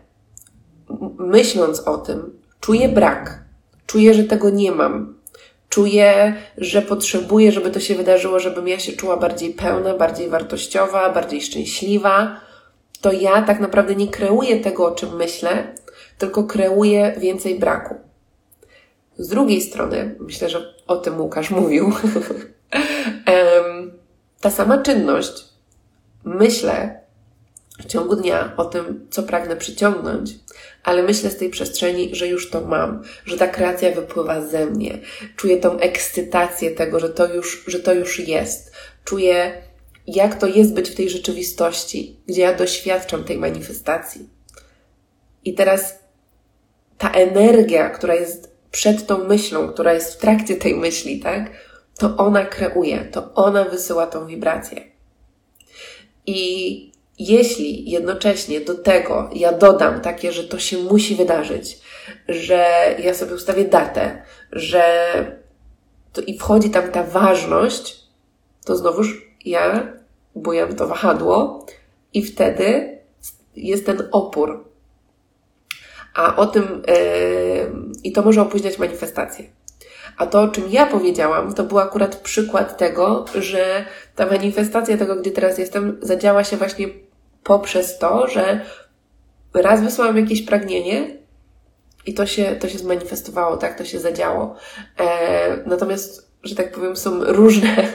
myśląc 1.18 1.80
o 1.80 1.98
tym, 1.98 2.38
czuję 2.60 2.88
brak, 2.88 3.44
czuję, 3.86 4.14
że 4.14 4.24
tego 4.24 4.50
nie 4.50 4.72
mam, 4.72 5.14
czuję, 5.68 6.34
że 6.56 6.82
potrzebuję, 6.82 7.52
żeby 7.52 7.70
to 7.70 7.80
się 7.80 7.94
wydarzyło, 7.94 8.40
żebym 8.40 8.68
ja 8.68 8.78
się 8.78 8.92
czuła 8.92 9.16
bardziej 9.16 9.54
pełna, 9.54 9.94
bardziej 9.94 10.28
wartościowa, 10.28 11.12
bardziej 11.12 11.42
szczęśliwa, 11.42 12.40
to 13.00 13.12
ja 13.12 13.42
tak 13.42 13.60
naprawdę 13.60 13.94
nie 13.94 14.08
kreuję 14.08 14.60
tego, 14.60 14.86
o 14.86 14.90
czym 14.90 15.16
myślę, 15.16 15.74
tylko 16.18 16.44
kreuję 16.44 17.14
więcej 17.18 17.58
braku. 17.58 17.94
Z 19.18 19.28
drugiej 19.28 19.60
strony, 19.60 20.16
myślę, 20.20 20.48
że 20.48 20.74
o 20.86 20.96
tym 20.96 21.20
Łukasz 21.20 21.50
mówił, 21.50 21.92
ta 24.40 24.50
sama 24.50 24.78
czynność, 24.82 25.44
myślę 26.24 27.00
w 27.78 27.86
ciągu 27.86 28.16
dnia 28.16 28.52
o 28.56 28.64
tym, 28.64 29.06
co 29.10 29.22
pragnę 29.22 29.56
przyciągnąć, 29.56 30.30
ale 30.82 31.02
myślę 31.02 31.30
z 31.30 31.36
tej 31.36 31.50
przestrzeni, 31.50 32.14
że 32.14 32.28
już 32.28 32.50
to 32.50 32.60
mam, 32.60 33.02
że 33.24 33.36
ta 33.36 33.48
kreacja 33.48 33.92
wypływa 33.92 34.40
ze 34.40 34.66
mnie. 34.66 34.98
Czuję 35.36 35.56
tą 35.56 35.78
ekscytację 35.78 36.70
tego, 36.70 37.00
że 37.00 37.08
to 37.08 37.34
już, 37.34 37.64
że 37.66 37.80
to 37.80 37.94
już 37.94 38.18
jest. 38.18 38.72
Czuję, 39.04 39.62
jak 40.06 40.34
to 40.34 40.46
jest 40.46 40.74
być 40.74 40.90
w 40.90 40.94
tej 40.94 41.10
rzeczywistości, 41.10 42.16
gdzie 42.26 42.42
ja 42.42 42.54
doświadczam 42.54 43.24
tej 43.24 43.38
manifestacji. 43.38 44.28
I 45.44 45.54
teraz 45.54 45.98
ta 46.98 47.10
energia, 47.10 47.90
która 47.90 48.14
jest 48.14 48.56
przed 48.70 49.06
tą 49.06 49.24
myślą, 49.24 49.68
która 49.68 49.92
jest 49.92 50.14
w 50.14 50.16
trakcie 50.16 50.56
tej 50.56 50.74
myśli, 50.74 51.20
tak? 51.20 51.50
To 51.98 52.16
ona 52.16 52.44
kreuje, 52.44 53.04
to 53.04 53.34
ona 53.34 53.64
wysyła 53.64 54.06
tą 54.06 54.26
wibrację. 54.26 54.80
I 56.26 56.92
jeśli 57.18 57.90
jednocześnie 57.90 58.60
do 58.60 58.74
tego 58.74 59.30
ja 59.34 59.52
dodam 59.52 60.00
takie, 60.00 60.32
że 60.32 60.44
to 60.44 60.58
się 60.58 60.78
musi 60.78 61.16
wydarzyć, 61.16 61.80
że 62.28 62.66
ja 62.98 63.14
sobie 63.14 63.34
ustawię 63.34 63.64
datę, 63.64 64.22
że 64.52 65.12
to 66.12 66.20
i 66.20 66.38
wchodzi 66.38 66.70
tam 66.70 66.90
ta 66.90 67.02
ważność, 67.02 68.00
to 68.64 68.76
znowuż 68.76 69.28
ja 69.44 69.92
bujam 70.34 70.76
to 70.76 70.88
wahadło 70.88 71.66
i 72.14 72.24
wtedy 72.24 72.98
jest 73.56 73.86
ten 73.86 74.08
opór. 74.12 74.68
A 76.14 76.36
o 76.36 76.46
tym, 76.46 76.82
yy, 76.88 77.72
i 78.04 78.12
to 78.12 78.22
może 78.22 78.42
opóźniać 78.42 78.78
manifestację. 78.78 79.44
A 80.18 80.26
to, 80.26 80.42
o 80.42 80.48
czym 80.48 80.64
ja 80.70 80.86
powiedziałam, 80.86 81.54
to 81.54 81.64
był 81.64 81.78
akurat 81.78 82.16
przykład 82.16 82.78
tego, 82.78 83.24
że 83.34 83.84
ta 84.16 84.26
manifestacja 84.26 84.96
tego, 84.96 85.16
gdzie 85.16 85.30
teraz 85.30 85.58
jestem, 85.58 85.98
zadziała 86.02 86.44
się 86.44 86.56
właśnie 86.56 86.88
poprzez 87.44 87.98
to, 87.98 88.26
że 88.26 88.60
raz 89.54 89.82
wysłałam 89.82 90.16
jakieś 90.16 90.42
pragnienie 90.42 91.16
i 92.06 92.14
to 92.14 92.26
się, 92.26 92.56
to 92.60 92.68
się 92.68 92.78
zmanifestowało, 92.78 93.56
tak, 93.56 93.78
to 93.78 93.84
się 93.84 94.00
zadziało. 94.00 94.56
E, 94.98 95.56
natomiast, 95.66 96.32
że 96.42 96.54
tak 96.54 96.72
powiem, 96.72 96.96
są 96.96 97.24
różne 97.24 97.88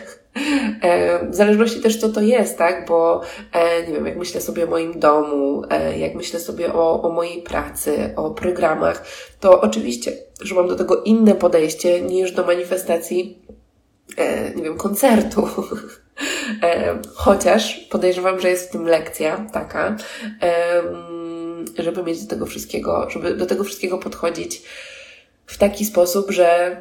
w 1.30 1.36
zależności 1.36 1.82
też 1.82 2.00
co 2.00 2.10
to 2.10 2.22
jest, 2.22 2.58
tak? 2.58 2.88
Bo 2.88 3.22
e, 3.52 3.88
nie 3.88 3.94
wiem, 3.94 4.06
jak 4.06 4.18
myślę 4.18 4.42
sobie 4.42 4.64
o 4.64 4.68
moim 4.68 5.00
domu, 5.00 5.64
e, 5.70 6.00
jak 6.00 6.16
myślę 6.16 6.40
sobie 6.40 6.74
o, 6.74 7.02
o 7.02 7.10
mojej 7.10 7.42
pracy, 7.42 8.14
o 8.16 8.32
programach, 8.32 9.06
to 9.40 9.62
oczywiście, 9.62 10.12
że 10.42 10.56
mam 10.56 10.68
do 10.68 10.76
tego 10.76 11.04
inne 11.04 11.36
podejście 11.36 12.02
niż 12.02 12.32
do 12.32 12.46
manifestacji, 12.46 13.38
nie 14.56 14.64
wiem, 14.64 14.78
koncertu. 14.78 15.48
Chociaż 17.16 17.80
podejrzewam, 17.90 18.40
że 18.40 18.50
jest 18.50 18.70
w 18.70 18.72
tym 18.72 18.88
lekcja 18.88 19.46
taka, 19.54 19.98
żeby 21.78 22.04
mieć 22.04 22.24
do 22.24 22.30
tego 22.30 22.46
wszystkiego, 22.46 23.10
żeby 23.10 23.34
do 23.34 23.46
tego 23.46 23.64
wszystkiego 23.64 23.98
podchodzić 23.98 24.62
w 25.46 25.58
taki 25.58 25.86
sposób, 25.86 26.32
że 26.32 26.78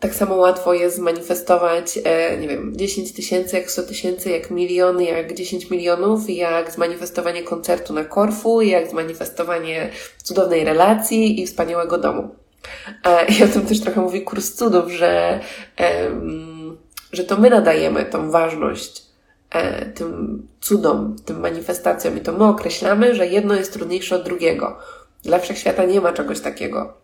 tak 0.00 0.14
samo 0.14 0.34
łatwo 0.34 0.74
jest 0.74 0.96
zmanifestować, 0.96 1.98
e, 2.04 2.36
nie 2.36 2.48
wiem, 2.48 2.76
10 2.76 3.12
tysięcy, 3.12 3.56
jak 3.56 3.70
100 3.70 3.82
tysięcy, 3.82 4.30
jak 4.30 4.50
miliony, 4.50 5.04
jak 5.04 5.34
10 5.34 5.70
milionów, 5.70 6.30
jak 6.30 6.72
zmanifestowanie 6.72 7.42
koncertu 7.42 7.92
na 7.92 8.04
Korfu, 8.04 8.62
jak 8.62 8.90
zmanifestowanie 8.90 9.90
cudownej 10.22 10.64
relacji 10.64 11.42
i 11.42 11.46
wspaniałego 11.46 11.98
domu. 11.98 12.34
E, 13.04 13.26
I 13.26 13.44
o 13.44 13.48
tym 13.48 13.66
też 13.66 13.80
trochę 13.80 14.00
mówi 14.00 14.22
kurs 14.22 14.54
cudów, 14.54 14.90
że, 14.92 15.40
że 17.12 17.24
to 17.24 17.36
my 17.36 17.50
nadajemy 17.50 18.04
tą 18.04 18.30
ważność 18.30 19.02
e, 19.50 19.86
tym 19.86 20.42
cudom, 20.60 21.16
tym 21.24 21.40
manifestacjom 21.40 22.18
i 22.18 22.20
to 22.20 22.32
my 22.32 22.44
określamy, 22.44 23.14
że 23.14 23.26
jedno 23.26 23.54
jest 23.54 23.72
trudniejsze 23.72 24.16
od 24.16 24.24
drugiego. 24.24 24.78
Dla 25.22 25.38
wszechświata 25.38 25.84
nie 25.84 26.00
ma 26.00 26.12
czegoś 26.12 26.40
takiego 26.40 26.99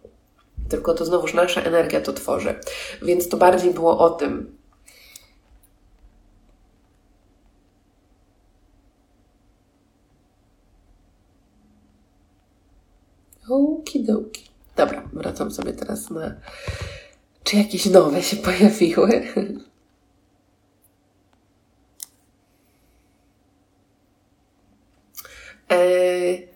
tylko 0.69 0.95
to 0.95 1.05
znowuż 1.05 1.35
nasza 1.35 1.63
energia 1.63 2.01
to 2.01 2.13
tworzy. 2.13 2.55
Więc 3.03 3.29
to 3.29 3.37
bardziej 3.37 3.75
było 3.75 3.99
o 3.99 4.11
tym. 4.11 4.57
Okidoki. 13.49 14.51
Dobra, 14.77 15.09
wracam 15.13 15.51
sobie 15.51 15.73
teraz 15.73 16.11
na. 16.11 16.35
Czy 17.45 17.57
jakieś 17.57 17.87
nowe 17.87 18.23
się 18.23 18.37
pojawiły? 18.37 19.23
Eee, 25.69 26.49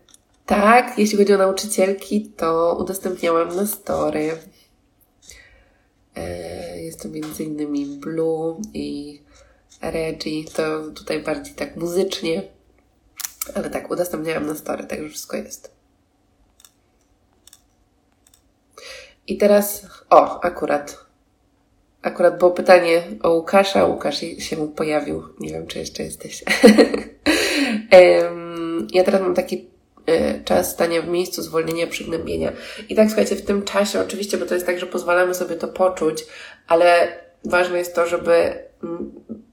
tak, 0.51 0.98
jeśli 0.98 1.18
chodzi 1.18 1.34
o 1.34 1.38
nauczycielki, 1.38 2.32
to 2.36 2.76
udostępniałam 2.80 3.57
na 3.57 3.66
story. 3.66 4.38
Eee, 6.16 6.84
jest 6.84 7.03
to 7.03 7.09
innymi 7.42 7.86
Blue 7.86 8.61
i 8.74 9.20
Reggie. 9.82 10.44
To 10.44 10.90
tutaj 10.90 11.22
bardziej 11.22 11.55
tak 11.55 11.76
muzycznie. 11.76 12.42
Ale 13.55 13.70
tak, 13.70 13.90
udostępniałam 13.90 14.46
na 14.46 14.55
story, 14.55 14.84
także 14.84 15.09
wszystko 15.09 15.36
jest. 15.36 15.74
I 19.26 19.36
teraz, 19.36 19.86
o, 20.11 20.44
akurat. 20.44 21.07
Akurat 22.03 22.38
było 22.38 22.51
pytanie 22.51 23.03
o 23.22 23.30
Łukasza. 23.30 23.84
Łukasz 23.84 24.20
się 24.38 24.68
pojawił. 24.68 25.22
Nie 25.40 25.48
wiem, 25.48 25.66
czy 25.66 25.78
jeszcze 25.78 26.03
jesteś. 26.03 26.44
ja 28.92 29.05
teraz 29.05 29.20
mam 29.20 29.34
taki 29.34 29.57
e, 29.57 29.80
czas 30.44 30.70
stania 30.70 31.02
w 31.02 31.08
miejscu, 31.08 31.42
zwolnienia, 31.42 31.86
przygnębienia. 31.86 32.52
I 32.88 32.94
tak 32.94 33.06
słuchajcie, 33.08 33.36
w 33.36 33.44
tym 33.44 33.62
czasie 33.62 34.00
oczywiście, 34.00 34.38
bo 34.38 34.46
to 34.46 34.54
jest 34.54 34.66
tak, 34.66 34.78
że 34.80 34.86
pozwalamy 34.86 35.34
sobie 35.34 35.56
to 35.56 35.68
poczuć, 35.68 36.26
ale 36.66 37.18
ważne 37.44 37.78
jest 37.78 37.94
to, 37.94 38.06
żeby 38.06 38.32
mm, 38.82 39.12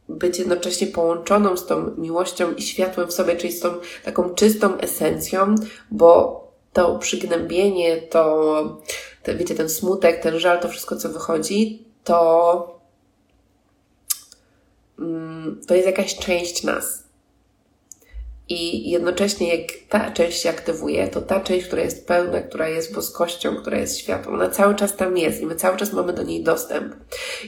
być 0.09 0.39
jednocześnie 0.39 0.87
połączoną 0.87 1.57
z 1.57 1.65
tą 1.65 1.95
miłością 1.97 2.53
i 2.53 2.61
światłem 2.61 3.07
w 3.07 3.13
sobie, 3.13 3.35
czyli 3.35 3.53
z 3.53 3.59
tą 3.59 3.69
taką 4.05 4.29
czystą 4.29 4.77
esencją, 4.77 5.55
bo 5.91 6.47
to 6.73 6.99
przygnębienie, 6.99 7.97
to, 8.01 8.81
to 9.23 9.37
wiecie, 9.37 9.55
ten 9.55 9.69
smutek, 9.69 10.21
ten 10.23 10.39
żal, 10.39 10.59
to 10.59 10.69
wszystko, 10.69 10.95
co 10.95 11.09
wychodzi, 11.09 11.85
to, 12.03 12.79
mm, 14.99 15.61
to 15.67 15.75
jest 15.75 15.87
jakaś 15.87 16.17
część 16.17 16.63
nas. 16.63 17.06
I 18.49 18.89
jednocześnie, 18.89 19.55
jak 19.57 19.67
ta 19.89 20.11
część 20.11 20.41
się 20.41 20.49
aktywuje, 20.49 21.07
to 21.07 21.21
ta 21.21 21.39
część, 21.39 21.67
która 21.67 21.81
jest 21.81 22.07
pełna, 22.07 22.41
która 22.41 22.67
jest 22.69 22.93
boskością, 22.93 23.55
która 23.55 23.77
jest 23.77 23.97
światłem, 23.97 24.35
ona 24.35 24.49
cały 24.49 24.75
czas 24.75 24.95
tam 24.95 25.17
jest 25.17 25.41
i 25.41 25.45
my 25.45 25.55
cały 25.55 25.77
czas 25.77 25.93
mamy 25.93 26.13
do 26.13 26.23
niej 26.23 26.43
dostęp. 26.43 26.95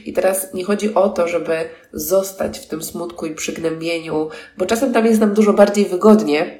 I 0.04 0.12
teraz 0.12 0.54
nie 0.54 0.64
chodzi 0.64 0.94
o 0.94 1.08
to, 1.08 1.28
żeby 1.28 1.68
zostać 1.92 2.58
w 2.58 2.66
tym 2.66 2.82
smutku 2.82 3.26
i 3.26 3.34
przygnębieniu, 3.34 4.28
bo 4.58 4.66
czasem 4.66 4.92
tam 4.92 5.06
jest 5.06 5.20
nam 5.20 5.34
dużo 5.34 5.52
bardziej 5.52 5.86
wygodnie, 5.86 6.58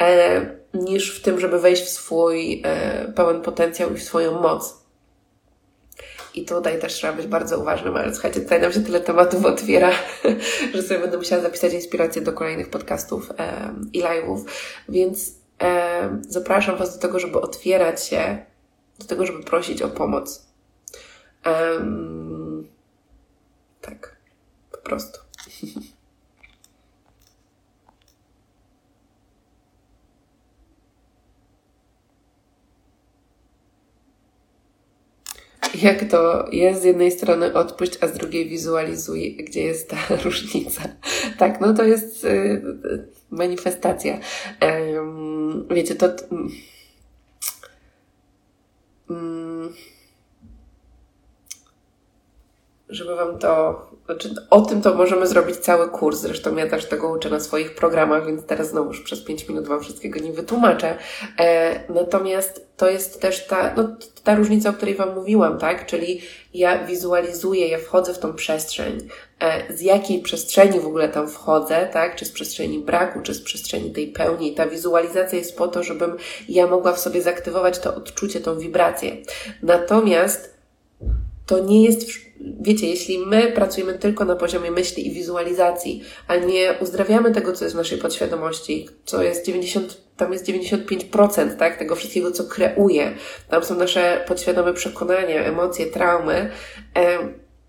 e, 0.00 0.46
niż 0.74 1.18
w 1.18 1.22
tym, 1.22 1.40
żeby 1.40 1.60
wejść 1.60 1.82
w 1.82 1.88
swój 1.88 2.62
e, 2.64 3.12
pełen 3.12 3.42
potencjał 3.42 3.92
i 3.92 3.96
w 3.96 4.02
swoją 4.02 4.40
moc. 4.40 4.80
I 6.34 6.44
tutaj 6.44 6.80
też 6.80 6.92
trzeba 6.92 7.12
być 7.12 7.26
bardzo 7.26 7.58
uważnym, 7.58 7.96
ale 7.96 8.14
słuchajcie, 8.14 8.40
tutaj 8.40 8.60
nam 8.60 8.72
się 8.72 8.80
tyle 8.80 9.00
tematów 9.00 9.44
otwiera, 9.44 9.90
że 10.74 10.82
sobie 10.82 11.00
będę 11.00 11.16
musiała 11.16 11.42
zapisać 11.42 11.72
inspirację 11.72 12.22
do 12.22 12.32
kolejnych 12.32 12.70
podcastów 12.70 13.30
e, 13.38 13.74
i 13.92 14.02
live'ów, 14.02 14.44
więc 14.88 15.34
e, 15.62 16.20
zapraszam 16.28 16.76
Was 16.76 16.94
do 16.94 17.02
tego, 17.02 17.20
żeby 17.20 17.40
otwierać 17.40 18.04
się, 18.04 18.46
do 18.98 19.06
tego, 19.06 19.26
żeby 19.26 19.42
prosić 19.42 19.82
o 19.82 19.88
pomoc. 19.88 20.46
tak, 23.80 24.16
po 24.72 24.78
prostu. 24.78 25.20
jak 35.74 36.10
to 36.10 36.48
jest 36.52 36.82
z 36.82 36.84
jednej 36.84 37.10
strony 37.10 37.54
odpuść, 37.54 37.98
a 38.00 38.06
z 38.08 38.12
drugiej 38.12 38.48
wizualizuj, 38.48 39.36
gdzie 39.36 39.62
jest 39.62 39.90
ta 39.90 39.96
różnica. 40.24 40.82
Tak, 41.38 41.60
no 41.60 41.74
to 41.74 41.84
jest 41.84 42.24
y, 42.24 42.62
manifestacja. 43.30 44.18
wiecie, 45.70 45.94
to. 45.94 46.06
Mm, 49.10 49.72
żeby 52.88 53.16
Wam 53.16 53.38
to, 53.38 53.89
znaczy 54.10 54.34
o 54.50 54.60
tym 54.60 54.82
to 54.82 54.94
możemy 54.94 55.26
zrobić 55.26 55.56
cały 55.56 55.88
kurs, 55.88 56.20
zresztą 56.20 56.56
ja 56.56 56.66
też 56.66 56.86
tego 56.86 57.08
uczę 57.08 57.30
na 57.30 57.40
swoich 57.40 57.74
programach, 57.74 58.26
więc 58.26 58.46
teraz 58.46 58.68
znowu 58.68 58.88
już 58.88 59.00
przez 59.00 59.24
5 59.24 59.48
minut 59.48 59.68
Wam 59.68 59.80
wszystkiego 59.80 60.20
nie 60.20 60.32
wytłumaczę. 60.32 60.96
E, 61.38 61.80
natomiast 61.92 62.66
to 62.76 62.90
jest 62.90 63.20
też 63.20 63.46
ta, 63.46 63.74
no, 63.76 63.96
ta 64.24 64.34
różnica, 64.34 64.70
o 64.70 64.72
której 64.72 64.94
Wam 64.94 65.14
mówiłam, 65.14 65.58
tak? 65.58 65.86
Czyli 65.86 66.20
ja 66.54 66.84
wizualizuję, 66.84 67.68
ja 67.68 67.78
wchodzę 67.78 68.14
w 68.14 68.18
tą 68.18 68.34
przestrzeń. 68.34 69.08
E, 69.40 69.74
z 69.76 69.80
jakiej 69.80 70.22
przestrzeni 70.22 70.80
w 70.80 70.86
ogóle 70.86 71.08
tam 71.08 71.28
wchodzę, 71.28 71.88
tak? 71.92 72.16
Czy 72.16 72.24
z 72.24 72.32
przestrzeni 72.32 72.78
braku, 72.78 73.20
czy 73.20 73.34
z 73.34 73.42
przestrzeni 73.42 73.90
tej 73.90 74.08
pełni. 74.08 74.54
Ta 74.54 74.66
wizualizacja 74.66 75.38
jest 75.38 75.56
po 75.56 75.68
to, 75.68 75.82
żebym 75.82 76.16
ja 76.48 76.66
mogła 76.66 76.92
w 76.92 77.00
sobie 77.00 77.22
zaktywować 77.22 77.78
to 77.78 77.94
odczucie, 77.94 78.40
tą 78.40 78.58
wibrację. 78.58 79.16
Natomiast 79.62 80.59
to 81.50 81.58
nie 81.58 81.84
jest, 81.84 82.08
wiecie, 82.60 82.86
jeśli 82.86 83.18
my 83.18 83.52
pracujemy 83.52 83.98
tylko 83.98 84.24
na 84.24 84.36
poziomie 84.36 84.70
myśli 84.70 85.06
i 85.06 85.12
wizualizacji, 85.12 86.02
a 86.26 86.36
nie 86.36 86.74
uzdrawiamy 86.80 87.30
tego, 87.30 87.52
co 87.52 87.64
jest 87.64 87.74
w 87.74 87.78
naszej 87.78 87.98
podświadomości, 87.98 88.88
co 89.04 89.22
jest 89.22 89.46
90, 89.46 90.00
tam 90.16 90.32
jest 90.32 90.46
95%, 90.46 91.56
tak, 91.56 91.78
tego 91.78 91.96
wszystkiego, 91.96 92.30
co 92.30 92.44
kreuje, 92.44 93.14
tam 93.48 93.64
są 93.64 93.74
nasze 93.74 94.24
podświadome 94.28 94.72
przekonania, 94.72 95.44
emocje, 95.44 95.86
traumy, 95.86 96.50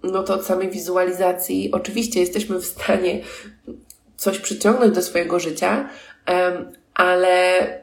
no 0.04 0.24
to 0.24 0.34
od 0.34 0.46
samej 0.46 0.70
wizualizacji 0.70 1.70
oczywiście 1.72 2.20
jesteśmy 2.20 2.60
w 2.60 2.66
stanie 2.66 3.22
coś 4.18 4.40
przyciągnąć 4.40 4.96
do 4.96 5.02
swojego 5.02 5.40
życia, 5.40 5.90
ale 6.94 7.81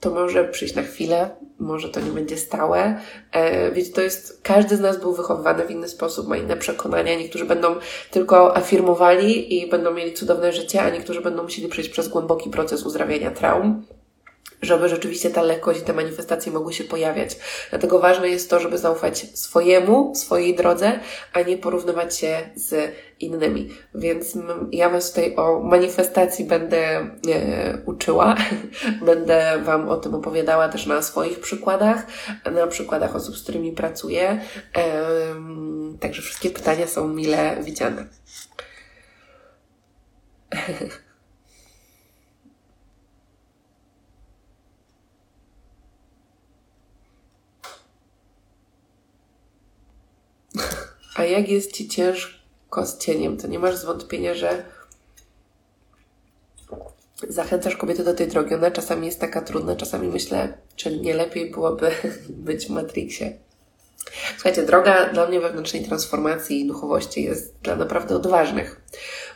to 0.00 0.10
może 0.10 0.44
przyjść 0.44 0.74
na 0.74 0.82
chwilę, 0.82 1.30
może 1.58 1.88
to 1.88 2.00
nie 2.00 2.10
będzie 2.10 2.36
stałe. 2.36 3.00
E, 3.32 3.70
wiecie, 3.70 3.92
to 3.92 4.00
jest, 4.00 4.40
każdy 4.42 4.76
z 4.76 4.80
nas 4.80 5.00
był 5.00 5.12
wychowywany 5.14 5.66
w 5.66 5.70
inny 5.70 5.88
sposób, 5.88 6.28
ma 6.28 6.36
inne 6.36 6.56
przekonania. 6.56 7.18
Niektórzy 7.18 7.44
będą 7.44 7.74
tylko 8.10 8.56
afirmowali 8.56 9.62
i 9.62 9.70
będą 9.70 9.94
mieli 9.94 10.14
cudowne 10.14 10.52
życie, 10.52 10.82
a 10.82 10.90
niektórzy 10.90 11.20
będą 11.20 11.42
musieli 11.42 11.68
przejść 11.68 11.90
przez 11.90 12.08
głęboki 12.08 12.50
proces 12.50 12.82
uzdrawiania 12.82 13.30
traum 13.30 13.84
żeby 14.62 14.88
rzeczywiście 14.88 15.30
ta 15.30 15.42
lekkość 15.42 15.80
i 15.80 15.82
te 15.82 15.92
manifestacje 15.92 16.52
mogły 16.52 16.72
się 16.72 16.84
pojawiać. 16.84 17.36
Dlatego 17.70 17.98
ważne 17.98 18.28
jest 18.28 18.50
to, 18.50 18.60
żeby 18.60 18.78
zaufać 18.78 19.26
swojemu, 19.34 20.14
swojej 20.14 20.54
drodze, 20.54 21.00
a 21.32 21.42
nie 21.42 21.58
porównywać 21.58 22.18
się 22.18 22.50
z 22.54 22.92
innymi. 23.20 23.70
Więc 23.94 24.38
ja 24.72 24.90
Was 24.90 25.08
tutaj 25.12 25.36
o 25.36 25.60
manifestacji 25.60 26.44
będę 26.44 26.78
e, 26.78 27.08
uczyła, 27.86 28.36
będę 29.06 29.62
Wam 29.62 29.88
o 29.88 29.96
tym 29.96 30.14
opowiadała 30.14 30.68
też 30.68 30.86
na 30.86 31.02
swoich 31.02 31.40
przykładach, 31.40 32.06
na 32.52 32.66
przykładach 32.66 33.16
osób, 33.16 33.36
z 33.36 33.42
którymi 33.42 33.72
pracuję. 33.72 34.40
E, 34.76 35.04
także 36.00 36.22
wszystkie 36.22 36.50
pytania 36.50 36.86
są 36.86 37.08
mile 37.08 37.56
widziane. 37.62 38.06
A 51.16 51.24
jak 51.24 51.48
jest 51.48 51.72
Ci 51.72 51.88
ciężko 51.88 52.86
z 52.86 52.98
cieniem, 52.98 53.36
to 53.36 53.48
nie 53.48 53.58
masz 53.58 53.76
zwątpienia, 53.76 54.34
że 54.34 54.64
zachęcasz 57.28 57.76
kobiety 57.76 58.04
do 58.04 58.14
tej 58.14 58.28
drogi. 58.28 58.54
Ona 58.54 58.70
czasami 58.70 59.06
jest 59.06 59.20
taka 59.20 59.42
trudna, 59.42 59.76
czasami 59.76 60.08
myślę, 60.08 60.58
czy 60.76 60.96
nie 60.96 61.14
lepiej 61.14 61.50
byłoby 61.50 61.90
być 62.46 62.66
w 62.66 62.70
Matrixie. 62.70 63.38
Słuchajcie, 64.34 64.62
droga 64.62 65.12
dla 65.12 65.26
mnie 65.26 65.40
wewnętrznej 65.40 65.84
transformacji 65.84 66.60
i 66.60 66.66
duchowości 66.66 67.22
jest 67.22 67.54
dla 67.62 67.76
naprawdę 67.76 68.16
odważnych, 68.16 68.80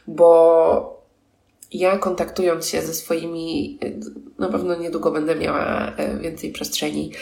bo 0.06 1.00
ja 1.72 1.98
kontaktując 1.98 2.68
się 2.68 2.82
ze 2.82 2.94
swoimi, 2.94 3.78
na 4.38 4.48
pewno 4.48 4.76
niedługo 4.76 5.10
będę 5.10 5.36
miała 5.36 5.92
e, 5.96 6.18
więcej 6.18 6.52
przestrzeni, 6.52 7.12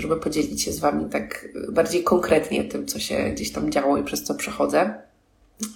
żeby 0.00 0.16
podzielić 0.16 0.62
się 0.62 0.72
z 0.72 0.78
Wami 0.78 1.10
tak 1.10 1.48
bardziej 1.68 2.04
konkretnie 2.04 2.64
tym, 2.64 2.86
co 2.86 2.98
się 2.98 3.30
gdzieś 3.30 3.52
tam 3.52 3.72
działo 3.72 3.98
i 3.98 4.04
przez 4.04 4.24
co 4.24 4.34
przechodzę. 4.34 4.94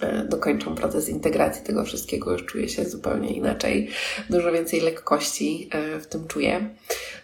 E, 0.01 0.25
dokończą 0.25 0.75
proces 0.75 1.09
integracji 1.09 1.65
tego 1.65 1.85
wszystkiego, 1.85 2.33
już 2.33 2.47
czuję 2.47 2.69
się 2.69 2.85
zupełnie 2.85 3.33
inaczej. 3.33 3.91
Dużo 4.31 4.53
więcej 4.53 4.81
lekkości 4.81 5.71
e, 5.73 6.01
w 6.01 6.07
tym 6.07 6.27
czuję. 6.27 6.69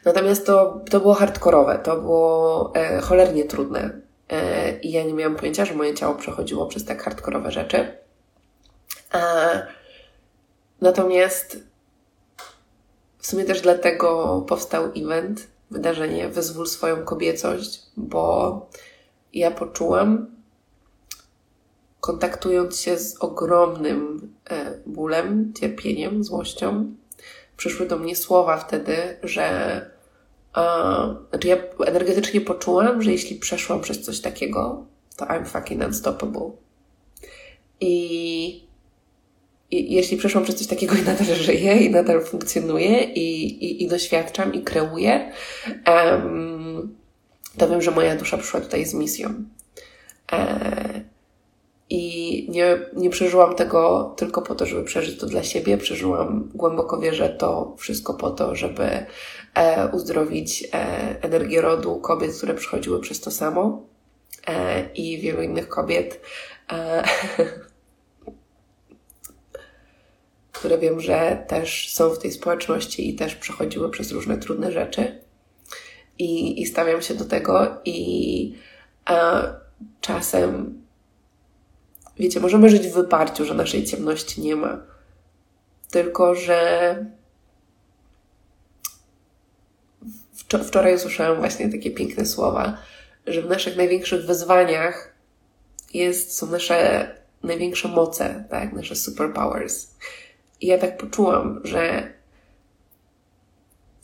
Natomiast 0.05 0.47
to, 0.47 0.81
to 0.91 1.01
było 1.01 1.15
hardkorowe, 1.15 1.79
to 1.85 2.01
było 2.01 2.73
cholernie 3.03 3.45
trudne. 3.45 4.01
I 4.83 4.93
ja 4.93 5.05
nie 5.05 5.15
miałam 5.15 5.37
pojęcia, 5.37 5.65
że 5.65 5.75
moje 5.75 5.95
ciało 5.95 6.15
przechodziło 6.15 6.67
przez 6.67 6.85
tak 6.85 7.03
hardkorowe 7.03 7.51
rzeczy. 7.53 7.97
Natomiast 10.81 11.59
w 13.19 13.27
sumie 13.27 13.45
też 13.45 13.61
dlatego 13.61 14.41
powstał 14.49 14.85
event, 14.97 15.47
wydarzenie 15.73 16.29
Wyzwól 16.29 16.67
swoją 16.67 17.05
kobiecość, 17.05 17.83
bo 17.97 18.71
ja 19.35 19.51
poczułam, 19.51 20.27
kontaktując 22.01 22.81
się 22.81 22.99
z 22.99 23.17
ogromnym 23.21 24.33
e, 24.51 24.79
bólem, 24.87 25.53
cierpieniem, 25.61 26.25
złością, 26.25 26.95
przyszły 27.57 27.87
do 27.87 27.99
mnie 27.99 28.17
słowa 28.17 28.57
wtedy, 28.57 29.19
że 29.23 29.91
znaczy 31.31 31.49
ja 31.49 31.57
energetycznie 31.87 32.41
poczułam, 32.41 33.03
że 33.03 33.13
jeśli 33.13 33.37
przeszłam 33.37 33.81
przez 33.81 34.03
coś 34.03 34.21
takiego, 34.21 34.87
to 35.17 35.25
I'm 35.25 35.47
fucking 35.47 35.85
unstoppable. 35.85 36.51
I, 37.81 38.67
i 39.73 39.95
jeśli 39.95 40.17
przeszłam 40.17 40.45
przez 40.45 40.57
coś 40.57 40.67
takiego 40.67 40.95
i 40.95 41.03
nadal 41.03 41.27
żyję, 41.27 41.77
i 41.77 41.91
nadal 41.91 42.25
funkcjonuję, 42.25 43.05
i, 43.05 43.45
i, 43.65 43.83
i 43.83 43.89
doświadczam, 43.89 44.55
i 44.55 44.63
kreuję, 44.63 45.33
um, 45.87 46.97
to 47.59 47.69
wiem, 47.69 47.83
że 47.83 47.91
moja 47.91 48.17
dusza 48.17 48.39
przyszła 48.39 48.61
tutaj 48.61 48.85
z 48.85 48.95
misją. 48.95 49.45
E, 50.33 51.05
I 51.91 52.47
nie, 52.51 52.79
nie 52.97 53.11
przeżyłam 53.11 53.55
tego 53.55 54.15
tylko 54.17 54.43
po 54.43 54.55
to, 54.55 54.67
żeby 54.67 54.85
przeżyć 54.85 55.21
to 55.21 55.27
dla 55.27 55.43
siebie. 55.43 55.79
Przeżyłam, 55.79 56.51
głęboko 56.55 57.01
wierzę, 57.01 57.29
to 57.29 57.75
wszystko 57.79 58.15
po 58.15 58.31
to, 58.31 58.57
żeby 58.57 59.07
e, 59.55 59.89
uzdrowić 59.93 60.65
e, 60.65 60.77
energię 61.23 61.61
rodu 61.61 61.97
kobiet, 61.97 62.37
które 62.37 62.55
przechodziły 62.55 63.01
przez 63.01 63.21
to 63.21 63.31
samo 63.31 63.83
e, 64.47 64.85
i 64.95 65.19
wielu 65.19 65.43
innych 65.43 65.69
kobiet. 65.69 66.21
E, 70.63 70.69
które 70.69 70.79
wiem, 70.79 71.01
że 71.01 71.45
też 71.49 71.95
są 71.95 72.11
w 72.11 72.19
tej 72.19 72.33
społeczności 72.33 73.09
i 73.09 73.15
też 73.15 73.35
przechodziły 73.35 73.91
przez 73.91 74.13
różne 74.13 74.39
trudne 74.39 74.73
rzeczy. 74.73 75.21
I, 76.19 76.63
i 76.63 76.67
stawiam 76.67 77.03
się 77.03 77.15
do 77.15 77.25
tego, 77.25 77.81
i 77.85 78.55
a, 79.05 79.43
czasem, 80.01 80.83
wiecie, 82.19 82.41
możemy 82.41 82.71
żyć 82.71 82.89
w 82.89 82.95
wyparciu, 82.95 83.45
że 83.45 83.55
naszej 83.55 83.85
ciemności 83.85 84.41
nie 84.41 84.57
ma. 84.57 84.81
Tylko, 85.91 86.35
że 86.35 87.07
wczoraj 90.65 90.95
usłyszałam 90.95 91.39
właśnie 91.39 91.69
takie 91.69 91.91
piękne 91.91 92.27
słowa, 92.27 92.79
że 93.27 93.43
w 93.43 93.49
naszych 93.49 93.77
największych 93.77 94.27
wyzwaniach 94.27 95.15
jest, 95.95 96.37
są 96.37 96.47
nasze 96.47 97.09
największe 97.43 97.89
moce, 97.89 98.45
tak? 98.51 98.73
Nasze 98.73 98.97
superpowers. 98.97 99.89
I 100.63 100.67
ja 100.67 100.79
tak 100.79 100.97
poczułam, 100.97 101.61
że 101.65 102.13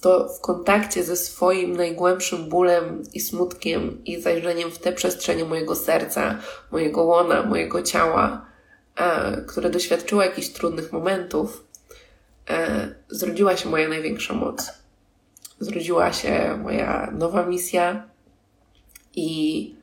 to 0.01 0.29
w 0.29 0.41
kontakcie 0.41 1.05
ze 1.05 1.17
swoim 1.17 1.77
najgłębszym 1.77 2.49
bólem 2.49 3.03
i 3.15 3.21
smutkiem 3.21 4.05
i 4.05 4.21
zajrzeniem 4.21 4.71
w 4.71 4.79
te 4.79 4.93
przestrzenie 4.93 5.45
mojego 5.45 5.77
serca, 5.77 6.39
mojego 6.73 7.05
łona, 7.05 7.43
mojego 7.43 7.83
ciała, 7.83 8.47
e, 8.97 9.43
które 9.43 9.71
doświadczyło 9.71 10.23
jakichś 10.23 10.49
trudnych 10.49 10.93
momentów, 10.93 11.65
e, 12.51 12.89
zrodziła 13.09 13.57
się 13.57 13.69
moja 13.69 13.89
największa 13.89 14.35
moc. 14.35 14.73
Zrodziła 15.61 16.13
się 16.13 16.59
moja 16.63 17.11
nowa 17.19 17.47
misja 17.47 18.09
i, 19.15 19.75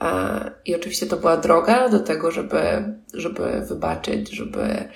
e, 0.00 0.50
i 0.64 0.74
oczywiście 0.74 1.06
to 1.06 1.16
była 1.16 1.36
droga 1.36 1.88
do 1.88 2.00
tego, 2.00 2.30
żeby, 2.30 2.94
żeby 3.14 3.60
wybaczyć, 3.60 4.30
żeby 4.30 4.88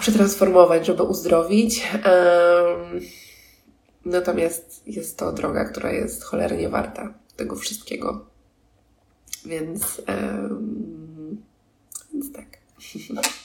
przetransformować, 0.00 0.86
żeby 0.86 1.02
uzdrowić. 1.02 1.88
Natomiast 4.04 4.82
jest 4.86 5.18
to 5.18 5.32
droga, 5.32 5.64
która 5.64 5.92
jest 5.92 6.24
cholernie 6.24 6.68
warta 6.68 7.14
tego 7.36 7.56
wszystkiego. 7.56 8.26
Więc, 9.46 10.02
więc 12.12 12.32
tak. 12.32 12.46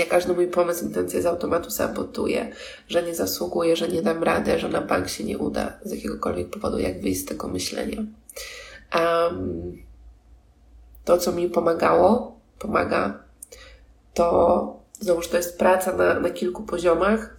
Ja 0.00 0.06
każdy 0.06 0.32
mój 0.32 0.46
pomysł, 0.48 0.84
intencję 0.84 1.22
z 1.22 1.26
automatu 1.26 1.70
sabotuję, 1.70 2.52
że 2.88 3.02
nie 3.02 3.14
zasługuję, 3.14 3.76
że 3.76 3.88
nie 3.88 4.02
dam 4.02 4.22
rady, 4.22 4.58
że 4.58 4.68
na 4.68 4.80
bank 4.80 5.08
się 5.08 5.24
nie 5.24 5.38
uda 5.38 5.78
z 5.84 5.92
jakiegokolwiek 5.92 6.50
powodu, 6.50 6.78
jak 6.78 7.00
wyjść 7.00 7.20
z 7.20 7.24
tego 7.24 7.48
myślenia. 7.48 8.02
Um, 8.94 9.82
to, 11.04 11.18
co 11.18 11.32
mi 11.32 11.50
pomagało, 11.50 12.40
pomaga, 12.58 13.22
to 14.14 14.80
znowu, 15.00 15.22
to 15.22 15.36
jest 15.36 15.58
praca 15.58 15.96
na, 15.96 16.20
na 16.20 16.30
kilku 16.30 16.62
poziomach. 16.62 17.36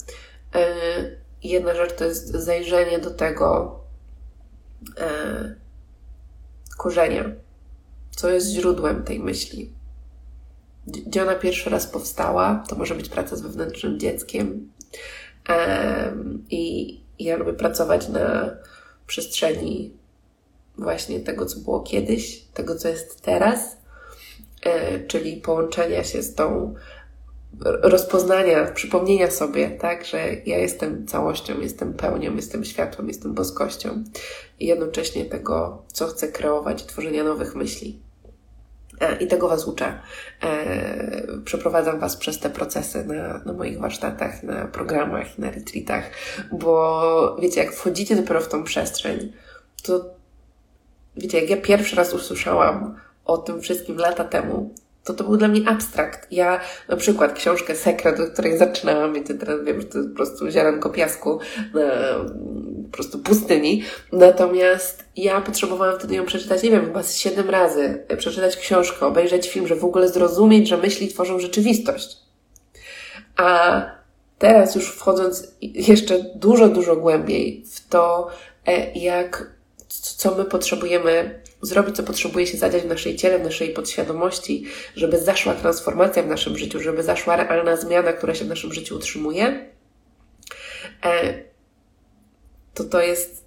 Yy, 0.56 0.62
jedna 1.44 1.76
rzecz 1.76 1.96
to 1.96 2.06
jest 2.06 2.28
zajrzenie 2.28 3.00
do 3.00 3.12
tego 3.12 3.80
yy, 4.98 5.56
korzenia, 6.78 7.32
co 8.12 8.30
jest 8.30 8.48
źródłem 8.48 9.04
tej 9.04 9.20
myśli. 9.20 9.74
Gdzie 10.88 11.24
ona 11.24 11.36
pierwszy 11.36 11.70
raz 11.70 11.88
powstała, 11.88 12.64
to 12.70 12.76
może 12.76 12.96
być 12.96 13.10
praca 13.10 13.36
z 13.36 13.42
wewnętrznym 13.42 14.00
dzieckiem. 14.00 14.72
I 16.50 17.04
ja 17.20 17.38
lubię 17.38 17.54
pracować 17.54 18.10
na 18.10 18.50
przestrzeni 19.08 19.94
właśnie 20.78 21.20
tego, 21.20 21.46
co 21.46 21.60
było 21.60 21.82
kiedyś, 21.82 22.42
tego, 22.54 22.76
co 22.76 22.88
jest 22.88 23.22
teraz, 23.22 23.78
e, 24.64 25.00
czyli 25.00 25.38
połączenia 25.38 26.04
się 26.04 26.24
z 26.24 26.36
tą 26.36 26.76
rozpoznania, 27.64 28.66
przypomnienia 28.66 29.32
sobie, 29.32 29.72
tak, 29.72 30.06
że 30.06 30.18
ja 30.46 30.58
jestem 30.58 31.08
całością, 31.08 31.62
jestem 31.62 31.94
pełnią, 31.94 32.36
jestem 32.36 32.66
światłem, 32.66 33.08
jestem 33.08 33.34
boskością 33.34 34.04
i 34.60 34.66
jednocześnie 34.66 35.26
tego, 35.26 35.84
co 35.94 36.08
chcę 36.08 36.28
kreować, 36.28 36.86
tworzenia 36.86 37.24
nowych 37.24 37.56
myśli. 37.56 38.00
E, 39.00 39.18
I 39.18 39.28
tego 39.28 39.48
Was 39.48 39.68
uczę. 39.68 40.02
E, 40.44 41.28
przeprowadzam 41.46 42.00
Was 42.00 42.18
przez 42.18 42.40
te 42.40 42.50
procesy 42.50 43.06
na, 43.06 43.42
na 43.46 43.54
moich 43.54 43.80
warsztatach, 43.80 44.44
na 44.44 44.66
programach, 44.66 45.38
na 45.38 45.52
retreatach, 45.52 46.12
bo 46.52 47.38
wiecie, 47.42 47.64
jak 47.64 47.74
wchodzicie 47.74 48.16
dopiero 48.16 48.42
w 48.42 48.48
tą 48.48 48.64
przestrzeń, 48.64 49.34
to 49.84 50.21
wiecie, 51.18 51.42
jak 51.42 51.50
ja 51.50 51.58
pierwszy 51.58 51.96
raz 51.96 52.14
usłyszałam 52.14 52.96
o 53.26 53.38
tym 53.38 53.62
wszystkim 53.62 53.98
lata 53.98 54.24
temu, 54.24 54.74
to 55.04 55.14
to 55.14 55.24
był 55.24 55.38
dla 55.38 55.48
mnie 55.48 55.70
abstrakt. 55.70 56.28
Ja 56.32 56.60
na 56.90 56.96
przykład 56.96 57.34
książkę 57.34 57.76
Sekret, 57.76 58.18
do 58.18 58.28
której 58.28 58.58
zaczynałam, 58.58 59.14
wiecie, 59.14 59.34
teraz 59.34 59.64
wiem, 59.64 59.82
że 59.82 59.88
to 59.88 59.98
jest 59.98 60.10
po 60.10 60.16
prostu 60.16 60.52
ziarenko 60.52 60.90
piasku 60.90 61.40
na 61.74 61.82
po 62.84 62.92
prostu 62.92 63.20
pustyni. 63.20 63.84
Natomiast 64.12 65.06
ja 65.16 65.42
potrzebowałam 65.42 66.00
wtedy 66.00 66.16
ją 66.16 66.26
przeczytać, 66.26 66.64
nie 66.64 66.72
wiem, 66.72 66.86
chyba 66.86 67.04
z 67.04 67.16
siedem 67.16 67.50
razy, 67.50 68.06
przeczytać 68.18 68.58
książkę, 68.58 69.06
obejrzeć 69.06 69.50
film, 69.50 69.68
że 69.68 69.76
w 69.76 69.86
ogóle 69.86 70.10
zrozumieć, 70.10 70.70
że 70.70 70.78
myśli 70.78 71.08
tworzą 71.08 71.40
rzeczywistość. 71.40 72.18
A 73.38 73.82
teraz 74.40 74.76
już 74.76 74.90
wchodząc 74.90 75.56
jeszcze 75.62 76.20
dużo, 76.36 76.70
dużo 76.70 76.96
głębiej 76.96 77.64
w 77.72 77.88
to, 77.90 78.28
e, 78.66 78.92
jak 78.94 79.61
co 80.00 80.36
my 80.36 80.46
potrzebujemy 80.46 81.42
zrobić, 81.62 81.96
co 81.96 82.04
potrzebuje 82.04 82.48
się 82.48 82.58
zadziać 82.58 82.84
w 82.84 82.88
naszej 82.88 83.16
ciele, 83.16 83.40
w 83.40 83.44
naszej 83.44 83.70
podświadomości, 83.70 84.66
żeby 84.96 85.20
zaszła 85.20 85.54
transformacja 85.54 86.24
w 86.24 86.28
naszym 86.28 86.58
życiu, 86.58 86.80
żeby 86.80 87.04
zaszła 87.04 87.36
realna 87.36 87.78
zmiana, 87.78 88.14
która 88.14 88.36
się 88.36 88.46
w 88.46 88.50
naszym 88.50 88.74
życiu 88.74 88.96
utrzymuje, 88.96 89.66
e, 91.06 91.34
to 92.74 92.84
to 92.84 93.02
jest, 93.02 93.46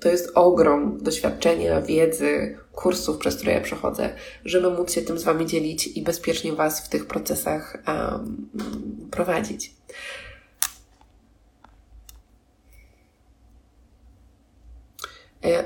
to 0.00 0.08
jest 0.08 0.30
ogrom 0.34 0.98
doświadczenia, 1.02 1.82
wiedzy, 1.82 2.58
kursów, 2.72 3.18
przez 3.18 3.36
które 3.36 3.52
ja 3.52 3.60
przechodzę, 3.60 4.14
żeby 4.44 4.70
móc 4.70 4.92
się 4.92 5.02
tym 5.02 5.18
z 5.18 5.24
Wami 5.24 5.46
dzielić 5.46 5.86
i 5.86 6.02
bezpiecznie 6.02 6.52
Was 6.52 6.86
w 6.86 6.88
tych 6.88 7.06
procesach 7.06 7.82
um, 7.88 8.48
prowadzić. 9.10 9.72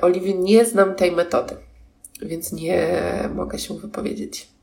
Oliwie, 0.01 0.35
nie 0.35 0.65
znam 0.65 0.95
tej 0.95 1.13
metody, 1.13 1.57
więc 2.23 2.53
nie 2.53 2.99
mogę 3.35 3.59
się 3.59 3.79
wypowiedzieć. 3.79 4.55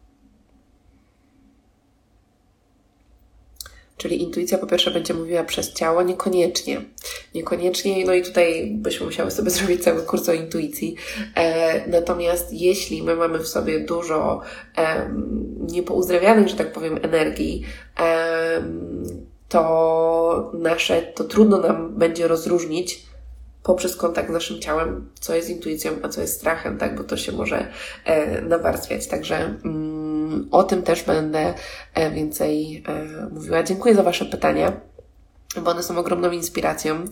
Czyli 4.02 4.22
intuicja 4.22 4.58
po 4.58 4.68
pierwsze 4.68 4.92
będzie 4.92 5.14
mówiła 5.14 5.44
przez 5.44 5.74
ciało, 5.74 6.04
niekoniecznie. 6.04 6.82
Niekoniecznie, 7.36 8.06
no 8.06 8.14
i 8.14 8.22
tutaj 8.22 8.72
byśmy 8.76 9.06
musiały 9.06 9.32
sobie 9.32 9.50
zrobić 9.60 9.84
cały 9.84 10.02
kurs 10.02 10.30
o 10.30 10.34
intuicji. 10.34 10.96
E, 11.36 11.88
natomiast 11.88 12.54
jeśli 12.54 13.04
my 13.04 13.16
mamy 13.16 13.40
w 13.40 13.48
sobie 13.48 13.80
dużo 13.80 14.42
e, 14.78 15.10
niepouzdrawianych, 15.72 16.48
że 16.48 16.56
tak 16.56 16.72
powiem, 16.72 17.00
energii, 17.02 17.64
e, 18.00 18.64
to 19.50 20.52
nasze, 20.54 21.02
to 21.02 21.24
trudno 21.24 21.58
nam 21.58 21.96
będzie 21.96 22.28
rozróżnić 22.28 23.06
poprzez 23.64 23.96
kontakt 23.96 24.30
z 24.30 24.34
naszym 24.34 24.60
ciałem, 24.60 25.10
co 25.20 25.36
jest 25.36 25.50
intuicją, 25.50 25.92
a 26.04 26.10
co 26.10 26.22
jest 26.22 26.38
strachem, 26.38 26.78
tak, 26.78 26.96
bo 26.96 27.04
to 27.04 27.18
się 27.18 27.32
może 27.32 27.68
e, 28.06 28.42
nawarstwiać. 28.42 29.08
Także 29.08 29.38
mm, 29.66 30.48
o 30.52 30.64
tym 30.64 30.84
też 30.84 31.04
będę 31.04 31.54
więcej 32.14 32.84
mówiła. 33.32 33.64
Dziękuję 33.64 33.96
za 33.96 34.04
Wasze 34.04 34.26
pytania 34.26 34.82
bo 35.56 35.72
one 35.72 35.84
są 35.84 35.98
ogromną 35.98 36.32
inspiracją 36.32 37.06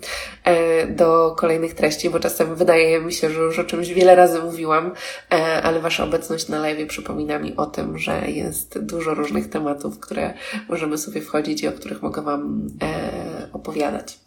e, 0.43 0.87
do 0.87 1.35
kolejnych 1.37 1.73
treści, 1.73 2.09
bo 2.09 2.19
czasem 2.19 2.55
wydaje 2.55 3.01
mi 3.01 3.13
się, 3.13 3.29
że 3.29 3.41
już 3.41 3.59
o 3.59 3.63
czymś 3.63 3.89
wiele 3.89 4.15
razy 4.15 4.39
mówiłam, 4.39 4.93
e, 5.31 5.61
ale 5.61 5.79
Wasza 5.79 6.03
obecność 6.03 6.47
na 6.47 6.59
live 6.59 6.87
przypomina 6.87 7.39
mi 7.39 7.55
o 7.55 7.65
tym, 7.65 7.97
że 7.97 8.21
jest 8.31 8.79
dużo 8.79 9.13
różnych 9.13 9.49
tematów, 9.49 9.99
które 9.99 10.33
możemy 10.69 10.97
sobie 10.97 11.21
wchodzić 11.21 11.63
i 11.63 11.67
o 11.67 11.71
których 11.71 12.01
mogę 12.01 12.21
Wam 12.21 12.67
e, 12.81 13.47
opowiadać. 13.53 14.19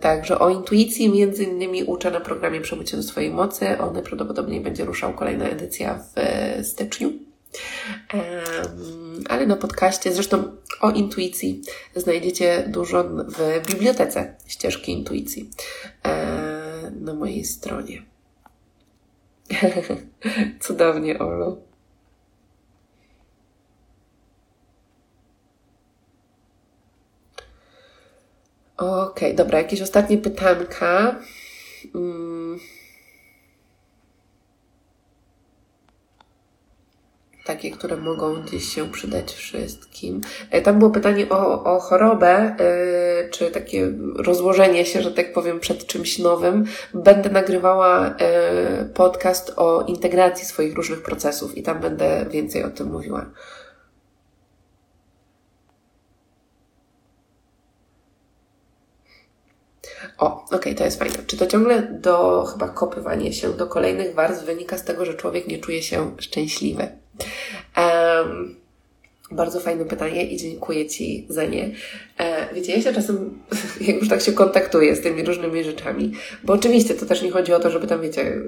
Także 0.00 0.38
o 0.38 0.50
intuicji 0.50 1.08
między 1.08 1.44
innymi 1.44 1.84
uczę 1.84 2.10
na 2.10 2.20
programie 2.20 2.60
Przebycie 2.60 2.96
do 2.96 3.02
swojej 3.02 3.30
mocy. 3.30 3.78
On 3.78 3.92
najprawdopodobniej 3.92 4.60
będzie 4.60 4.84
ruszał 4.84 5.12
kolejna 5.12 5.44
edycja 5.44 6.04
w 6.16 6.66
styczniu. 6.66 7.12
Ale 9.28 9.46
na 9.46 9.56
podcaście, 9.56 10.12
zresztą 10.12 10.56
o 10.80 10.90
intuicji 10.90 11.62
znajdziecie 11.96 12.64
dużo 12.68 13.04
w 13.04 13.66
bibliotece 13.66 14.36
ścieżki 14.46 14.92
intuicji 14.92 15.50
na 17.00 17.14
mojej 17.14 17.44
stronie. 17.44 18.02
Cudownie, 20.60 21.18
Olu. 21.18 21.67
Okej, 28.78 29.28
okay, 29.28 29.34
dobra, 29.34 29.58
jakieś 29.58 29.82
ostatnie 29.82 30.18
pytanka. 30.18 31.20
Hmm. 31.92 32.58
takie, 37.48 37.70
które 37.70 37.96
mogą 37.96 38.42
gdzieś 38.42 38.74
się 38.74 38.90
przydać 38.90 39.32
wszystkim. 39.32 40.20
E, 40.50 40.62
tam 40.62 40.78
było 40.78 40.90
pytanie 40.90 41.28
o, 41.28 41.64
o 41.64 41.80
chorobę, 41.80 42.56
yy, 42.58 43.30
czy 43.30 43.50
takie 43.50 43.92
rozłożenie 44.16 44.84
się, 44.84 45.02
że 45.02 45.12
tak 45.12 45.32
powiem, 45.32 45.60
przed 45.60 45.86
czymś 45.86 46.18
nowym. 46.18 46.64
Będę 46.94 47.30
nagrywała 47.30 48.06
yy, 48.06 48.84
podcast 48.94 49.52
o 49.56 49.82
integracji 49.82 50.46
swoich 50.46 50.74
różnych 50.74 51.02
procesów 51.02 51.56
i 51.56 51.62
tam 51.62 51.80
będę 51.80 52.26
więcej 52.30 52.64
o 52.64 52.70
tym 52.70 52.92
mówiła. 52.92 53.26
O, 60.18 60.44
okej, 60.44 60.58
okay, 60.58 60.74
to 60.74 60.84
jest 60.84 60.98
fajne. 60.98 61.16
Czy 61.26 61.36
to 61.36 61.46
ciągle 61.46 61.82
do 61.82 62.44
chyba 62.52 62.68
kopywanie 62.68 63.32
się 63.32 63.52
do 63.52 63.66
kolejnych 63.66 64.14
warstw 64.14 64.44
wynika 64.44 64.78
z 64.78 64.84
tego, 64.84 65.04
że 65.04 65.14
człowiek 65.14 65.48
nie 65.48 65.58
czuje 65.58 65.82
się 65.82 66.16
szczęśliwy? 66.18 66.88
Um, 67.76 68.56
bardzo 69.30 69.60
fajne 69.60 69.84
pytanie 69.84 70.24
i 70.24 70.36
dziękuję 70.36 70.86
Ci 70.86 71.26
za 71.28 71.44
nie. 71.44 71.70
E, 72.18 72.54
wiecie, 72.54 72.72
ja 72.72 72.82
się 72.82 72.92
czasem, 72.92 73.38
jak 73.88 73.96
już 73.96 74.08
tak 74.08 74.20
się 74.20 74.32
kontaktuję 74.32 74.96
z 74.96 75.00
tymi 75.00 75.24
różnymi 75.24 75.64
rzeczami, 75.64 76.12
bo 76.44 76.52
oczywiście 76.52 76.94
to 76.94 77.06
też 77.06 77.22
nie 77.22 77.30
chodzi 77.30 77.52
o 77.52 77.60
to, 77.60 77.70
żeby 77.70 77.86
tam, 77.86 78.02
wiecie, 78.02 78.42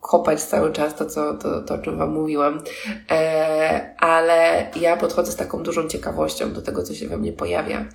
kopać 0.00 0.42
cały 0.42 0.72
czas 0.72 0.94
to, 0.94 1.06
co, 1.06 1.34
to, 1.34 1.62
to 1.62 1.74
o 1.74 1.78
czym 1.78 1.98
Wam 1.98 2.12
mówiłam, 2.12 2.62
e, 3.10 3.94
ale 3.98 4.66
ja 4.80 4.96
podchodzę 4.96 5.32
z 5.32 5.36
taką 5.36 5.62
dużą 5.62 5.88
ciekawością 5.88 6.52
do 6.52 6.62
tego, 6.62 6.82
co 6.82 6.94
się 6.94 7.08
we 7.08 7.16
mnie 7.16 7.32
pojawia. 7.32 7.88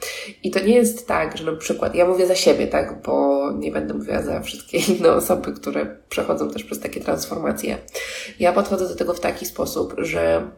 I 0.43 0.51
to 0.51 0.59
nie 0.59 0.75
jest 0.75 1.07
tak, 1.07 1.37
że 1.37 1.51
na 1.51 1.57
przykład, 1.57 1.95
ja 1.95 2.05
mówię 2.05 2.27
za 2.27 2.35
siebie, 2.35 2.67
tak, 2.67 3.01
bo 3.01 3.39
nie 3.51 3.71
będę 3.71 3.93
mówiła 3.93 4.21
za 4.21 4.41
wszystkie 4.41 4.77
inne 4.93 5.11
osoby, 5.11 5.53
które 5.53 5.97
przechodzą 6.09 6.49
też 6.49 6.63
przez 6.63 6.79
takie 6.79 7.01
transformacje. 7.01 7.77
Ja 8.39 8.53
podchodzę 8.53 8.87
do 8.87 8.95
tego 8.95 9.13
w 9.13 9.19
taki 9.19 9.45
sposób, 9.45 9.95
że 9.97 10.51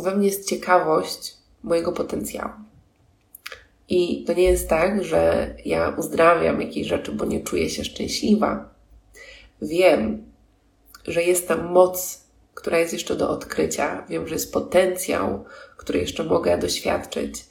we 0.00 0.16
mnie 0.16 0.26
jest 0.26 0.48
ciekawość 0.48 1.36
mojego 1.62 1.92
potencjału. 1.92 2.52
I 3.88 4.24
to 4.24 4.32
nie 4.32 4.42
jest 4.42 4.68
tak, 4.68 5.04
że 5.04 5.54
ja 5.64 5.94
uzdrawiam 5.98 6.60
jakieś 6.60 6.86
rzeczy, 6.86 7.12
bo 7.12 7.24
nie 7.24 7.40
czuję 7.40 7.70
się 7.70 7.84
szczęśliwa. 7.84 8.68
Wiem, 9.62 10.22
że 11.06 11.22
jest 11.22 11.48
tam 11.48 11.72
moc, 11.72 12.24
która 12.54 12.78
jest 12.78 12.92
jeszcze 12.92 13.16
do 13.16 13.30
odkrycia. 13.30 14.06
Wiem, 14.08 14.28
że 14.28 14.34
jest 14.34 14.52
potencjał, 14.52 15.44
który 15.76 15.98
jeszcze 15.98 16.24
mogę 16.24 16.58
doświadczyć. 16.58 17.44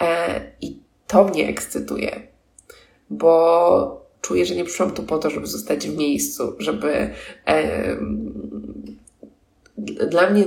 E, 0.00 0.40
I 0.60 0.78
to 1.06 1.24
mnie 1.24 1.48
ekscytuje, 1.48 2.22
bo 3.10 4.06
czuję, 4.20 4.46
że 4.46 4.54
nie 4.54 4.64
przyszłam 4.64 4.90
tu 4.90 5.02
po 5.02 5.18
to, 5.18 5.30
żeby 5.30 5.46
zostać 5.46 5.88
w 5.88 5.96
miejscu, 5.96 6.56
żeby. 6.58 7.10
Dla 10.10 10.30
mnie 10.30 10.44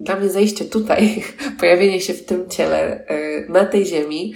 dla 0.00 0.16
mnie 0.16 0.30
zejście 0.30 0.64
tutaj, 0.64 1.24
pojawienie 1.60 2.00
się 2.00 2.14
w 2.14 2.24
tym 2.24 2.48
ciele, 2.48 3.06
e, 3.06 3.40
na 3.48 3.64
tej 3.64 3.86
ziemi, 3.86 4.34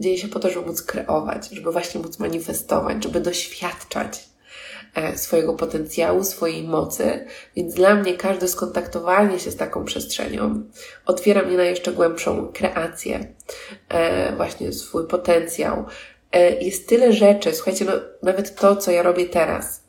dzieje 0.00 0.18
się 0.18 0.28
po 0.28 0.38
to, 0.38 0.50
żeby 0.50 0.66
móc 0.66 0.82
kreować, 0.82 1.48
żeby 1.48 1.72
właśnie 1.72 2.00
móc 2.00 2.18
manifestować, 2.18 3.04
żeby 3.04 3.20
doświadczać 3.20 4.24
e, 4.94 5.18
swojego 5.18 5.54
potencjału, 5.54 6.24
swojej 6.24 6.62
mocy. 6.62 7.26
Więc 7.56 7.74
dla 7.74 7.94
mnie 7.94 8.14
każde 8.14 8.48
skontaktowanie 8.48 9.38
się 9.38 9.50
z 9.50 9.56
taką 9.56 9.84
przestrzenią 9.84 10.62
otwiera 11.06 11.42
mnie 11.42 11.56
na 11.56 11.64
jeszcze 11.64 11.92
głębszą 11.92 12.48
kreację, 12.48 13.34
e, 13.88 14.36
właśnie 14.36 14.72
swój 14.72 15.06
potencjał. 15.06 15.84
Jest 16.60 16.88
tyle 16.88 17.12
rzeczy, 17.12 17.52
słuchajcie, 17.54 17.84
no, 17.84 17.92
nawet 18.22 18.54
to, 18.54 18.76
co 18.76 18.90
ja 18.90 19.02
robię 19.02 19.26
teraz, 19.26 19.83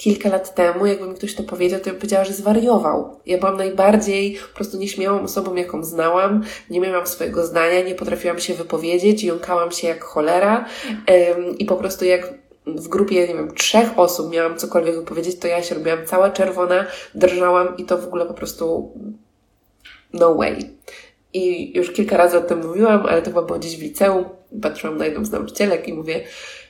kilka 0.00 0.28
lat 0.28 0.54
temu, 0.54 0.86
jakby 0.86 1.08
mi 1.08 1.14
ktoś 1.14 1.34
to 1.34 1.42
powiedział, 1.42 1.80
to 1.80 1.88
ja 1.88 1.94
powiedziała, 1.94 2.24
że 2.24 2.32
zwariował. 2.32 3.20
Ja 3.26 3.38
byłam 3.38 3.56
najbardziej 3.56 4.38
po 4.50 4.56
prostu 4.56 4.78
nieśmiałą 4.78 5.22
osobą, 5.22 5.54
jaką 5.54 5.84
znałam, 5.84 6.42
nie 6.70 6.80
miałam 6.80 7.06
swojego 7.06 7.46
zdania, 7.46 7.82
nie 7.82 7.94
potrafiłam 7.94 8.38
się 8.38 8.54
wypowiedzieć, 8.54 9.24
jąkałam 9.24 9.70
się 9.70 9.88
jak 9.88 10.04
cholera 10.04 10.64
ym, 11.10 11.58
i 11.58 11.64
po 11.64 11.76
prostu 11.76 12.04
jak 12.04 12.34
w 12.66 12.88
grupie, 12.88 13.28
nie 13.28 13.34
wiem, 13.34 13.54
trzech 13.54 13.98
osób 13.98 14.32
miałam 14.32 14.58
cokolwiek 14.58 14.94
wypowiedzieć, 14.94 15.38
to 15.38 15.48
ja 15.48 15.62
się 15.62 15.74
robiłam 15.74 16.06
cała 16.06 16.30
czerwona, 16.30 16.86
drżałam 17.14 17.76
i 17.76 17.84
to 17.84 17.98
w 17.98 18.04
ogóle 18.04 18.26
po 18.26 18.34
prostu 18.34 18.92
no 20.12 20.34
way. 20.34 20.76
I 21.32 21.76
już 21.76 21.92
kilka 21.92 22.16
razy 22.16 22.38
o 22.38 22.40
tym 22.40 22.66
mówiłam, 22.66 23.06
ale 23.06 23.22
to 23.22 23.30
chyba 23.30 23.42
było 23.42 23.58
gdzieś 23.58 23.76
w 23.76 23.82
liceum. 23.82 24.24
Patrzyłam 24.62 24.98
na 24.98 25.04
jedną 25.04 25.24
z 25.24 25.30
nauczycielek 25.30 25.88
i 25.88 25.94
mówię, 25.94 26.24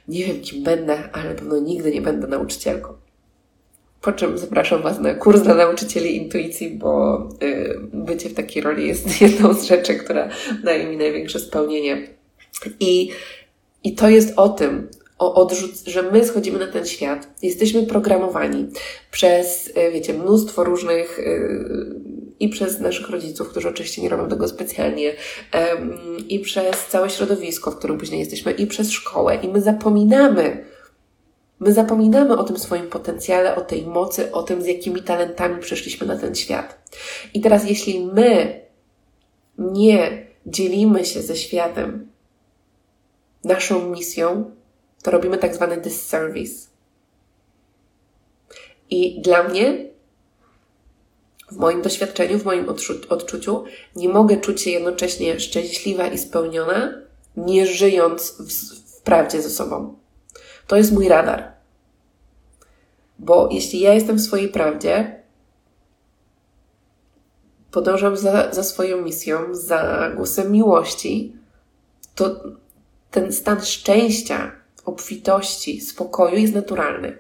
nie 0.08 0.24
wiem 0.24 0.40
kim 0.40 0.62
będę, 0.62 1.08
ale 1.12 1.34
pewno 1.34 1.58
nigdy 1.58 1.90
nie 1.90 2.02
będę 2.02 2.26
nauczycielką. 2.26 2.99
Po 4.02 4.12
czym 4.12 4.38
zapraszam 4.38 4.82
Was 4.82 5.00
na 5.00 5.14
kurs 5.14 5.42
dla 5.42 5.54
nauczycieli 5.54 6.16
intuicji, 6.16 6.70
bo 6.70 7.18
y, 7.42 7.80
bycie 7.92 8.28
w 8.28 8.34
takiej 8.34 8.62
roli 8.62 8.88
jest 8.88 9.20
jedną 9.20 9.54
z 9.54 9.64
rzeczy, 9.64 9.94
która 9.94 10.28
daje 10.64 10.86
mi 10.86 10.96
największe 10.96 11.38
spełnienie. 11.38 12.08
I, 12.80 13.10
i 13.84 13.94
to 13.94 14.08
jest 14.08 14.32
o 14.36 14.48
tym, 14.48 14.88
o 15.18 15.34
odrzuc, 15.34 15.84
że 15.86 16.02
my 16.02 16.24
schodzimy 16.24 16.58
na 16.58 16.66
ten 16.66 16.86
świat, 16.86 17.28
jesteśmy 17.42 17.86
programowani 17.86 18.66
przez, 19.10 19.68
y, 19.68 19.92
wiecie, 19.92 20.14
mnóstwo 20.14 20.64
różnych 20.64 21.18
y, 21.18 21.50
i 22.40 22.48
przez 22.48 22.80
naszych 22.80 23.10
rodziców, 23.10 23.48
którzy 23.48 23.68
oczywiście 23.68 24.02
nie 24.02 24.08
robią 24.08 24.28
tego 24.28 24.48
specjalnie, 24.48 25.12
i 26.28 26.38
przez 26.38 26.86
całe 26.86 27.10
środowisko, 27.10 27.70
w 27.70 27.76
którym 27.76 27.98
później 27.98 28.20
jesteśmy, 28.20 28.52
i 28.52 28.66
przez 28.66 28.90
szkołę, 28.90 29.38
i 29.42 29.48
my 29.48 29.60
zapominamy, 29.60 30.64
My 31.60 31.72
zapominamy 31.72 32.38
o 32.38 32.44
tym 32.44 32.58
swoim 32.58 32.88
potencjale, 32.88 33.56
o 33.56 33.60
tej 33.60 33.86
mocy, 33.86 34.32
o 34.32 34.42
tym, 34.42 34.62
z 34.62 34.66
jakimi 34.66 35.02
talentami 35.02 35.60
przyszliśmy 35.60 36.06
na 36.06 36.18
ten 36.18 36.34
świat. 36.34 36.90
I 37.34 37.40
teraz, 37.40 37.68
jeśli 37.68 38.06
my 38.06 38.60
nie 39.58 40.26
dzielimy 40.46 41.04
się 41.04 41.22
ze 41.22 41.36
światem 41.36 42.10
naszą 43.44 43.88
misją, 43.88 44.50
to 45.02 45.10
robimy 45.10 45.38
tak 45.38 45.54
zwany 45.54 45.80
disservice. 45.80 46.68
I 48.90 49.20
dla 49.20 49.42
mnie, 49.42 49.90
w 51.52 51.56
moim 51.56 51.82
doświadczeniu, 51.82 52.38
w 52.38 52.44
moim 52.44 52.66
odczuciu, 53.08 53.64
nie 53.96 54.08
mogę 54.08 54.36
czuć 54.36 54.62
się 54.62 54.70
jednocześnie 54.70 55.40
szczęśliwa 55.40 56.06
i 56.06 56.18
spełniona, 56.18 57.02
nie 57.36 57.66
żyjąc 57.66 58.36
w, 58.38 58.52
w 58.98 59.02
prawdzie 59.02 59.42
ze 59.42 59.50
sobą. 59.50 59.99
To 60.70 60.76
jest 60.76 60.92
mój 60.92 61.08
radar. 61.08 61.52
Bo 63.18 63.48
jeśli 63.52 63.80
ja 63.80 63.94
jestem 63.94 64.16
w 64.16 64.20
swojej 64.20 64.48
prawdzie, 64.48 65.22
podążam 67.70 68.16
za, 68.16 68.52
za 68.52 68.62
swoją 68.62 69.02
misją, 69.02 69.54
za 69.54 70.10
głosem 70.16 70.52
miłości, 70.52 71.36
to 72.14 72.40
ten 73.10 73.32
stan 73.32 73.64
szczęścia, 73.64 74.52
obfitości, 74.84 75.80
spokoju 75.80 76.36
jest 76.36 76.54
naturalny. 76.54 77.18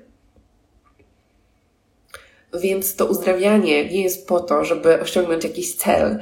Więc 2.60 2.96
to 2.96 3.06
uzdrawianie 3.06 3.84
nie 3.84 4.02
jest 4.02 4.28
po 4.28 4.40
to, 4.40 4.64
żeby 4.64 5.00
osiągnąć 5.00 5.44
jakiś 5.44 5.76
cel 5.76 6.18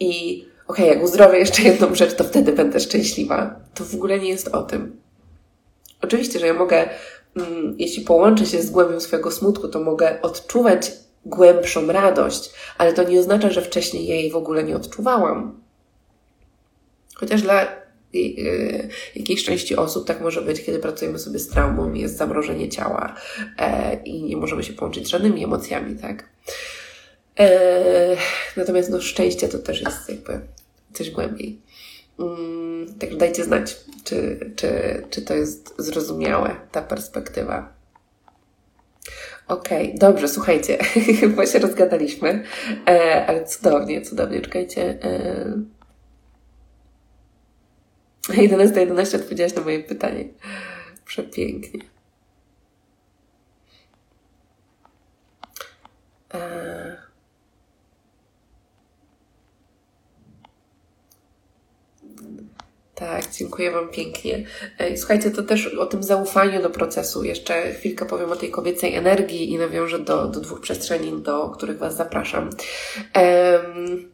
i 0.00 0.44
okej, 0.66 0.84
okay, 0.84 0.86
jak 0.86 1.04
uzdrowię 1.04 1.38
jeszcze 1.38 1.62
jedną 1.62 1.94
rzecz, 1.94 2.14
to 2.14 2.24
wtedy 2.24 2.52
będę 2.52 2.80
szczęśliwa. 2.80 3.60
To 3.74 3.84
w 3.84 3.94
ogóle 3.94 4.18
nie 4.18 4.28
jest 4.28 4.48
o 4.48 4.62
tym. 4.62 5.05
Oczywiście, 6.02 6.38
że 6.38 6.46
ja 6.46 6.54
mogę 6.54 6.88
mm, 7.36 7.76
jeśli 7.78 8.04
połączę 8.04 8.46
się 8.46 8.62
z 8.62 8.70
głębią 8.70 9.00
swojego 9.00 9.30
smutku, 9.30 9.68
to 9.68 9.80
mogę 9.80 10.22
odczuwać 10.22 10.92
głębszą 11.26 11.86
radość, 11.86 12.50
ale 12.78 12.92
to 12.92 13.02
nie 13.02 13.20
oznacza, 13.20 13.50
że 13.50 13.62
wcześniej 13.62 14.06
jej 14.06 14.30
w 14.30 14.36
ogóle 14.36 14.64
nie 14.64 14.76
odczuwałam. 14.76 15.60
Chociaż 17.14 17.42
dla 17.42 17.66
yy, 18.12 18.88
jakiejś 19.16 19.44
części 19.44 19.76
osób 19.76 20.06
tak 20.06 20.20
może 20.20 20.42
być, 20.42 20.64
kiedy 20.64 20.78
pracujemy 20.78 21.18
sobie 21.18 21.38
z 21.38 21.48
traumą, 21.48 21.92
jest 21.92 22.16
zamrożenie 22.16 22.68
ciała 22.68 23.14
e, 23.58 23.96
i 24.04 24.22
nie 24.22 24.36
możemy 24.36 24.64
się 24.64 24.72
połączyć 24.72 25.06
z 25.06 25.10
żadnymi 25.10 25.44
emocjami, 25.44 25.96
tak? 25.96 26.28
E, 27.38 28.16
natomiast 28.56 28.90
no, 28.90 29.00
szczęście 29.00 29.48
to 29.48 29.58
też 29.58 29.80
jest 29.80 30.08
jakby 30.08 30.40
coś 30.92 31.10
głębiej. 31.10 31.60
Mm, 32.18 32.94
także 32.98 33.16
dajcie 33.16 33.44
znać, 33.44 33.76
czy, 34.06 34.50
czy, 34.56 35.02
czy 35.10 35.22
to 35.22 35.34
jest 35.34 35.74
zrozumiałe, 35.78 36.56
ta 36.72 36.82
perspektywa. 36.82 37.76
Okej, 39.48 39.86
okay, 39.86 39.98
dobrze, 39.98 40.28
słuchajcie, 40.28 40.78
bo 41.36 41.46
się 41.46 41.58
rozgadaliśmy, 41.58 42.44
e, 42.88 43.26
ale 43.26 43.44
cudownie, 43.44 44.02
cudownie, 44.02 44.40
czekajcie. 44.40 44.98
E, 45.04 45.62
11 48.42 48.80
11 48.80 49.16
odpowiedziałaś 49.16 49.54
na 49.54 49.62
moje 49.62 49.82
pytanie. 49.82 50.24
Przepięknie. 51.04 51.95
Tak, 62.96 63.30
dziękuję 63.30 63.70
Wam 63.70 63.88
pięknie. 63.88 64.44
Słuchajcie, 64.96 65.30
to 65.30 65.42
też 65.42 65.66
o 65.66 65.86
tym 65.86 66.02
zaufaniu 66.02 66.62
do 66.62 66.70
procesu. 66.70 67.24
Jeszcze 67.24 67.72
chwilkę 67.72 68.06
powiem 68.06 68.32
o 68.32 68.36
tej 68.36 68.50
kobiecej 68.50 68.94
energii 68.94 69.50
i 69.52 69.58
nawiążę 69.58 69.98
do, 69.98 70.26
do 70.26 70.40
dwóch 70.40 70.60
przestrzeni, 70.60 71.22
do 71.22 71.48
których 71.50 71.78
Was 71.78 71.96
zapraszam. 71.96 72.50
Um, 73.14 74.10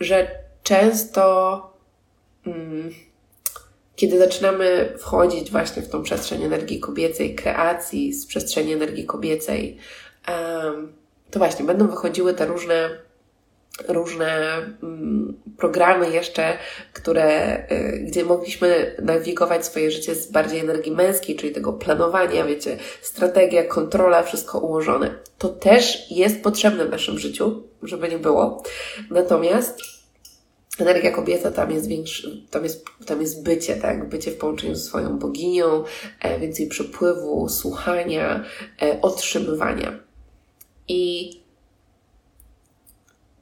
że 0.00 0.30
często, 0.62 1.62
um, 2.46 2.90
kiedy 3.96 4.18
zaczynamy 4.18 4.94
wchodzić 4.98 5.50
właśnie 5.50 5.82
w 5.82 5.88
tą 5.88 6.02
przestrzeń 6.02 6.42
energii 6.42 6.80
kobiecej, 6.80 7.34
kreacji 7.34 8.12
z 8.12 8.26
przestrzeni 8.26 8.72
energii 8.72 9.06
kobiecej, 9.06 9.76
um, 10.28 10.92
to 11.30 11.38
właśnie 11.38 11.64
będą 11.64 11.88
wychodziły 11.88 12.34
te 12.34 12.46
różne 12.46 12.90
różne 13.88 14.56
mm, 14.82 15.40
programy 15.58 16.10
jeszcze, 16.10 16.58
które, 16.92 17.56
y, 17.72 18.04
gdzie 18.06 18.24
mogliśmy 18.24 18.96
nawigować 19.02 19.66
swoje 19.66 19.90
życie 19.90 20.14
z 20.14 20.30
bardziej 20.30 20.60
energii 20.60 20.92
męskiej, 20.92 21.36
czyli 21.36 21.52
tego 21.52 21.72
planowania, 21.72 22.44
wiecie, 22.44 22.76
strategia, 23.02 23.64
kontrola, 23.64 24.22
wszystko 24.22 24.58
ułożone. 24.58 25.14
To 25.38 25.48
też 25.48 26.10
jest 26.10 26.42
potrzebne 26.42 26.86
w 26.86 26.90
naszym 26.90 27.18
życiu, 27.18 27.62
żeby 27.82 28.08
nie 28.08 28.18
było. 28.18 28.62
Natomiast 29.10 29.78
energia 30.78 31.10
kobieca 31.10 31.50
tam 31.50 31.70
jest 31.70 31.88
większy, 31.88 32.42
tam 32.50 32.64
jest, 32.64 32.84
tam 33.06 33.20
jest 33.20 33.42
bycie, 33.42 33.76
tak? 33.76 34.08
Bycie 34.08 34.30
w 34.30 34.36
połączeniu 34.36 34.74
ze 34.74 34.82
swoją 34.82 35.18
boginią, 35.18 35.84
e, 36.20 36.40
więcej 36.40 36.68
przepływu, 36.68 37.48
słuchania, 37.48 38.44
e, 38.82 39.00
otrzymywania. 39.02 39.98
I 40.88 41.39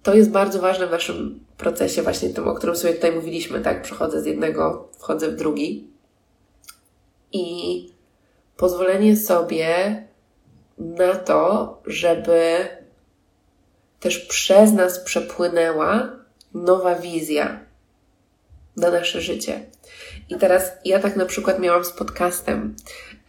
to 0.08 0.14
jest 0.14 0.30
bardzo 0.30 0.60
ważne 0.60 0.86
w 0.86 0.90
naszym 0.90 1.44
procesie, 1.56 2.02
właśnie 2.02 2.28
tym, 2.28 2.48
o 2.48 2.54
którym 2.54 2.76
sobie 2.76 2.94
tutaj 2.94 3.12
mówiliśmy, 3.12 3.60
tak? 3.60 3.82
Przechodzę 3.82 4.22
z 4.22 4.26
jednego, 4.26 4.88
wchodzę 4.98 5.28
w 5.28 5.36
drugi. 5.36 5.90
I 7.32 7.92
pozwolenie 8.56 9.16
sobie 9.16 10.02
na 10.78 11.14
to, 11.14 11.80
żeby 11.86 12.68
też 14.00 14.18
przez 14.18 14.72
nas 14.72 14.98
przepłynęła 14.98 16.10
nowa 16.54 16.94
wizja 16.94 17.60
na 18.76 18.90
nasze 18.90 19.20
życie. 19.20 19.66
I 20.28 20.36
teraz 20.36 20.70
ja 20.84 20.98
tak 20.98 21.16
na 21.16 21.26
przykład 21.26 21.58
miałam 21.58 21.84
z 21.84 21.92
podcastem, 21.92 22.76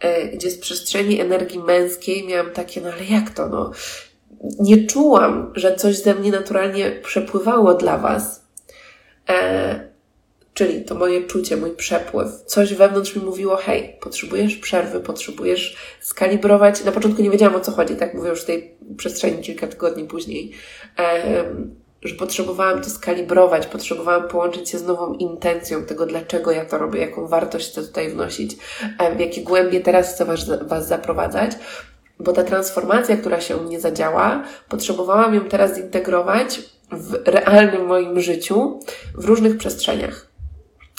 e, 0.00 0.28
gdzie 0.28 0.50
z 0.50 0.58
przestrzeni 0.58 1.20
energii 1.20 1.58
męskiej 1.58 2.26
miałam 2.26 2.50
takie, 2.50 2.80
no 2.80 2.88
ale 2.92 3.04
jak 3.04 3.30
to, 3.30 3.48
no 3.48 3.70
nie 4.40 4.86
czułam, 4.86 5.52
że 5.54 5.76
coś 5.76 5.96
ze 5.96 6.14
mnie 6.14 6.30
naturalnie 6.30 6.90
przepływało 6.90 7.74
dla 7.74 7.98
Was. 7.98 8.46
E, 9.28 9.90
czyli 10.54 10.84
to 10.84 10.94
moje 10.94 11.26
czucie, 11.26 11.56
mój 11.56 11.70
przepływ. 11.70 12.28
Coś 12.46 12.74
wewnątrz 12.74 13.16
mi 13.16 13.22
mówiło, 13.22 13.56
hej, 13.56 13.96
potrzebujesz 14.00 14.56
przerwy, 14.56 15.00
potrzebujesz 15.00 15.76
skalibrować. 16.00 16.84
Na 16.84 16.92
początku 16.92 17.22
nie 17.22 17.30
wiedziałam 17.30 17.54
o 17.54 17.60
co 17.60 17.72
chodzi, 17.72 17.96
tak 17.96 18.14
mówię 18.14 18.30
już 18.30 18.42
w 18.42 18.46
tej 18.46 18.74
przestrzeni 18.96 19.42
kilka 19.42 19.66
tygodni 19.66 20.04
później. 20.04 20.52
E, 20.98 21.44
że 22.02 22.14
potrzebowałam 22.14 22.82
to 22.82 22.90
skalibrować, 22.90 23.66
potrzebowałam 23.66 24.28
połączyć 24.28 24.70
się 24.70 24.78
z 24.78 24.86
nową 24.86 25.14
intencją 25.14 25.84
tego, 25.84 26.06
dlaczego 26.06 26.50
ja 26.50 26.64
to 26.64 26.78
robię, 26.78 27.00
jaką 27.00 27.26
wartość 27.26 27.70
chcę 27.70 27.82
tutaj 27.82 28.10
wnosić, 28.10 28.56
e, 28.98 29.16
w 29.16 29.20
jakie 29.20 29.42
głębie 29.42 29.80
teraz 29.80 30.14
chcę 30.14 30.24
was, 30.24 30.50
was 30.62 30.88
zaprowadzać 30.88 31.52
bo 32.20 32.32
ta 32.32 32.42
transformacja, 32.42 33.16
która 33.16 33.40
się 33.40 33.56
u 33.56 33.62
mnie 33.62 33.80
zadziała, 33.80 34.44
potrzebowałam 34.68 35.34
ją 35.34 35.44
teraz 35.44 35.76
zintegrować 35.76 36.60
w 36.92 37.28
realnym 37.28 37.86
moim 37.86 38.20
życiu, 38.20 38.80
w 39.14 39.24
różnych 39.24 39.56
przestrzeniach. 39.56 40.30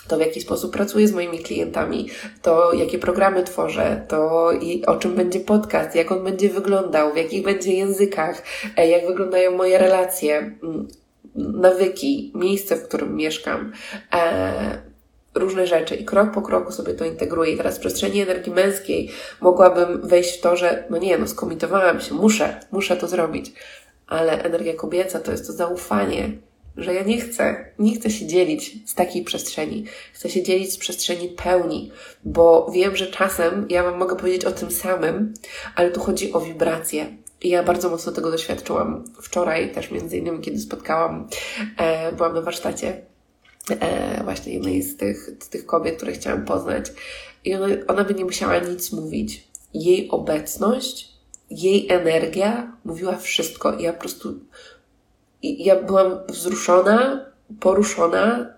To, 0.07 0.17
w 0.17 0.19
jaki 0.19 0.41
sposób 0.41 0.73
pracuję 0.73 1.07
z 1.07 1.13
moimi 1.13 1.39
klientami, 1.39 2.09
to 2.41 2.73
jakie 2.73 2.99
programy 2.99 3.43
tworzę, 3.43 4.05
to 4.07 4.51
i 4.51 4.85
o 4.85 4.95
czym 4.95 5.15
będzie 5.15 5.39
podcast, 5.39 5.95
jak 5.95 6.11
on 6.11 6.23
będzie 6.23 6.49
wyglądał, 6.49 7.13
w 7.13 7.17
jakich 7.17 7.43
będzie 7.43 7.73
językach, 7.73 8.43
e, 8.77 8.87
jak 8.87 9.07
wyglądają 9.07 9.51
moje 9.51 9.77
relacje, 9.77 10.55
nawyki, 11.35 12.31
miejsce, 12.35 12.75
w 12.75 12.87
którym 12.87 13.15
mieszkam. 13.15 13.71
Różne 15.35 15.67
rzeczy 15.67 15.95
i 15.95 16.05
krok 16.05 16.31
po 16.31 16.41
kroku 16.41 16.71
sobie 16.71 16.93
to 16.93 17.05
integruję. 17.05 17.53
I 17.53 17.57
teraz 17.57 17.77
w 17.77 17.79
przestrzeni 17.79 18.21
energii 18.21 18.53
męskiej 18.53 19.09
mogłabym 19.41 20.07
wejść 20.07 20.37
w 20.37 20.41
to, 20.41 20.55
że 20.55 20.83
no 20.89 20.97
nie, 20.97 21.17
no 21.17 21.27
skomitowałam 21.27 22.01
się, 22.01 22.13
muszę, 22.13 22.59
muszę 22.71 22.97
to 22.97 23.07
zrobić. 23.07 23.53
Ale 24.07 24.43
energia 24.43 24.73
kobieca 24.73 25.19
to 25.19 25.31
jest 25.31 25.47
to 25.47 25.53
zaufanie, 25.53 26.31
że 26.77 26.93
ja 26.93 27.03
nie 27.03 27.21
chcę, 27.21 27.65
nie 27.79 27.95
chcę 27.95 28.09
się 28.09 28.27
dzielić 28.27 28.89
z 28.89 28.95
takiej 28.95 29.23
przestrzeni. 29.23 29.85
Chcę 30.13 30.29
się 30.29 30.43
dzielić 30.43 30.73
z 30.73 30.77
przestrzeni 30.77 31.29
pełni, 31.29 31.91
bo 32.23 32.71
wiem, 32.73 32.95
że 32.95 33.07
czasem 33.07 33.65
ja 33.69 33.83
Wam 33.83 33.97
mogę 33.97 34.15
powiedzieć 34.15 34.45
o 34.45 34.51
tym 34.51 34.71
samym, 34.71 35.33
ale 35.75 35.91
tu 35.91 35.99
chodzi 35.99 36.33
o 36.33 36.41
wibracje. 36.41 37.05
I 37.41 37.49
ja 37.49 37.63
bardzo 37.63 37.89
mocno 37.89 38.11
tego 38.11 38.31
doświadczyłam 38.31 39.03
wczoraj, 39.21 39.71
też 39.71 39.91
między 39.91 40.17
innymi, 40.17 40.41
kiedy 40.41 40.59
spotkałam, 40.59 41.27
e, 41.77 42.11
byłam 42.11 42.33
na 42.33 42.41
warsztacie 42.41 43.01
e, 43.69 44.23
właśnie 44.23 44.53
jednej 44.53 44.83
z 44.83 44.97
tych, 44.97 45.29
z 45.39 45.49
tych 45.49 45.65
kobiet, 45.65 45.97
które 45.97 46.11
chciałam 46.11 46.45
poznać. 46.45 46.85
I 47.45 47.55
ona, 47.55 47.67
ona 47.87 48.03
by 48.03 48.13
nie 48.13 48.25
musiała 48.25 48.59
nic 48.59 48.91
mówić. 48.91 49.47
Jej 49.73 50.09
obecność, 50.09 51.11
jej 51.49 51.91
energia 51.91 52.77
mówiła 52.85 53.17
wszystko. 53.17 53.73
I 53.73 53.83
ja 53.83 53.93
po 53.93 53.99
prostu, 53.99 54.39
i 55.41 55.63
ja 55.63 55.83
byłam 55.83 56.19
wzruszona, 56.29 57.25
poruszona. 57.59 58.53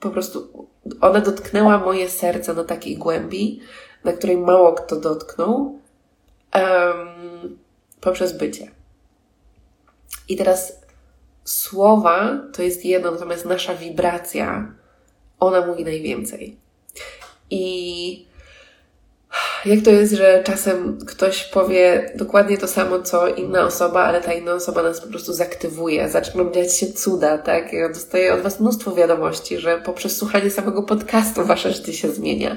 Po 0.00 0.10
prostu 0.10 0.68
ona 1.00 1.20
dotknęła 1.20 1.78
moje 1.78 2.10
serce 2.10 2.54
na 2.54 2.64
takiej 2.64 2.96
głębi, 2.96 3.60
na 4.04 4.12
której 4.12 4.36
mało 4.36 4.72
kto 4.72 4.96
dotknął, 4.96 5.78
um, 6.54 7.58
poprzez 8.00 8.38
bycie. 8.38 8.70
I 10.28 10.36
teraz 10.36 10.79
słowa 11.50 12.42
to 12.52 12.62
jest 12.62 12.84
jedno, 12.84 13.10
natomiast 13.10 13.44
nasza 13.44 13.74
wibracja, 13.74 14.74
ona 15.40 15.66
mówi 15.66 15.84
najwięcej. 15.84 16.56
I 17.50 18.26
jak 19.64 19.80
to 19.84 19.90
jest, 19.90 20.12
że 20.12 20.42
czasem 20.44 20.98
ktoś 21.06 21.44
powie 21.44 22.12
dokładnie 22.14 22.58
to 22.58 22.68
samo, 22.68 23.02
co 23.02 23.28
inna 23.28 23.66
osoba, 23.66 24.04
ale 24.04 24.20
ta 24.20 24.32
inna 24.32 24.52
osoba 24.52 24.82
nas 24.82 25.00
po 25.00 25.08
prostu 25.08 25.32
zaktywuje, 25.32 26.08
zaczną 26.08 26.50
dziać 26.52 26.76
się 26.76 26.86
cuda, 26.86 27.38
tak? 27.38 27.72
Ja 27.72 27.88
dostaję 27.88 28.34
od 28.34 28.40
Was 28.40 28.60
mnóstwo 28.60 28.94
wiadomości, 28.94 29.58
że 29.58 29.78
poprzez 29.78 30.16
słuchanie 30.16 30.50
samego 30.50 30.82
podcastu 30.82 31.44
Wasze 31.44 31.72
życie 31.72 31.92
się 31.92 32.10
zmienia. 32.10 32.56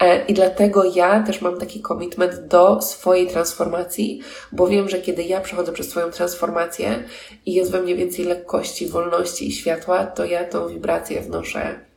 E, 0.00 0.24
I 0.24 0.34
dlatego 0.34 0.84
ja 0.84 1.22
też 1.22 1.40
mam 1.40 1.58
taki 1.58 1.80
komitment 1.80 2.46
do 2.46 2.82
swojej 2.82 3.26
transformacji, 3.26 4.20
bo 4.52 4.66
wiem, 4.66 4.88
że 4.88 4.98
kiedy 4.98 5.22
ja 5.22 5.40
przechodzę 5.40 5.72
przez 5.72 5.90
swoją 5.90 6.10
transformację 6.10 7.04
i 7.46 7.54
jest 7.54 7.70
we 7.70 7.82
mnie 7.82 7.94
więcej 7.94 8.24
lekkości, 8.24 8.88
wolności 8.88 9.48
i 9.48 9.52
światła, 9.52 10.06
to 10.06 10.24
ja 10.24 10.44
tą 10.44 10.68
wibrację 10.68 11.20
wnoszę 11.20 11.91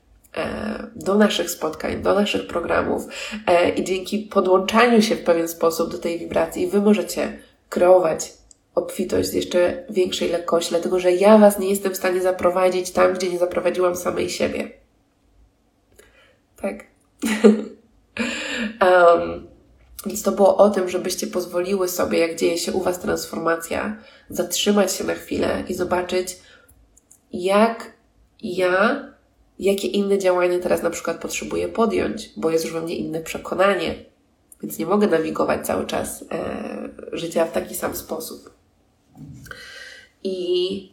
do 0.96 1.16
naszych 1.16 1.50
spotkań, 1.50 2.02
do 2.02 2.16
naszych 2.16 2.48
programów 2.48 3.08
e, 3.48 3.70
i 3.70 3.84
dzięki 3.84 4.20
podłączaniu 4.20 5.02
się 5.02 5.16
w 5.16 5.24
pewien 5.24 5.48
sposób 5.48 5.92
do 5.92 5.98
tej 5.98 6.20
wibracji, 6.20 6.68
Wy 6.68 6.82
możecie 6.82 7.40
kreować 7.70 8.34
obfitość 8.76 9.30
z 9.30 9.34
jeszcze 9.34 9.84
większej 9.90 10.30
lekkości, 10.30 10.70
dlatego 10.70 11.00
że 11.00 11.12
ja 11.12 11.38
Was 11.38 11.60
nie 11.60 11.70
jestem 11.70 11.94
w 11.94 11.98
stanie 11.98 12.22
zaprowadzić 12.22 12.92
tam, 12.92 13.14
gdzie 13.14 13.30
nie 13.30 13.40
zaprowadziłam 13.40 13.96
samej 13.96 14.30
siebie. 14.30 14.72
Tak. 16.62 16.84
um, 18.82 19.48
Więc 20.06 20.24
to 20.24 20.32
było 20.32 20.58
o 20.58 20.70
tym, 20.70 20.90
żebyście 20.90 21.28
pozwoliły 21.28 21.88
sobie, 21.88 22.20
jak 22.20 22.36
dzieje 22.36 22.58
się 22.58 22.72
u 22.74 22.82
Was 22.82 23.00
transformacja, 23.00 23.98
zatrzymać 24.30 24.94
się 24.94 25.04
na 25.04 25.14
chwilę 25.14 25.64
i 25.68 25.74
zobaczyć, 25.74 26.38
jak 27.34 27.92
ja, 28.42 29.06
jakie 29.60 29.88
inne 29.88 30.18
działania 30.18 30.60
teraz 30.60 30.84
na 30.84 30.90
przykład 30.90 31.22
potrzebuję 31.22 31.68
podjąć, 31.68 32.30
bo 32.38 32.50
jest 32.50 32.66
już 32.66 32.74
we 32.74 32.82
mnie 32.82 32.96
inne 32.96 33.22
przekonanie, 33.22 33.96
więc 34.62 34.80
nie 34.80 34.86
mogę 34.86 35.08
nawigować 35.08 35.66
cały 35.66 35.86
czas 35.86 36.26
e, 36.32 36.90
życia 37.12 37.46
w 37.46 37.52
taki 37.52 37.76
sam 37.76 37.96
sposób. 37.96 38.50
I, 40.24 40.92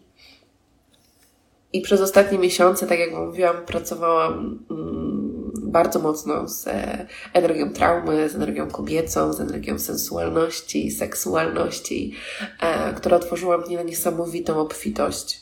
I 1.72 1.80
przez 1.80 2.00
ostatnie 2.00 2.38
miesiące, 2.38 2.86
tak 2.86 2.98
jak 2.98 3.12
mówiłam, 3.12 3.56
pracowałam 3.66 4.58
mm, 4.70 5.52
bardzo 5.62 5.98
mocno 5.98 6.48
z 6.48 6.66
e, 6.66 7.06
energią 7.32 7.72
traumy, 7.72 8.28
z 8.28 8.34
energią 8.34 8.70
kobiecą, 8.70 9.32
z 9.32 9.40
energią 9.40 9.78
sensualności, 9.78 10.90
seksualności, 10.90 12.14
e, 12.60 12.92
która 12.92 13.16
otworzyła 13.16 13.58
mnie 13.58 13.76
na 13.76 13.82
niesamowitą 13.82 14.60
obfitość, 14.60 15.41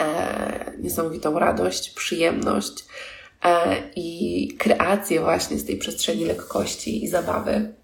e, 0.00 0.72
niesamowitą 0.78 1.38
radość, 1.38 1.90
przyjemność 1.90 2.84
e, 3.44 3.76
i 3.96 4.48
kreację 4.58 5.20
właśnie 5.20 5.58
z 5.58 5.64
tej 5.64 5.76
przestrzeni 5.76 6.24
lekkości 6.24 7.04
i 7.04 7.08
zabawy. 7.08 7.74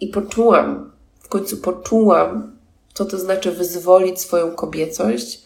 I 0.00 0.08
poczułam, 0.08 0.92
w 1.20 1.28
końcu 1.28 1.56
poczułam, 1.56 2.56
co 2.94 3.04
to 3.04 3.18
znaczy 3.18 3.52
wyzwolić 3.52 4.20
swoją 4.20 4.54
kobiecość 4.54 5.42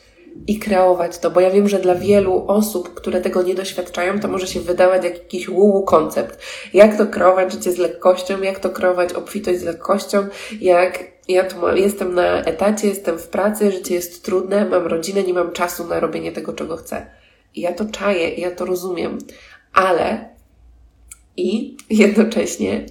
i 0.46 0.58
kreować 0.58 1.18
to, 1.18 1.30
bo 1.30 1.40
ja 1.40 1.50
wiem, 1.50 1.68
że 1.68 1.78
dla 1.78 1.94
wielu 1.94 2.44
osób, 2.46 2.94
które 2.94 3.20
tego 3.20 3.42
nie 3.42 3.54
doświadczają, 3.54 4.20
to 4.20 4.28
może 4.28 4.46
się 4.46 4.60
wydawać 4.60 5.04
jak 5.04 5.14
jakiś 5.14 5.48
łuł 5.48 5.82
koncept. 5.82 6.38
Jak 6.74 6.98
to 6.98 7.06
kreować 7.06 7.52
życie 7.52 7.72
z 7.72 7.78
lekkością, 7.78 8.42
jak 8.42 8.58
to 8.58 8.70
kreować 8.70 9.12
obfitość 9.12 9.60
z 9.60 9.62
lekkością, 9.62 10.26
jak 10.60 11.13
ja 11.28 11.44
tu 11.44 11.76
jestem 11.76 12.14
na 12.14 12.42
etacie, 12.44 12.88
jestem 12.88 13.18
w 13.18 13.28
pracy, 13.28 13.72
życie 13.72 13.94
jest 13.94 14.24
trudne, 14.24 14.64
mam 14.64 14.86
rodzinę, 14.86 15.22
nie 15.22 15.34
mam 15.34 15.52
czasu 15.52 15.86
na 15.86 16.00
robienie 16.00 16.32
tego, 16.32 16.52
czego 16.52 16.76
chcę. 16.76 17.06
I 17.54 17.60
ja 17.60 17.72
to 17.72 17.84
czaję, 17.84 18.34
ja 18.34 18.50
to 18.50 18.64
rozumiem, 18.64 19.18
ale 19.72 20.34
i 21.36 21.76
jednocześnie 21.90 22.86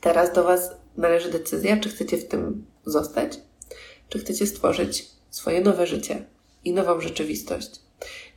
teraz 0.00 0.32
do 0.32 0.44
Was 0.44 0.76
należy 0.96 1.30
decyzja, 1.30 1.76
czy 1.76 1.88
chcecie 1.88 2.16
w 2.16 2.28
tym 2.28 2.66
zostać, 2.86 3.38
czy 4.08 4.18
chcecie 4.18 4.46
stworzyć 4.46 5.06
swoje 5.30 5.60
nowe 5.60 5.86
życie 5.86 6.24
i 6.64 6.72
nową 6.72 7.00
rzeczywistość. 7.00 7.70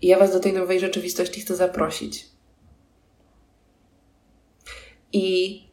I 0.01 0.07
ja 0.07 0.19
Was 0.19 0.31
do 0.31 0.39
tej 0.39 0.53
nowej 0.53 0.79
rzeczywistości 0.79 1.41
chcę 1.41 1.55
zaprosić. 1.55 2.25
I 5.13 5.66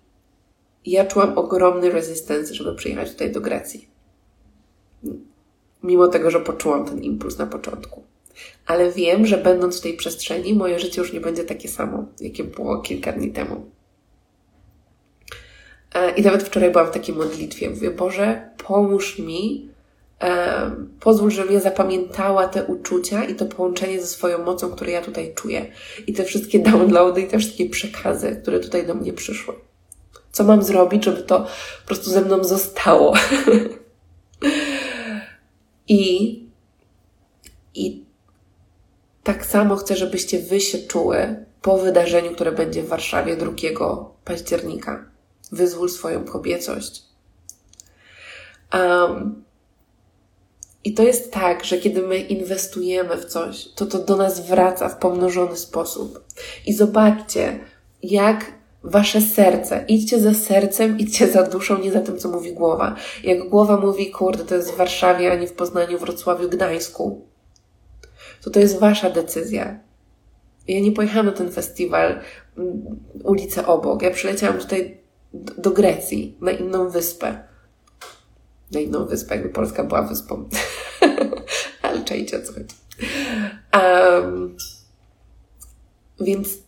ja 0.87 1.05
czułam 1.05 1.39
ogromny 1.39 1.91
resistance, 1.91 2.55
żeby 2.55 2.75
przyjechać 2.75 3.11
tutaj 3.13 3.33
do 3.33 3.41
Grecji. 3.41 3.89
Mimo 5.83 6.09
tego, 6.09 6.31
że 6.31 6.41
poczułam 6.41 6.85
ten 6.85 7.03
impuls 7.03 7.39
na 7.39 7.47
początku. 7.47 8.03
Ale 8.67 8.93
wiem, 8.93 9.27
że 9.27 9.39
będąc 9.39 9.79
w 9.79 9.83
tej 9.83 9.97
przestrzeni, 9.97 10.55
moje 10.55 10.79
życie 10.79 11.01
już 11.01 11.13
nie 11.13 11.21
będzie 11.21 11.45
takie 11.45 11.69
samo, 11.69 12.05
jakie 12.21 12.45
było 12.45 12.79
kilka 12.79 13.13
dni 13.13 13.33
temu. 13.33 13.71
E, 15.95 16.11
I 16.11 16.23
nawet 16.23 16.43
wczoraj 16.43 16.71
byłam 16.71 16.87
w 16.87 16.91
takiej 16.91 17.15
modlitwie. 17.15 17.71
Mówię, 17.71 17.91
Boże, 17.91 18.51
pomóż 18.67 19.19
mi, 19.19 19.69
um, 20.23 20.91
pozwól, 21.01 21.31
żebym 21.31 21.55
ja 21.55 21.61
zapamiętała 21.61 22.49
te 22.49 22.65
uczucia 22.65 23.25
i 23.25 23.35
to 23.35 23.47
połączenie 23.47 24.01
ze 24.01 24.07
swoją 24.07 24.45
mocą, 24.45 24.71
które 24.71 24.93
ja 24.93 25.03
tutaj 25.03 25.35
czuję. 25.35 25.67
I 26.07 26.13
te 26.13 26.25
wszystkie 26.25 26.59
downloady 26.71 27.21
i 27.21 27.27
te 27.27 27.39
wszystkie 27.39 27.69
przekazy, 27.69 28.39
które 28.43 28.61
tutaj 28.61 28.87
do 28.87 28.95
mnie 28.95 29.13
przyszły. 29.13 29.55
Co 30.35 30.45
mam 30.45 30.63
zrobić, 30.63 31.05
żeby 31.05 31.23
to 31.23 31.41
po 31.81 31.87
prostu 31.87 32.11
ze 32.11 32.21
mną 32.21 32.45
zostało? 32.45 33.15
I, 35.89 36.43
I 37.75 38.05
tak 39.23 39.47
samo 39.47 39.77
chcę, 39.77 39.97
żebyście 39.97 40.39
wy 40.39 40.61
się 40.61 40.79
czuły 40.79 41.45
po 41.63 41.79
wydarzeniu, 41.79 42.35
które 42.35 42.53
będzie 42.53 42.83
w 42.83 42.89
Warszawie 42.89 43.37
2 43.37 43.53
października 44.25 45.05
Wyzwól 45.53 45.89
swoją 45.89 46.25
kobiecość. 46.25 47.03
Um, 48.73 49.45
I 50.85 50.95
to 50.95 51.03
jest 51.03 51.33
tak, 51.33 51.65
że 51.65 51.79
kiedy 51.79 52.03
my 52.03 52.19
inwestujemy 52.19 53.17
w 53.17 53.25
coś, 53.25 53.69
to 53.75 53.87
to 53.87 53.99
do 53.99 54.17
nas 54.17 54.47
wraca 54.47 54.89
w 54.89 54.99
pomnożony 54.99 55.57
sposób. 55.57 56.25
I 56.67 56.75
zobaczcie, 56.75 57.61
jak 58.03 58.64
wasze 58.85 59.21
serce, 59.21 59.85
idźcie 59.89 60.21
za 60.21 60.35
sercem, 60.35 60.99
idźcie 60.99 61.29
za 61.29 61.43
duszą, 61.43 61.79
nie 61.79 61.93
za 61.93 62.01
tym, 62.01 62.19
co 62.19 62.29
mówi 62.29 62.53
głowa. 62.53 62.97
Jak 63.25 63.49
głowa 63.49 63.77
mówi, 63.77 64.11
kurde, 64.11 64.45
to 64.45 64.55
jest 64.55 64.73
w 64.73 64.77
Warszawie, 64.77 65.33
a 65.33 65.37
nie 65.37 65.47
w 65.47 65.53
Poznaniu, 65.53 65.99
Wrocławiu, 65.99 66.49
Gdańsku, 66.49 67.27
to 68.43 68.51
to 68.51 68.61
jest 68.61 68.79
wasza 68.79 69.11
decyzja. 69.11 69.79
Ja 70.69 70.81
nie 70.81 70.93
pojechałam 70.93 71.27
na 71.27 71.33
ten 71.33 71.53
festiwal 71.53 72.21
mm, 72.59 73.01
ulicę 73.25 73.67
obok. 73.67 74.03
Ja 74.03 74.11
przyleciałam 74.11 74.59
tutaj 74.59 75.01
do 75.59 75.71
Grecji, 75.71 76.37
na 76.41 76.51
inną 76.51 76.91
wyspę. 76.91 77.39
Na 78.73 78.81
inną 78.81 79.07
wyspę, 79.07 79.35
jakby 79.35 79.51
Polska 79.51 79.85
była 79.85 80.03
wyspą. 80.03 80.49
Ale 81.83 82.05
czajcie 82.05 82.43
co 82.43 82.53
chodzi. 82.53 82.75
Um, 83.73 84.57
więc 86.21 86.64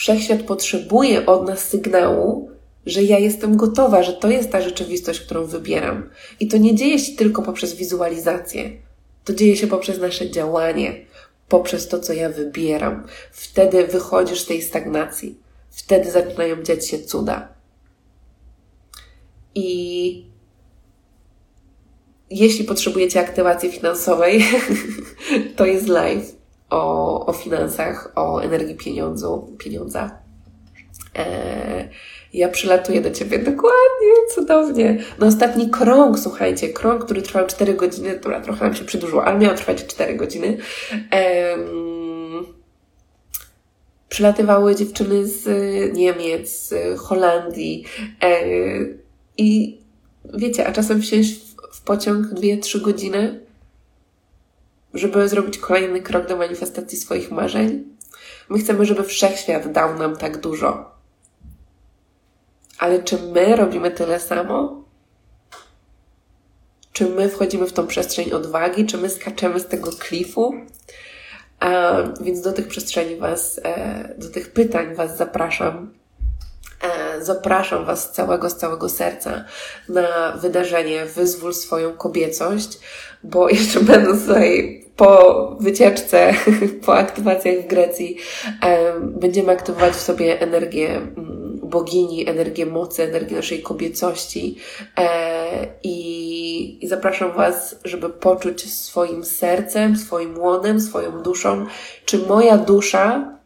wszechświat 0.00 0.42
potrzebuje 0.42 1.26
od 1.26 1.46
nas 1.46 1.58
sygnału, 1.68 2.50
że 2.86 3.02
ja 3.02 3.18
jestem 3.18 3.56
gotowa, 3.56 4.02
że 4.02 4.12
to 4.12 4.30
jest 4.30 4.50
ta 4.50 4.60
rzeczywistość, 4.60 5.20
którą 5.20 5.46
wybieram. 5.46 6.10
I 6.40 6.48
to 6.48 6.56
nie 6.56 6.74
dzieje 6.74 6.98
się 6.98 7.16
tylko 7.16 7.42
poprzez 7.42 7.74
wizualizację. 7.74 8.70
To 9.24 9.34
dzieje 9.34 9.56
się 9.56 9.66
poprzez 9.66 9.98
nasze 9.98 10.30
działanie, 10.30 11.04
poprzez 11.48 11.88
to, 11.88 11.98
co 11.98 12.12
ja 12.12 12.28
wybieram. 12.28 13.06
Wtedy 13.32 13.86
wychodzisz 13.86 14.40
z 14.40 14.46
tej 14.46 14.62
stagnacji. 14.62 15.38
Wtedy 15.70 16.10
zaczynają 16.10 16.62
dziać 16.62 16.88
się 16.88 16.98
cuda. 16.98 17.48
I 19.54 20.26
jeśli 22.30 22.64
potrzebujecie 22.64 23.20
aktywacji 23.20 23.72
finansowej, 23.72 24.44
to 25.56 25.66
jest 25.66 25.86
live 25.88 26.39
o, 26.70 27.26
o 27.26 27.32
finansach, 27.32 28.12
o 28.14 28.42
energii 28.42 28.74
pieniądzu, 28.74 29.56
pieniądza. 29.58 30.18
Eee, 31.14 31.88
ja 32.34 32.48
przylatuję 32.48 33.00
do 33.00 33.10
Ciebie 33.10 33.38
dokładnie, 33.38 34.12
cudownie. 34.34 34.98
Na 35.18 35.26
ostatni 35.26 35.70
krąg, 35.70 36.18
słuchajcie, 36.18 36.68
krąg, 36.68 37.04
który 37.04 37.22
trwał 37.22 37.46
4 37.46 37.74
godziny, 37.74 38.18
dobra, 38.22 38.40
trochę 38.40 38.64
nam 38.64 38.74
się 38.74 38.84
przedłużyło, 38.84 39.24
ale 39.24 39.38
miał 39.38 39.54
trwać 39.54 39.86
4 39.86 40.14
godziny. 40.14 40.56
Eee, 41.10 41.56
przylatywały 44.08 44.76
dziewczyny 44.76 45.26
z 45.26 45.46
Niemiec, 45.96 46.50
z 46.50 46.98
Holandii 47.00 47.84
e, 48.22 48.40
i 49.38 49.80
wiecie, 50.34 50.66
a 50.66 50.72
czasem 50.72 51.02
wsiąść 51.02 51.40
w 51.72 51.82
pociąg 51.82 52.26
2-3 52.26 52.80
godziny, 52.80 53.40
żeby 54.94 55.28
zrobić 55.28 55.58
kolejny 55.58 56.02
krok 56.02 56.26
do 56.26 56.36
manifestacji 56.36 56.98
swoich 56.98 57.30
marzeń. 57.30 57.84
My 58.48 58.58
chcemy, 58.58 58.84
żeby 58.84 59.04
wszechświat 59.04 59.72
dał 59.72 59.98
nam 59.98 60.16
tak 60.16 60.40
dużo. 60.40 60.90
Ale 62.78 63.02
czy 63.02 63.18
my 63.18 63.56
robimy 63.56 63.90
tyle 63.90 64.20
samo? 64.20 64.84
Czy 66.92 67.06
my 67.06 67.28
wchodzimy 67.28 67.66
w 67.66 67.72
tą 67.72 67.86
przestrzeń 67.86 68.32
odwagi? 68.32 68.86
Czy 68.86 68.98
my 68.98 69.10
skaczemy 69.10 69.60
z 69.60 69.66
tego 69.66 69.90
klifu? 69.92 70.54
A, 71.60 71.96
więc 72.20 72.40
do 72.40 72.52
tych 72.52 72.68
przestrzeni 72.68 73.16
Was, 73.16 73.60
e, 73.64 74.14
do 74.18 74.30
tych 74.30 74.52
pytań 74.52 74.94
Was 74.94 75.16
zapraszam. 75.16 75.99
E, 76.82 77.24
zapraszam 77.24 77.84
Was 77.84 78.04
z 78.04 78.10
całego, 78.10 78.50
z 78.50 78.56
całego 78.56 78.88
serca 78.88 79.44
na 79.88 80.32
wydarzenie 80.36 81.04
Wyzwól 81.04 81.54
swoją 81.54 81.92
kobiecość, 81.92 82.78
bo 83.24 83.48
jeszcze 83.58 83.80
będąc 83.80 84.20
tutaj 84.20 84.80
po 84.96 85.56
wycieczce, 85.60 86.34
po 86.86 86.94
aktywacjach 86.94 87.64
w 87.64 87.66
Grecji, 87.66 88.16
e, 88.62 89.00
będziemy 89.00 89.52
aktywować 89.52 89.94
w 89.94 90.00
sobie 90.00 90.40
energię 90.40 90.96
mm, 90.96 91.60
bogini, 91.62 92.28
energię 92.28 92.66
mocy, 92.66 93.02
energię 93.02 93.36
naszej 93.36 93.62
kobiecości. 93.62 94.56
I 95.82 96.20
i, 96.80 96.88
zapraszam 96.88 97.32
Was, 97.32 97.76
żeby 97.84 98.10
poczuć 98.10 98.72
swoim 98.72 99.24
sercem, 99.24 99.96
swoim 99.96 100.38
łonem, 100.38 100.80
swoją 100.80 101.22
duszą, 101.22 101.66
czy 102.04 102.18
moja 102.18 102.58
dusza 102.58 103.38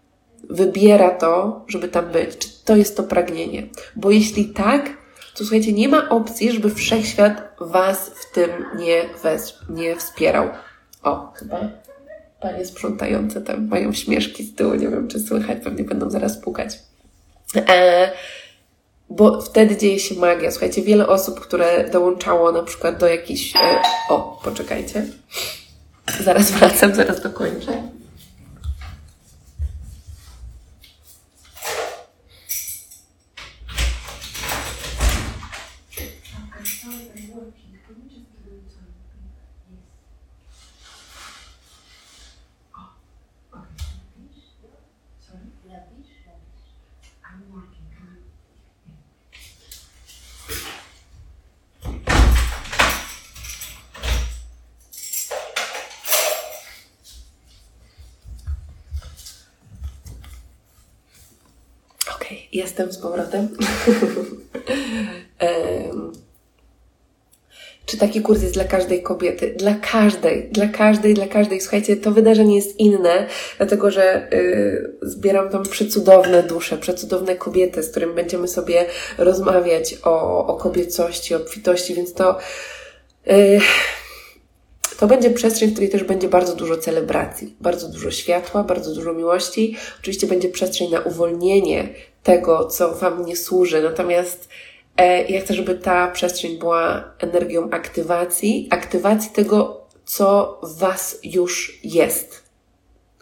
wybiera 0.51 1.11
to, 1.11 1.65
żeby 1.69 1.89
tam 1.89 2.07
być, 2.13 2.39
czy 2.39 2.49
to 2.65 2.77
jest 2.77 2.97
to 2.97 3.03
pragnienie. 3.03 3.67
Bo 3.97 4.11
jeśli 4.11 4.45
tak, 4.45 4.85
to 5.35 5.45
słuchajcie, 5.45 5.73
nie 5.73 5.89
ma 5.89 6.09
opcji, 6.09 6.53
żeby 6.53 6.71
wszechświat 6.71 7.43
Was 7.61 8.09
w 8.09 8.33
tym 8.33 8.51
nie, 8.79 9.03
wes- 9.23 9.71
nie 9.71 9.97
wspierał. 9.97 10.49
O, 11.03 11.33
chyba 11.37 11.61
panie 12.41 12.65
sprzątające 12.67 13.41
tam 13.41 13.69
mają 13.69 13.93
śmieszki 13.93 14.45
z 14.45 14.55
tyłu, 14.55 14.75
nie 14.75 14.89
wiem 14.89 15.09
czy 15.09 15.21
słychać, 15.21 15.59
pewnie 15.65 15.85
będą 15.85 16.11
zaraz 16.11 16.39
pukać. 16.39 16.79
E, 17.57 18.11
bo 19.11 19.43
wtedy 19.43 19.77
dzieje 19.77 19.99
się 19.99 20.15
magia. 20.15 20.51
Słuchajcie, 20.51 20.83
wiele 20.83 21.07
osób, 21.07 21.41
które 21.41 21.91
dołączało 21.91 22.53
na 22.53 22.63
przykład 22.63 22.99
do 22.99 23.09
jakichś. 23.09 23.57
E, 23.57 23.81
o, 24.09 24.41
poczekajcie. 24.45 25.07
Zaraz 26.21 26.51
wracam, 26.51 26.95
zaraz 26.95 27.23
dokończę. 27.23 27.83
Jestem 62.75 62.93
z 62.93 62.99
powrotem. 62.99 63.49
Czy 67.87 67.97
taki 67.99 68.21
kurs 68.23 68.43
jest 68.43 68.55
dla 68.55 68.65
każdej 68.65 69.03
kobiety? 69.03 69.55
Dla 69.59 69.75
każdej, 69.75 70.49
dla 70.53 70.69
każdej, 70.69 71.15
dla 71.15 71.27
każdej. 71.27 71.61
Słuchajcie, 71.61 71.97
to 71.97 72.11
wydarzenie 72.11 72.57
jest 72.57 72.81
inne, 72.81 73.27
dlatego 73.57 73.91
że 73.91 74.33
y, 74.33 74.97
zbieram 75.03 75.51
tam 75.51 75.63
przecudowne 75.63 76.43
dusze, 76.43 76.79
przecudowne 76.79 77.37
kobiety, 77.37 77.83
z 77.83 77.91
którymi 77.91 78.15
będziemy 78.15 78.49
sobie 78.49 78.87
rozmawiać 79.19 79.97
o, 80.03 80.47
o 80.47 80.57
kobiecości, 80.57 81.35
o 81.35 81.39
obfitości, 81.39 81.95
więc 81.95 82.15
to. 82.15 82.39
Y, 83.31 83.61
to 84.99 85.07
będzie 85.07 85.31
przestrzeń, 85.31 85.69
w 85.69 85.73
której 85.73 85.91
też 85.91 86.05
będzie 86.05 86.29
bardzo 86.29 86.57
dużo 86.57 86.77
celebracji, 86.77 87.57
bardzo 87.61 87.89
dużo 87.89 88.11
światła, 88.11 88.65
bardzo 88.65 88.95
dużo 88.95 89.13
miłości. 89.13 89.77
Oczywiście 90.01 90.27
będzie 90.27 90.49
przestrzeń 90.49 90.91
na 90.91 91.01
uwolnienie 91.01 91.89
tego, 92.25 92.65
co 92.65 92.95
Wam 92.95 93.27
nie 93.27 93.37
służy. 93.37 93.83
Natomiast 93.83 94.49
e, 94.97 95.25
ja 95.25 95.41
chcę, 95.41 95.55
żeby 95.55 95.75
ta 95.75 96.11
przestrzeń 96.11 96.59
była 96.59 97.05
energią 97.19 97.71
aktywacji, 97.71 98.69
aktywacji 98.71 99.31
tego, 99.31 99.87
co 100.05 100.61
Was 100.63 101.19
już 101.23 101.81
jest. 101.85 102.45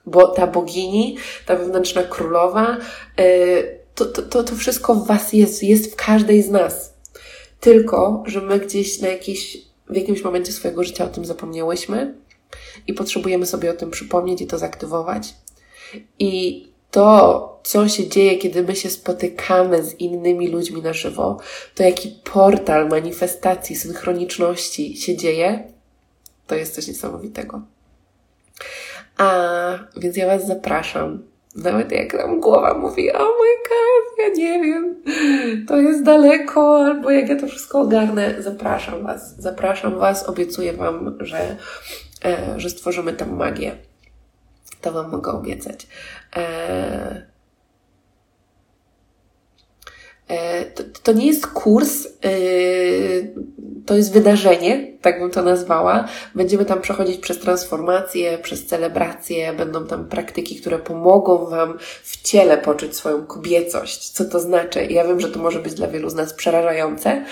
Bo 0.07 0.29
ta 0.29 0.47
bogini, 0.47 1.17
ta 1.47 1.57
wewnętrzna 1.57 2.03
królowa, 2.03 2.77
e, 3.17 3.63
to, 3.95 4.05
to, 4.05 4.23
to, 4.23 4.45
to 4.45 4.57
wszystko 4.57 4.95
w 4.95 5.07
Was 5.07 5.33
jest, 5.33 5.63
jest 5.63 5.93
w 5.93 5.97
każdej 5.97 6.43
z 6.43 6.51
nas. 6.51 6.95
Tylko, 7.61 8.23
że 8.27 8.41
my 8.41 8.59
gdzieś 8.59 9.01
na 9.01 9.09
jakiś, 9.09 9.59
w 9.91 9.97
jakimś 9.97 10.25
momencie 10.25 10.53
swojego 10.53 10.85
życia 10.85 11.05
o 11.05 11.09
tym 11.09 11.25
zapomniałyśmy 11.25 12.15
i 12.87 12.95
potrzebujemy 12.95 13.47
sobie 13.47 13.71
o 13.71 13.75
tym 13.75 13.91
przypomnieć 13.91 14.41
i 14.41 14.47
to 14.47 14.59
zaktywować. 14.59 15.35
I 16.19 16.72
to, 16.93 17.61
co 17.63 17.89
się 17.89 18.09
dzieje, 18.09 18.39
kiedy 18.39 18.63
my 18.63 18.77
się 18.77 18.91
spotykamy 18.91 19.83
z 19.83 20.01
innymi 20.01 20.49
ludźmi 20.49 20.83
na 20.83 20.93
żywo, 20.93 21.39
to 21.75 21.83
jaki 21.83 22.21
portal 22.33 22.89
manifestacji, 22.89 23.77
synchroniczności 23.77 24.97
się 24.97 25.17
dzieje, 25.17 25.73
to 26.47 26.55
jest 26.55 26.75
coś 26.75 26.89
niesamowitego. 26.89 27.63
A 29.19 29.79
więc 29.97 30.17
ja 30.17 30.27
Was 30.27 30.47
zapraszam. 30.47 31.23
Nawet 31.57 31.93
jak 31.93 32.15
nam 32.15 32.41
głowa 32.41 32.75
mówi, 32.75 33.13
oh 33.13 33.25
my 33.25 33.69
god, 33.69 34.19
ja 34.19 34.29
nie 34.35 34.63
wiem, 34.63 34.97
to 35.69 35.77
jest 35.77 36.03
daleko, 36.03 36.85
albo 36.85 37.11
jak 37.11 37.29
ja 37.29 37.37
to 37.37 37.47
wszystko 37.47 37.81
ogarnę, 37.81 38.43
zapraszam 38.43 39.03
Was. 39.03 39.37
Zapraszam 39.39 39.99
Was, 39.99 40.29
obiecuję 40.29 40.73
Wam, 40.73 41.17
że, 41.21 41.57
e, 42.25 42.55
że 42.57 42.71
stworzymy 42.71 43.13
tam 43.13 43.37
magię. 43.37 43.77
To 44.81 44.93
Wam 44.93 45.11
mogę 45.11 45.33
obiecać. 45.33 45.87
E, 46.35 46.41
e, 46.41 47.27
to, 50.75 50.83
to, 51.03 51.13
nie 51.13 51.27
jest 51.27 51.47
kurs, 51.47 52.07
e, 52.07 52.31
to 53.87 53.95
jest 53.95 54.13
wydarzenie, 54.13 54.93
tak 55.01 55.21
bym 55.21 55.31
to 55.31 55.43
nazwała. 55.43 56.09
Będziemy 56.35 56.65
tam 56.65 56.81
przechodzić 56.81 57.19
przez 57.19 57.39
transformację, 57.39 58.39
przez 58.39 58.67
celebrację, 58.67 59.53
będą 59.53 59.87
tam 59.87 60.09
praktyki, 60.09 60.57
które 60.57 60.79
pomogą 60.79 61.47
Wam 61.47 61.79
w 62.03 62.23
ciele 62.23 62.59
poczuć 62.59 62.97
swoją 62.97 63.27
kobiecość. 63.27 64.11
Co 64.11 64.25
to 64.25 64.41
znaczy? 64.41 64.85
Ja 64.85 65.05
wiem, 65.05 65.21
że 65.21 65.29
to 65.29 65.39
może 65.39 65.59
być 65.59 65.75
dla 65.75 65.89
wielu 65.89 66.11
z 66.11 66.15
nas 66.15 66.35
przerażające, 66.35 67.25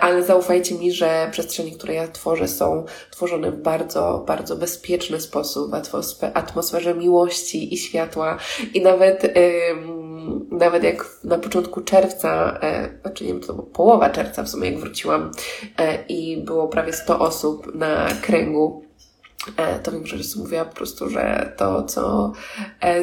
ale 0.00 0.22
zaufajcie 0.22 0.74
mi, 0.74 0.92
że 0.92 1.28
przestrzenie, 1.30 1.72
które 1.72 1.94
ja 1.94 2.08
tworzę, 2.08 2.48
są 2.48 2.84
tworzone 3.10 3.50
w 3.50 3.62
bardzo, 3.62 4.24
bardzo 4.26 4.56
bezpieczny 4.56 5.20
sposób, 5.20 5.70
w 5.70 6.24
atmosferze 6.34 6.94
miłości 6.94 7.74
i 7.74 7.78
światła. 7.78 8.38
I 8.74 8.82
nawet, 8.82 9.24
ym, 9.24 10.01
nawet 10.50 10.84
jak 10.84 11.10
na 11.24 11.38
początku 11.38 11.80
czerwca, 11.80 12.58
e, 12.62 12.88
znaczy 13.02 13.24
nie 13.24 13.32
wiem, 13.32 13.42
to 13.42 13.54
połowa 13.54 14.10
czerwca 14.10 14.42
w 14.42 14.48
sumie, 14.48 14.70
jak 14.70 14.80
wróciłam 14.80 15.30
e, 15.78 16.04
i 16.08 16.36
było 16.36 16.68
prawie 16.68 16.92
100 16.92 17.18
osób 17.18 17.74
na 17.74 18.08
kręgu 18.22 18.82
e, 19.56 19.78
to 19.78 19.92
wiem, 19.92 20.06
że 20.06 20.16
mówiła 20.40 20.64
po 20.64 20.76
prostu, 20.76 21.10
że 21.10 21.52
to, 21.56 21.82
co 21.82 22.32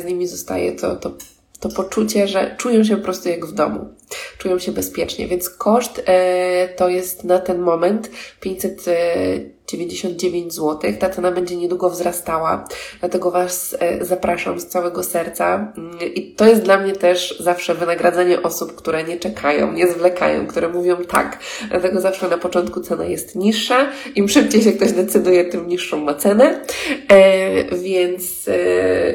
z 0.02 0.06
nimi 0.06 0.28
zostaje, 0.28 0.72
to, 0.72 0.96
to, 0.96 1.12
to 1.60 1.70
poczucie, 1.70 2.28
że 2.28 2.56
czują 2.58 2.84
się 2.84 2.98
po 2.98 3.04
prostu 3.04 3.30
jak 3.30 3.46
w 3.46 3.52
domu 3.52 3.90
czują 4.38 4.60
się 4.60 4.72
bezpiecznie, 4.72 5.28
więc 5.28 5.50
koszt 5.50 6.04
e, 6.06 6.68
to 6.68 6.90
jest 6.90 7.24
na 7.24 7.40
ten 7.40 7.60
moment 7.60 8.10
599 8.40 10.54
zł. 10.54 10.94
Ta 11.00 11.10
cena 11.10 11.32
będzie 11.32 11.56
niedługo 11.56 11.90
wzrastała, 11.90 12.68
dlatego 13.00 13.32
Was 13.32 13.76
e, 13.80 14.06
zapraszam 14.06 14.60
z 14.60 14.68
całego 14.68 15.04
serca 15.04 15.74
mm, 15.78 16.00
i 16.16 16.36
to 16.36 16.46
jest 16.46 16.62
dla 16.62 16.78
mnie 16.78 16.94
też 16.94 17.40
zawsze 17.40 17.76
wynagradzanie 17.76 18.42
osób, 18.42 18.76
które 18.76 19.04
nie 19.04 19.20
czekają, 19.20 19.74
nie 19.74 19.88
zwlekają, 19.88 20.48
które 20.48 20.70
mówią 20.70 21.06
tak. 21.06 21.40
Dlatego 21.70 22.02
zawsze 22.02 22.28
na 22.28 22.38
początku 22.38 22.82
cena 22.82 23.06
jest 23.06 23.36
niższa, 23.36 23.92
im 24.16 24.30
szybciej 24.30 24.62
się 24.62 24.72
ktoś 24.72 24.92
decyduje, 24.92 25.46
tym 25.46 25.68
niższą 25.68 25.98
ma 25.98 26.14
cenę, 26.14 26.62
e, 27.08 27.76
więc 27.76 28.50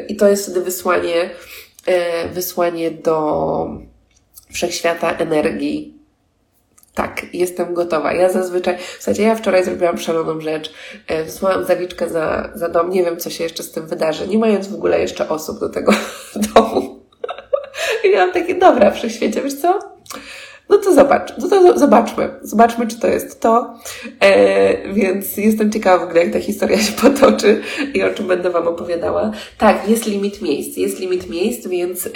i 0.09 0.17
to 0.17 0.29
jest 0.29 0.45
wtedy 0.45 0.61
wysłanie, 0.61 1.31
wysłanie 2.33 2.91
do 2.91 3.67
wszechświata 4.53 5.13
energii. 5.13 5.95
Tak, 6.95 7.23
jestem 7.33 7.75
gotowa. 7.75 8.13
Ja 8.13 8.31
zazwyczaj, 8.31 8.79
zasadzie 8.99 9.23
ja 9.23 9.35
wczoraj 9.35 9.65
zrobiłam 9.65 9.99
szaloną 9.99 10.41
rzecz. 10.41 10.73
E, 11.07 11.25
wysłałam 11.25 11.65
zawiczkę 11.65 12.09
za, 12.09 12.51
za 12.55 12.69
dom. 12.69 12.91
Nie 12.91 13.05
wiem, 13.05 13.17
co 13.17 13.31
się 13.31 13.45
jeszcze 13.45 13.63
z 13.63 13.73
tym 13.73 13.87
wydarzy, 13.87 14.29
nie 14.29 14.39
mając 14.39 14.69
w 14.69 14.75
ogóle 14.75 15.01
jeszcze 15.01 15.29
osób 15.29 15.61
do 15.61 15.69
tego 15.69 15.93
domu. 16.55 17.01
I 18.05 18.11
miałam 18.11 18.33
takie, 18.33 18.55
dobra, 18.55 18.91
wszechświecie, 18.91 19.43
wiesz 19.43 19.55
co? 19.55 19.94
No 20.69 20.79
to 20.79 20.95
zobacz, 20.95 21.33
no 21.39 21.49
to 21.49 21.79
zobaczmy, 21.79 22.31
zobaczmy, 22.43 22.87
czy 22.87 23.01
to 23.01 23.07
jest 23.07 23.41
to. 23.41 23.75
E, 24.21 24.93
więc 24.93 25.37
jestem 25.37 25.73
ciekawa 25.73 26.05
w 26.05 26.09
ogóle, 26.09 26.25
jak 26.25 26.33
ta 26.33 26.41
historia 26.41 26.79
się 26.79 26.93
potoczy 27.09 27.63
i 27.95 28.03
o 28.03 28.15
czym 28.15 28.27
będę 28.27 28.51
Wam 28.51 28.69
opowiadała. 28.69 29.33
Tak, 29.59 29.89
jest 29.89 30.07
limit 30.07 30.43
miejsc, 30.43 30.77
jest 30.77 30.99
limit 30.99 31.31
miejsc, 31.31 31.67
więc 31.67 32.07
e, 32.07 32.11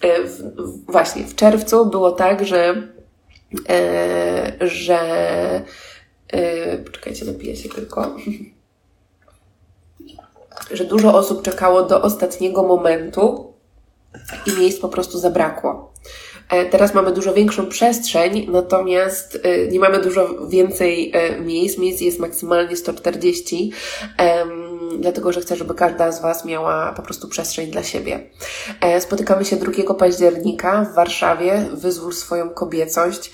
e, 0.00 0.22
w, 0.24 0.42
właśnie 0.86 1.24
w 1.24 1.34
czerwcu 1.34 1.86
było 1.86 2.12
tak, 2.12 2.46
że, 2.46 2.88
e, 3.68 4.52
że 4.60 5.00
e, 6.28 6.78
poczekajcie, 6.78 7.24
napiję 7.24 7.56
się 7.56 7.68
tylko 7.68 8.16
że 10.70 10.84
dużo 10.84 11.14
osób 11.14 11.42
czekało 11.42 11.82
do 11.82 12.02
ostatniego 12.02 12.62
momentu 12.62 13.52
i 14.46 14.60
miejsc 14.60 14.80
po 14.80 14.88
prostu 14.88 15.18
zabrakło. 15.18 15.92
E, 16.50 16.64
teraz 16.64 16.94
mamy 16.94 17.12
dużo 17.12 17.34
większą 17.34 17.66
przestrzeń, 17.66 18.46
natomiast 18.50 19.38
e, 19.42 19.66
nie 19.66 19.80
mamy 19.80 19.98
dużo 19.98 20.46
więcej 20.48 21.12
e, 21.14 21.40
miejsc. 21.40 21.78
Miejsc 21.78 22.00
jest 22.00 22.18
maksymalnie 22.18 22.76
140, 22.76 23.72
dlatego 24.98 25.32
że 25.32 25.40
chcę, 25.40 25.56
żeby 25.56 25.74
każda 25.74 26.12
z 26.12 26.22
Was 26.22 26.44
miała 26.44 26.92
po 26.92 27.02
prostu 27.02 27.28
przestrzeń 27.28 27.70
dla 27.70 27.82
siebie. 27.82 28.20
Spotykamy 29.00 29.44
się 29.44 29.56
2 29.56 29.94
października 29.94 30.86
w 30.92 30.94
Warszawie. 30.94 31.66
Wyzwól 31.72 32.12
swoją 32.12 32.50
kobiecość. 32.50 33.30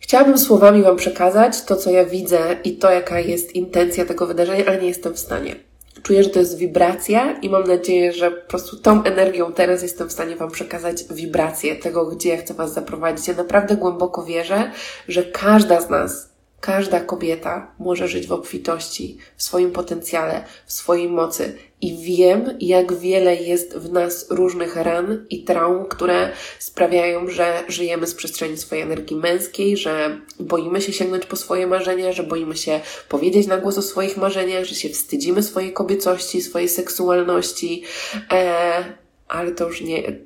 Chciałabym 0.00 0.38
słowami 0.38 0.82
Wam 0.82 0.96
przekazać 0.96 1.62
to, 1.62 1.76
co 1.76 1.90
ja 1.90 2.04
widzę 2.04 2.56
i 2.64 2.76
to, 2.76 2.90
jaka 2.90 3.20
jest 3.20 3.52
intencja 3.52 4.04
tego 4.04 4.26
wydarzenia, 4.26 4.64
ale 4.66 4.78
nie 4.78 4.88
jestem 4.88 5.14
w 5.14 5.18
stanie. 5.18 5.56
Czuję, 6.06 6.22
że 6.22 6.30
to 6.30 6.38
jest 6.38 6.58
wibracja 6.58 7.32
i 7.32 7.50
mam 7.50 7.64
nadzieję, 7.64 8.12
że 8.12 8.30
po 8.30 8.48
prostu 8.48 8.76
tą 8.76 9.04
energią 9.04 9.52
teraz 9.52 9.82
jestem 9.82 10.08
w 10.08 10.12
stanie 10.12 10.36
Wam 10.36 10.50
przekazać 10.50 11.04
wibrację 11.10 11.76
tego, 11.76 12.06
gdzie 12.06 12.28
ja 12.28 12.36
chcę 12.36 12.54
Was 12.54 12.74
zaprowadzić. 12.74 13.28
Ja 13.28 13.34
naprawdę 13.34 13.76
głęboko 13.76 14.24
wierzę, 14.24 14.70
że 15.08 15.22
każda 15.22 15.80
z 15.80 15.90
nas 15.90 16.35
Każda 16.60 17.00
kobieta 17.00 17.74
może 17.78 18.08
żyć 18.08 18.26
w 18.26 18.32
obfitości, 18.32 19.18
w 19.36 19.42
swoim 19.42 19.72
potencjale, 19.72 20.44
w 20.66 20.72
swojej 20.72 21.08
mocy. 21.08 21.58
I 21.80 21.96
wiem, 21.96 22.56
jak 22.60 22.92
wiele 22.92 23.36
jest 23.36 23.76
w 23.76 23.92
nas 23.92 24.26
różnych 24.30 24.76
ran 24.76 25.26
i 25.30 25.44
traum, 25.44 25.84
które 25.84 26.32
sprawiają, 26.58 27.28
że 27.28 27.64
żyjemy 27.68 28.06
z 28.06 28.14
przestrzeni 28.14 28.56
swojej 28.56 28.84
energii 28.84 29.16
męskiej, 29.16 29.76
że 29.76 30.20
boimy 30.40 30.82
się 30.82 30.92
sięgnąć 30.92 31.26
po 31.26 31.36
swoje 31.36 31.66
marzenia, 31.66 32.12
że 32.12 32.22
boimy 32.22 32.56
się 32.56 32.80
powiedzieć 33.08 33.46
na 33.46 33.58
głos 33.58 33.78
o 33.78 33.82
swoich 33.82 34.16
marzeniach, 34.16 34.64
że 34.64 34.74
się 34.74 34.88
wstydzimy 34.88 35.42
swojej 35.42 35.72
kobiecości, 35.72 36.42
swojej 36.42 36.68
seksualności. 36.68 37.82
E, 38.32 38.84
ale 39.28 39.52
to 39.52 39.68
już 39.68 39.80
nie, 39.80 40.18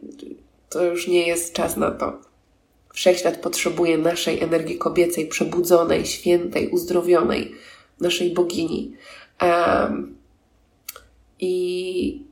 to 0.69 0.85
już 0.85 1.09
nie 1.09 1.27
jest 1.27 1.53
czas 1.53 1.77
na 1.77 1.91
to. 1.91 2.30
Wszechświat 2.95 3.37
potrzebuje 3.37 3.99
naszej 3.99 4.41
energii 4.41 4.79
kobiecej, 4.79 5.27
przebudzonej, 5.27 6.07
świętej, 6.07 6.69
uzdrowionej, 6.69 7.55
naszej 8.01 8.35
bogini. 8.35 8.97
Um, 9.43 10.17
i, 11.41 12.25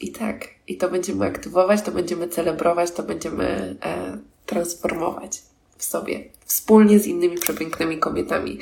I 0.00 0.12
tak, 0.12 0.48
i 0.68 0.76
to 0.76 0.90
będziemy 0.90 1.26
aktywować, 1.26 1.82
to 1.82 1.92
będziemy 1.92 2.28
celebrować, 2.28 2.90
to 2.90 3.02
będziemy 3.02 3.76
e, 3.84 4.18
transformować 4.46 5.42
w 5.78 5.84
sobie, 5.84 6.24
wspólnie 6.44 6.98
z 6.98 7.06
innymi 7.06 7.38
przepięknymi 7.38 7.98
kobietami. 7.98 8.58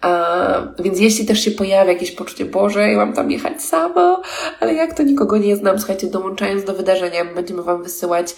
A, 0.00 0.74
więc 0.78 1.00
jeśli 1.00 1.26
też 1.26 1.44
się 1.44 1.50
pojawia 1.50 1.92
jakieś 1.92 2.10
poczucie, 2.10 2.44
Boże, 2.44 2.88
ja 2.88 2.96
mam 2.96 3.12
tam 3.12 3.30
jechać 3.30 3.62
sama, 3.62 4.22
ale 4.60 4.74
jak 4.74 4.96
to 4.96 5.02
nikogo 5.02 5.38
nie 5.38 5.56
znam, 5.56 5.78
słuchajcie, 5.78 6.06
dołączając 6.06 6.64
do 6.64 6.74
wydarzenia, 6.74 7.24
będziemy 7.24 7.62
Wam 7.62 7.82
wysyłać 7.82 8.36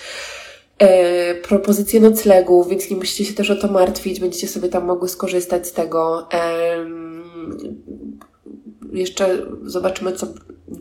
e, 0.78 1.35
propozycje 1.35 2.01
noclegów, 2.01 2.69
więc 2.69 2.90
nie 2.90 2.97
musicie 2.97 3.24
się 3.24 3.35
też 3.35 3.51
o 3.51 3.57
to 3.57 3.69
martwić, 3.69 4.20
będziecie 4.20 4.48
sobie 4.48 4.69
tam 4.69 4.85
mogły 4.85 5.09
skorzystać 5.09 5.66
z 5.66 5.73
tego. 5.73 6.28
Jeszcze 8.93 9.47
zobaczymy, 9.62 10.12
co. 10.12 10.27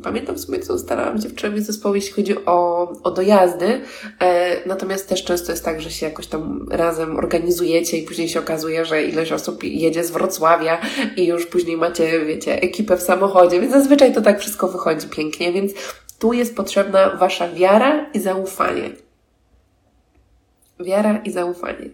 Pamiętam 0.03 0.35
w 0.35 0.39
sumie, 0.39 0.59
co 0.59 0.73
ustalałam 0.73 1.19
dziewczynami 1.19 1.61
z 1.61 1.65
zespołu, 1.65 1.95
jeśli 1.95 2.13
chodzi 2.13 2.45
o, 2.45 2.89
o 3.03 3.11
dojazdy. 3.11 3.81
E, 4.19 4.57
natomiast 4.67 5.09
też 5.09 5.23
często 5.23 5.51
jest 5.51 5.65
tak, 5.65 5.81
że 5.81 5.91
się 5.91 6.05
jakoś 6.05 6.27
tam 6.27 6.67
razem 6.72 7.17
organizujecie 7.17 7.97
i 7.97 8.03
później 8.03 8.30
się 8.30 8.39
okazuje, 8.39 8.85
że 8.85 9.03
ileś 9.03 9.31
osób 9.31 9.63
jedzie 9.63 10.03
z 10.03 10.11
Wrocławia 10.11 10.81
i 11.17 11.27
już 11.27 11.45
później 11.45 11.77
macie, 11.77 12.26
wiecie, 12.26 12.61
ekipę 12.61 12.97
w 12.97 13.01
samochodzie, 13.01 13.59
więc 13.59 13.73
zazwyczaj 13.73 14.13
to 14.13 14.22
tak 14.22 14.39
wszystko 14.39 14.67
wychodzi 14.67 15.07
pięknie, 15.07 15.53
więc 15.53 15.72
tu 16.19 16.34
jest 16.34 16.55
potrzebna 16.55 17.09
Wasza 17.09 17.49
wiara 17.53 18.09
i 18.13 18.19
zaufanie. 18.19 19.05
Wiara 20.80 21.18
i 21.18 21.31
zaufanie. 21.31 21.89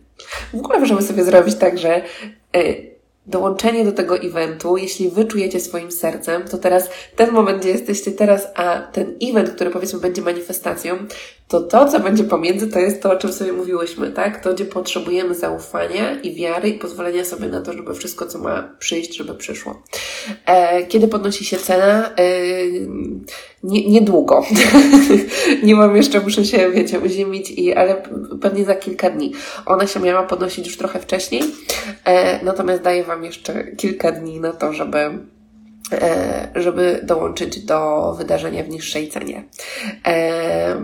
W 0.53 0.57
ogóle 0.57 0.79
możemy 0.79 1.01
sobie 1.01 1.23
zrobić 1.23 1.55
tak, 1.55 1.77
że 1.77 1.95
e, 1.95 2.03
dołączenie 3.25 3.85
do 3.85 3.91
tego 3.91 4.17
eventu, 4.17 4.77
jeśli 4.77 5.09
wy 5.09 5.25
czujecie 5.25 5.59
swoim 5.59 5.91
sercem, 5.91 6.47
to 6.47 6.57
teraz 6.57 6.89
ten 7.15 7.31
moment, 7.31 7.59
gdzie 7.59 7.69
jesteście 7.69 8.11
teraz, 8.11 8.47
a 8.55 8.79
ten 8.79 9.15
event, 9.23 9.49
który 9.49 9.69
powiedzmy 9.69 9.99
będzie 9.99 10.21
manifestacją, 10.21 10.97
to 11.51 11.61
to, 11.61 11.85
co 11.85 11.99
będzie 11.99 12.23
pomiędzy, 12.23 12.67
to 12.67 12.79
jest 12.79 13.01
to, 13.01 13.11
o 13.11 13.15
czym 13.15 13.33
sobie 13.33 13.53
mówiłyśmy, 13.53 14.11
tak? 14.11 14.43
To, 14.43 14.53
gdzie 14.53 14.65
potrzebujemy 14.65 15.35
zaufania 15.35 16.21
i 16.21 16.35
wiary 16.35 16.69
i 16.69 16.79
pozwolenia 16.79 17.25
sobie 17.25 17.47
na 17.47 17.61
to, 17.61 17.73
żeby 17.73 17.93
wszystko, 17.93 18.25
co 18.25 18.39
ma 18.39 18.75
przyjść, 18.79 19.17
żeby 19.17 19.35
przyszło. 19.35 19.83
E, 20.45 20.85
kiedy 20.85 21.07
podnosi 21.07 21.45
się 21.45 21.57
cena? 21.57 22.11
E, 22.15 22.23
nie, 23.63 23.89
niedługo. 23.89 24.45
nie 25.63 25.75
mam 25.75 25.95
jeszcze, 25.95 26.19
muszę 26.19 26.45
się, 26.45 26.71
wiecie, 26.71 26.99
uziemić, 26.99 27.51
i, 27.51 27.73
ale 27.73 28.03
pewnie 28.41 28.65
za 28.65 28.75
kilka 28.75 29.09
dni. 29.09 29.33
Ona 29.65 29.87
się 29.87 29.99
miała 29.99 30.23
podnosić 30.23 30.67
już 30.67 30.77
trochę 30.77 30.99
wcześniej, 30.99 31.43
e, 32.05 32.45
natomiast 32.45 32.81
daję 32.81 33.03
Wam 33.03 33.23
jeszcze 33.23 33.63
kilka 33.63 34.11
dni 34.11 34.39
na 34.39 34.51
to, 34.51 34.73
żeby 34.73 34.97
żeby 36.55 36.99
dołączyć 37.03 37.59
do 37.59 38.13
wydarzenia 38.17 38.63
w 38.63 38.69
niższej 38.69 39.09
cenie. 39.09 39.43
E, 40.07 40.81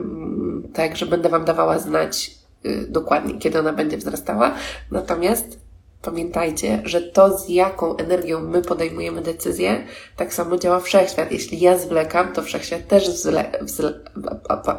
Także 0.74 1.06
będę 1.06 1.30
Wam 1.30 1.46
dawała 1.46 1.80
znać 1.80 2.32
y, 2.66 2.88
dokładnie, 2.90 3.40
kiedy 3.40 3.60
ona 3.60 3.74
będzie 3.74 3.98
wzrastała. 3.98 4.56
Natomiast 4.92 5.60
pamiętajcie, 6.02 6.82
że 6.84 7.02
to, 7.02 7.38
z 7.38 7.50
jaką 7.50 7.98
energią 7.98 8.40
my 8.40 8.62
podejmujemy 8.62 9.22
decyzję, 9.22 9.84
tak 10.16 10.34
samo 10.34 10.58
działa 10.58 10.80
wszechświat. 10.80 11.32
Jeśli 11.32 11.60
ja 11.60 11.78
zwlekam, 11.78 12.34
to 12.34 12.42
wszechświat 12.42 12.88
też 12.88 13.10
zwle, 13.10 13.52
wzle, 13.62 13.94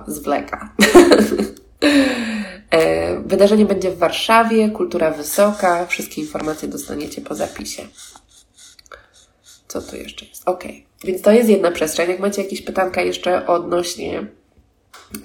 zwleka. 0.06 0.68
E, 2.70 3.20
wydarzenie 3.20 3.66
będzie 3.66 3.90
w 3.90 3.98
Warszawie, 3.98 4.70
kultura 4.70 5.10
wysoka, 5.10 5.86
wszystkie 5.86 6.20
informacje 6.20 6.68
dostaniecie 6.68 7.20
po 7.20 7.34
zapisie. 7.34 7.82
Co 9.68 9.82
tu 9.82 9.96
jeszcze 9.96 10.26
jest? 10.26 10.42
Ok, 10.48 10.64
więc 11.04 11.22
to 11.22 11.32
jest 11.32 11.48
jedna 11.48 11.70
przestrzeń. 11.70 12.10
Jak 12.10 12.20
macie 12.20 12.42
jakieś 12.42 12.62
pytanka 12.62 13.02
jeszcze 13.02 13.46
odnośnie 13.46 14.26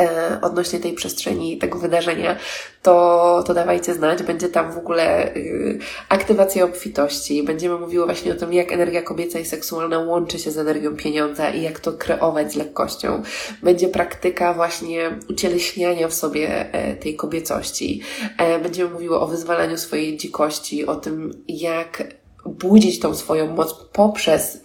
E, 0.02 0.40
odnośnie 0.42 0.80
tej 0.80 0.94
przestrzeni, 0.94 1.58
tego 1.58 1.80
wydarzenia, 1.80 2.38
to, 2.82 3.44
to 3.48 3.54
dawajcie 3.54 3.94
znać. 3.94 4.24
Będzie 4.24 4.50
tam 4.50 4.72
w 4.72 4.78
ogóle 4.78 5.36
y, 5.36 5.80
aktywacja 6.10 6.66
obfitości. 6.66 7.44
Będziemy 7.44 7.78
mówiły 7.78 8.06
właśnie 8.06 8.32
o 8.32 8.36
tym, 8.36 8.54
jak 8.54 8.72
energia 8.72 9.02
kobieca 9.02 9.40
i 9.40 9.46
seksualna 9.46 10.00
łączy 10.00 10.40
się 10.40 10.52
z 10.52 10.58
energią 10.58 10.96
pieniądza 10.96 11.50
i 11.50 11.62
jak 11.62 11.80
to 11.80 11.94
kreować 11.94 12.54
z 12.54 12.56
lekkością. 12.56 13.24
Będzie 13.64 13.88
praktyka 13.88 14.54
właśnie 14.54 15.20
ucieleśniania 15.30 16.08
w 16.08 16.14
sobie 16.14 16.74
e, 16.74 16.96
tej 16.96 17.16
kobiecości. 17.16 18.02
E, 18.38 18.60
będziemy 18.60 18.90
mówiły 18.90 19.20
o 19.20 19.28
wyzwalaniu 19.28 19.78
swojej 19.78 20.18
dzikości, 20.18 20.86
o 20.86 20.96
tym, 20.96 21.44
jak 21.48 22.04
budzić 22.46 23.00
tą 23.00 23.16
swoją 23.16 23.56
moc 23.56 23.74
poprzez 23.74 24.64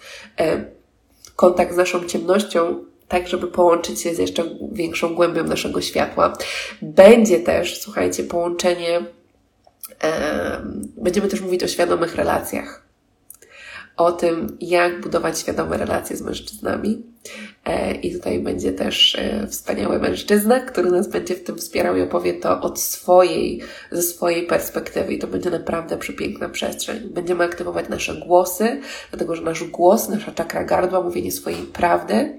kontakt 1.37 1.75
z 1.75 1.77
naszą 1.77 2.05
ciemnością, 2.05 2.85
tak 3.09 3.29
żeby 3.29 3.47
połączyć 3.47 4.01
się 4.01 4.15
z 4.15 4.19
jeszcze 4.19 4.45
większą 4.73 5.15
głębią 5.15 5.45
naszego 5.45 5.81
światła. 5.81 6.33
Będzie 6.83 7.41
też, 7.41 7.81
słuchajcie, 7.81 8.25
połączenie, 8.25 9.03
e, 10.03 10.61
będziemy 10.97 11.29
też 11.29 11.41
mówić 11.41 11.63
o 11.63 11.69
świadomych 11.69 12.15
relacjach. 12.15 12.83
O 13.97 14.13
tym, 14.13 14.57
jak 14.61 15.01
budować 15.01 15.39
świadome 15.39 15.77
relacje 15.77 16.17
z 16.17 16.23
mężczyznami. 16.23 17.03
E, 17.65 17.95
I 17.95 18.13
tutaj 18.13 18.39
będzie 18.39 18.73
też 18.73 19.17
e, 19.19 19.47
wspaniały 19.47 19.99
mężczyzna, 19.99 20.61
który 20.61 20.91
nas 20.91 21.09
będzie 21.09 21.35
w 21.35 21.45
tym 21.45 21.59
wspierał 21.59 21.97
i 21.97 22.03
opowie 22.03 22.35
to 22.35 22.61
od 22.61 22.81
swojej, 22.81 23.61
ze 23.91 24.03
swojej 24.03 24.47
perspektywy. 24.47 25.15
I 25.15 25.19
to 25.19 25.27
będzie 25.27 25.51
naprawdę 25.51 25.97
przepiękna 25.97 26.49
przestrzeń. 26.49 27.09
Będziemy 27.09 27.45
aktywować 27.45 27.89
nasze 27.89 28.15
głosy, 28.15 28.81
dlatego 29.11 29.37
że 29.37 29.43
nasz 29.43 29.65
głos, 29.65 30.09
nasza 30.09 30.33
czakra 30.33 30.65
gardła, 30.65 31.01
mówienie 31.01 31.33
swojej 31.33 31.63
prawdy, 31.63 32.39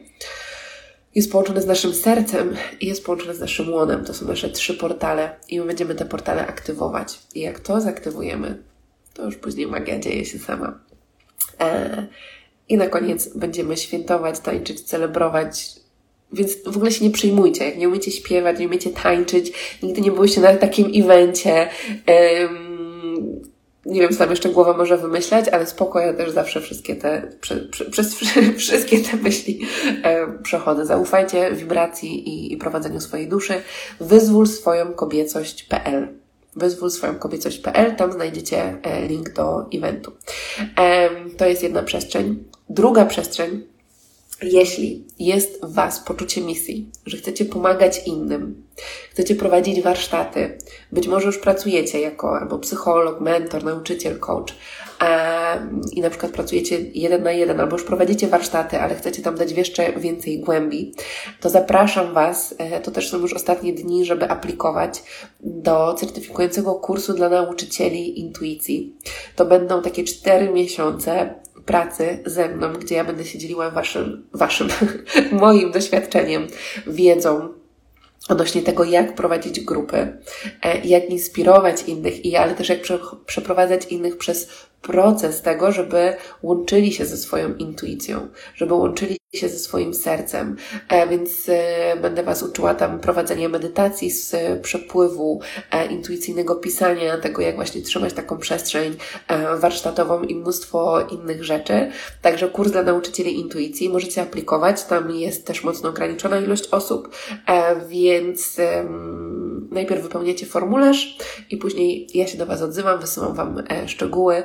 jest 1.15 1.31
połączone 1.31 1.61
z 1.61 1.65
naszym 1.65 1.93
sercem 1.93 2.55
i 2.79 2.87
jest 2.87 3.05
połączone 3.05 3.35
z 3.35 3.39
naszym 3.39 3.73
łonem. 3.73 4.05
To 4.05 4.13
są 4.13 4.27
nasze 4.27 4.49
trzy 4.49 4.73
portale 4.73 5.35
i 5.47 5.59
my 5.59 5.65
będziemy 5.65 5.95
te 5.95 6.05
portale 6.05 6.47
aktywować. 6.47 7.19
I 7.35 7.39
jak 7.39 7.59
to 7.59 7.81
zaktywujemy, 7.81 8.63
to 9.13 9.25
już 9.25 9.35
później 9.35 9.67
magia 9.67 9.99
dzieje 9.99 10.25
się 10.25 10.39
sama. 10.39 10.79
E, 11.59 12.07
I 12.69 12.77
na 12.77 12.87
koniec 12.87 13.37
będziemy 13.37 13.77
świętować, 13.77 14.39
tańczyć, 14.39 14.81
celebrować. 14.81 15.75
Więc 16.33 16.63
w 16.63 16.75
ogóle 16.75 16.91
się 16.91 17.05
nie 17.05 17.11
przejmujcie. 17.11 17.65
Jak 17.65 17.77
nie 17.77 17.87
umiecie 17.87 18.11
śpiewać, 18.11 18.59
nie 18.59 18.67
umiecie 18.67 18.89
tańczyć, 18.89 19.53
nigdy 19.83 20.01
nie 20.01 20.11
byłyście 20.11 20.41
na 20.41 20.53
takim 20.53 20.91
evencie 21.03 21.69
nie 23.85 24.01
wiem, 24.01 24.11
co 24.11 24.17
tam 24.17 24.29
jeszcze 24.29 24.49
głowa 24.49 24.77
może 24.77 24.97
wymyślać, 24.97 25.49
ale 25.49 25.67
spoko, 25.67 25.99
ja 25.99 26.13
też 26.13 26.31
zawsze 26.31 26.61
wszystkie 26.61 26.95
te, 26.95 27.31
prze, 27.41 27.55
prze, 27.55 27.85
przez 27.85 28.15
wszystkie 28.57 28.99
te 28.99 29.17
myśli 29.17 29.61
e, 30.03 30.27
przechodzę. 30.43 30.85
Zaufajcie 30.85 31.51
wibracji 31.51 32.29
i, 32.29 32.53
i 32.53 32.57
prowadzeniu 32.57 32.99
swojej 32.99 33.27
duszy. 33.27 33.53
Wyzwól 33.99 34.47
swoją 34.47 34.93
kobiecość.pl 34.93 36.07
Wyzwól 36.55 36.89
swoją 36.89 37.15
kobiecość.pl, 37.15 37.95
tam 37.95 38.11
znajdziecie 38.11 38.77
e, 38.83 39.07
link 39.07 39.33
do 39.33 39.65
eventu. 39.73 40.11
E, 40.79 41.09
to 41.37 41.45
jest 41.45 41.63
jedna 41.63 41.83
przestrzeń. 41.83 42.43
Druga 42.69 43.05
przestrzeń 43.05 43.63
jeśli 44.41 45.07
jest 45.19 45.65
w 45.65 45.73
Was 45.73 45.99
poczucie 45.99 46.41
misji, 46.41 46.89
że 47.05 47.17
chcecie 47.17 47.45
pomagać 47.45 48.01
innym, 48.05 48.63
chcecie 49.11 49.35
prowadzić 49.35 49.81
warsztaty, 49.81 50.57
być 50.91 51.07
może 51.07 51.25
już 51.25 51.37
pracujecie 51.37 52.01
jako 52.01 52.39
albo 52.39 52.59
psycholog, 52.59 53.21
mentor, 53.21 53.63
nauczyciel, 53.63 54.19
coach 54.19 54.55
i 55.91 56.01
na 56.01 56.09
przykład 56.09 56.31
pracujecie 56.31 56.77
jeden 56.93 57.23
na 57.23 57.31
jeden, 57.31 57.59
albo 57.59 57.75
już 57.75 57.85
prowadzicie 57.85 58.27
warsztaty, 58.27 58.79
ale 58.79 58.95
chcecie 58.95 59.21
tam 59.21 59.35
dać 59.35 59.51
jeszcze 59.51 59.91
więcej 59.91 60.39
głębi, 60.39 60.93
to 61.39 61.49
zapraszam 61.49 62.13
Was, 62.13 62.55
e, 62.57 62.79
to 62.79 62.91
też 62.91 63.09
są 63.09 63.19
już 63.19 63.33
ostatnie 63.33 63.73
dni, 63.73 64.05
żeby 64.05 64.29
aplikować 64.29 65.03
do 65.39 65.93
certyfikującego 65.93 66.75
kursu 66.75 67.13
dla 67.13 67.29
nauczycieli 67.29 68.19
intuicji. 68.19 68.95
To 69.35 69.45
będą 69.45 69.81
takie 69.81 70.03
cztery 70.03 70.49
miesiące 70.49 71.33
pracy 71.69 72.19
ze 72.25 72.49
mną, 72.49 72.73
gdzie 72.73 72.95
ja 72.95 73.03
będę 73.03 73.25
się 73.25 73.39
dzieliła 73.39 73.69
waszym, 73.69 74.29
waszym, 74.33 74.67
moim 75.31 75.71
doświadczeniem, 75.71 76.47
wiedzą, 76.87 77.53
odnośnie 78.29 78.61
tego, 78.61 78.83
jak 78.83 79.15
prowadzić 79.15 79.59
grupy, 79.59 80.17
jak 80.83 81.09
inspirować 81.09 81.83
innych, 81.83 82.25
i 82.25 82.35
ale 82.35 82.55
też 82.55 82.69
jak 82.69 82.79
przeprowadzać 83.25 83.85
innych 83.85 84.17
przez 84.17 84.49
proces 84.81 85.41
tego, 85.41 85.71
żeby 85.71 86.13
łączyli 86.43 86.93
się 86.93 87.05
ze 87.05 87.17
swoją 87.17 87.55
intuicją, 87.55 88.27
żeby 88.55 88.73
łączyli 88.73 89.19
się 89.33 89.49
ze 89.49 89.59
swoim 89.59 89.93
sercem, 89.93 90.55
e, 90.89 91.07
więc 91.07 91.49
e, 91.49 91.97
będę 92.01 92.23
Was 92.23 92.43
uczyła 92.43 92.73
tam 92.73 92.99
prowadzenia 92.99 93.49
medytacji 93.49 94.11
z 94.11 94.35
przepływu, 94.61 95.41
e, 95.71 95.85
intuicyjnego 95.85 96.55
pisania, 96.55 97.17
tego 97.17 97.41
jak 97.41 97.55
właśnie 97.55 97.81
trzymać 97.81 98.13
taką 98.13 98.37
przestrzeń 98.37 98.95
warsztatową 99.59 100.23
i 100.23 100.35
mnóstwo 100.35 101.01
innych 101.01 101.43
rzeczy. 101.43 101.91
Także 102.21 102.47
kurs 102.47 102.71
dla 102.71 102.83
nauczycieli 102.83 103.39
intuicji 103.39 103.89
możecie 103.89 104.21
aplikować, 104.21 104.83
tam 104.83 105.11
jest 105.11 105.45
też 105.45 105.63
mocno 105.63 105.89
ograniczona 105.89 106.39
ilość 106.39 106.67
osób, 106.67 107.15
więc 107.87 108.57
najpierw 109.71 110.03
wypełniacie 110.03 110.45
formularz 110.45 111.17
i 111.49 111.57
później 111.57 112.07
ja 112.13 112.27
się 112.27 112.37
do 112.37 112.45
Was 112.45 112.61
odzywam, 112.61 112.99
wysyłam 112.99 113.33
Wam 113.33 113.63
szczegóły 113.87 114.43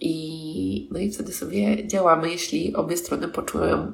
i 0.00 0.88
no 0.90 0.98
i 0.98 1.10
wtedy 1.10 1.32
sobie 1.32 1.86
działamy, 1.86 2.30
jeśli 2.30 2.74
obie 2.74 2.96
strony 2.96 3.28
poczują 3.28 3.92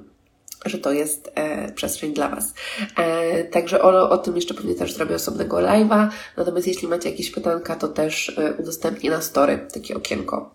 że 0.65 0.78
to 0.78 0.93
jest 0.93 1.31
e, 1.35 1.73
przestrzeń 1.73 2.12
dla 2.15 2.28
Was. 2.28 2.55
E, 2.97 3.44
także 3.44 3.82
o, 3.82 4.11
o 4.11 4.19
tym 4.19 4.36
jeszcze 4.36 4.55
pewnie 4.55 4.74
też 4.74 4.93
zrobię 4.93 5.15
osobnego 5.15 5.57
live'a. 5.57 6.09
Natomiast 6.36 6.66
jeśli 6.66 6.89
macie 6.89 7.11
jakieś 7.11 7.31
pytanka, 7.31 7.77
to 7.77 7.89
też 7.89 8.39
e, 8.39 8.55
udostępnię 8.55 9.11
na 9.11 9.23
story 9.23 9.66
takie 9.74 9.97
okienko, 9.97 10.55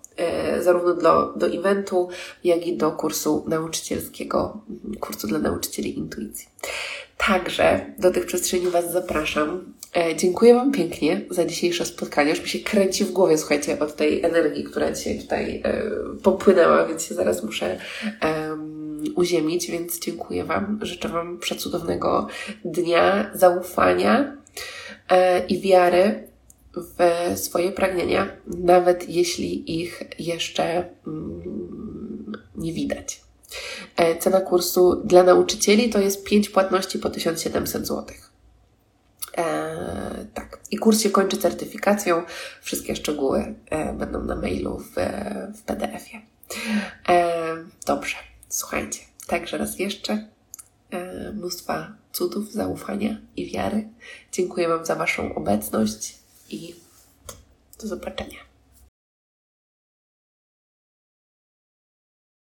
zarówno 0.61 0.93
do, 0.93 1.33
do 1.35 1.47
eventu, 1.47 2.09
jak 2.43 2.67
i 2.67 2.77
do 2.77 2.91
kursu 2.91 3.45
nauczycielskiego, 3.47 4.61
kursu 4.99 5.27
dla 5.27 5.39
nauczycieli 5.39 5.97
intuicji. 5.97 6.47
Także 7.27 7.85
do 7.99 8.11
tych 8.11 8.25
przestrzeni 8.25 8.67
Was 8.67 8.91
zapraszam. 8.91 9.73
E, 9.95 10.15
dziękuję 10.15 10.53
Wam 10.53 10.71
pięknie 10.71 11.21
za 11.29 11.45
dzisiejsze 11.45 11.85
spotkanie. 11.85 12.29
Już 12.29 12.41
mi 12.41 12.47
się 12.47 12.59
kręci 12.59 13.05
w 13.05 13.11
głowie, 13.11 13.37
słuchajcie, 13.37 13.79
od 13.79 13.95
tej 13.95 14.23
energii, 14.23 14.63
która 14.63 14.91
dzisiaj 14.91 15.19
tutaj 15.19 15.61
e, 15.65 15.83
popłynęła, 16.23 16.85
więc 16.85 17.03
się 17.03 17.15
zaraz 17.15 17.43
muszę 17.43 17.77
uziemić, 19.15 19.71
więc 19.71 19.99
dziękuję 19.99 20.43
Wam. 20.43 20.79
Życzę 20.81 21.09
Wam 21.09 21.39
przecudownego 21.39 22.27
dnia, 22.65 23.31
zaufania 23.33 24.37
e, 25.09 25.45
i 25.47 25.61
wiary 25.61 26.30
w 26.75 27.31
swoje 27.39 27.71
pragnienia, 27.71 28.29
nawet 28.47 29.09
jeśli 29.09 29.81
ich 29.81 30.03
jeszcze 30.19 30.89
mm, 31.07 32.31
nie 32.55 32.73
widać. 32.73 33.21
E, 33.95 34.17
cena 34.17 34.41
kursu 34.41 35.01
dla 35.05 35.23
nauczycieli 35.23 35.89
to 35.89 35.99
jest 35.99 36.23
5 36.23 36.49
płatności 36.49 36.99
po 36.99 37.09
1700 37.09 37.87
zł. 37.87 38.05
E, 39.37 40.25
tak. 40.33 40.59
I 40.71 40.77
kurs 40.77 41.01
się 41.01 41.09
kończy 41.09 41.37
certyfikacją. 41.37 42.23
Wszystkie 42.61 42.95
szczegóły 42.95 43.55
e, 43.69 43.93
będą 43.93 44.23
na 44.23 44.35
mailu 44.35 44.77
w, 44.79 44.95
w 45.57 45.61
PDF-ie. 45.61 46.21
E, 47.09 47.55
dobrze, 47.85 48.15
słuchajcie. 48.49 48.99
Także 49.27 49.57
raz 49.57 49.79
jeszcze 49.79 50.27
e, 50.91 51.31
mnóstwa 51.31 51.93
cudów, 52.11 52.51
zaufania 52.51 53.17
i 53.35 53.51
wiary. 53.51 53.89
Dziękuję 54.31 54.67
Wam 54.67 54.85
za 54.85 54.95
Waszą 54.95 55.35
obecność 55.35 56.20
i 56.53 56.75
do 57.81 57.87
zobaczenia. 57.87 58.50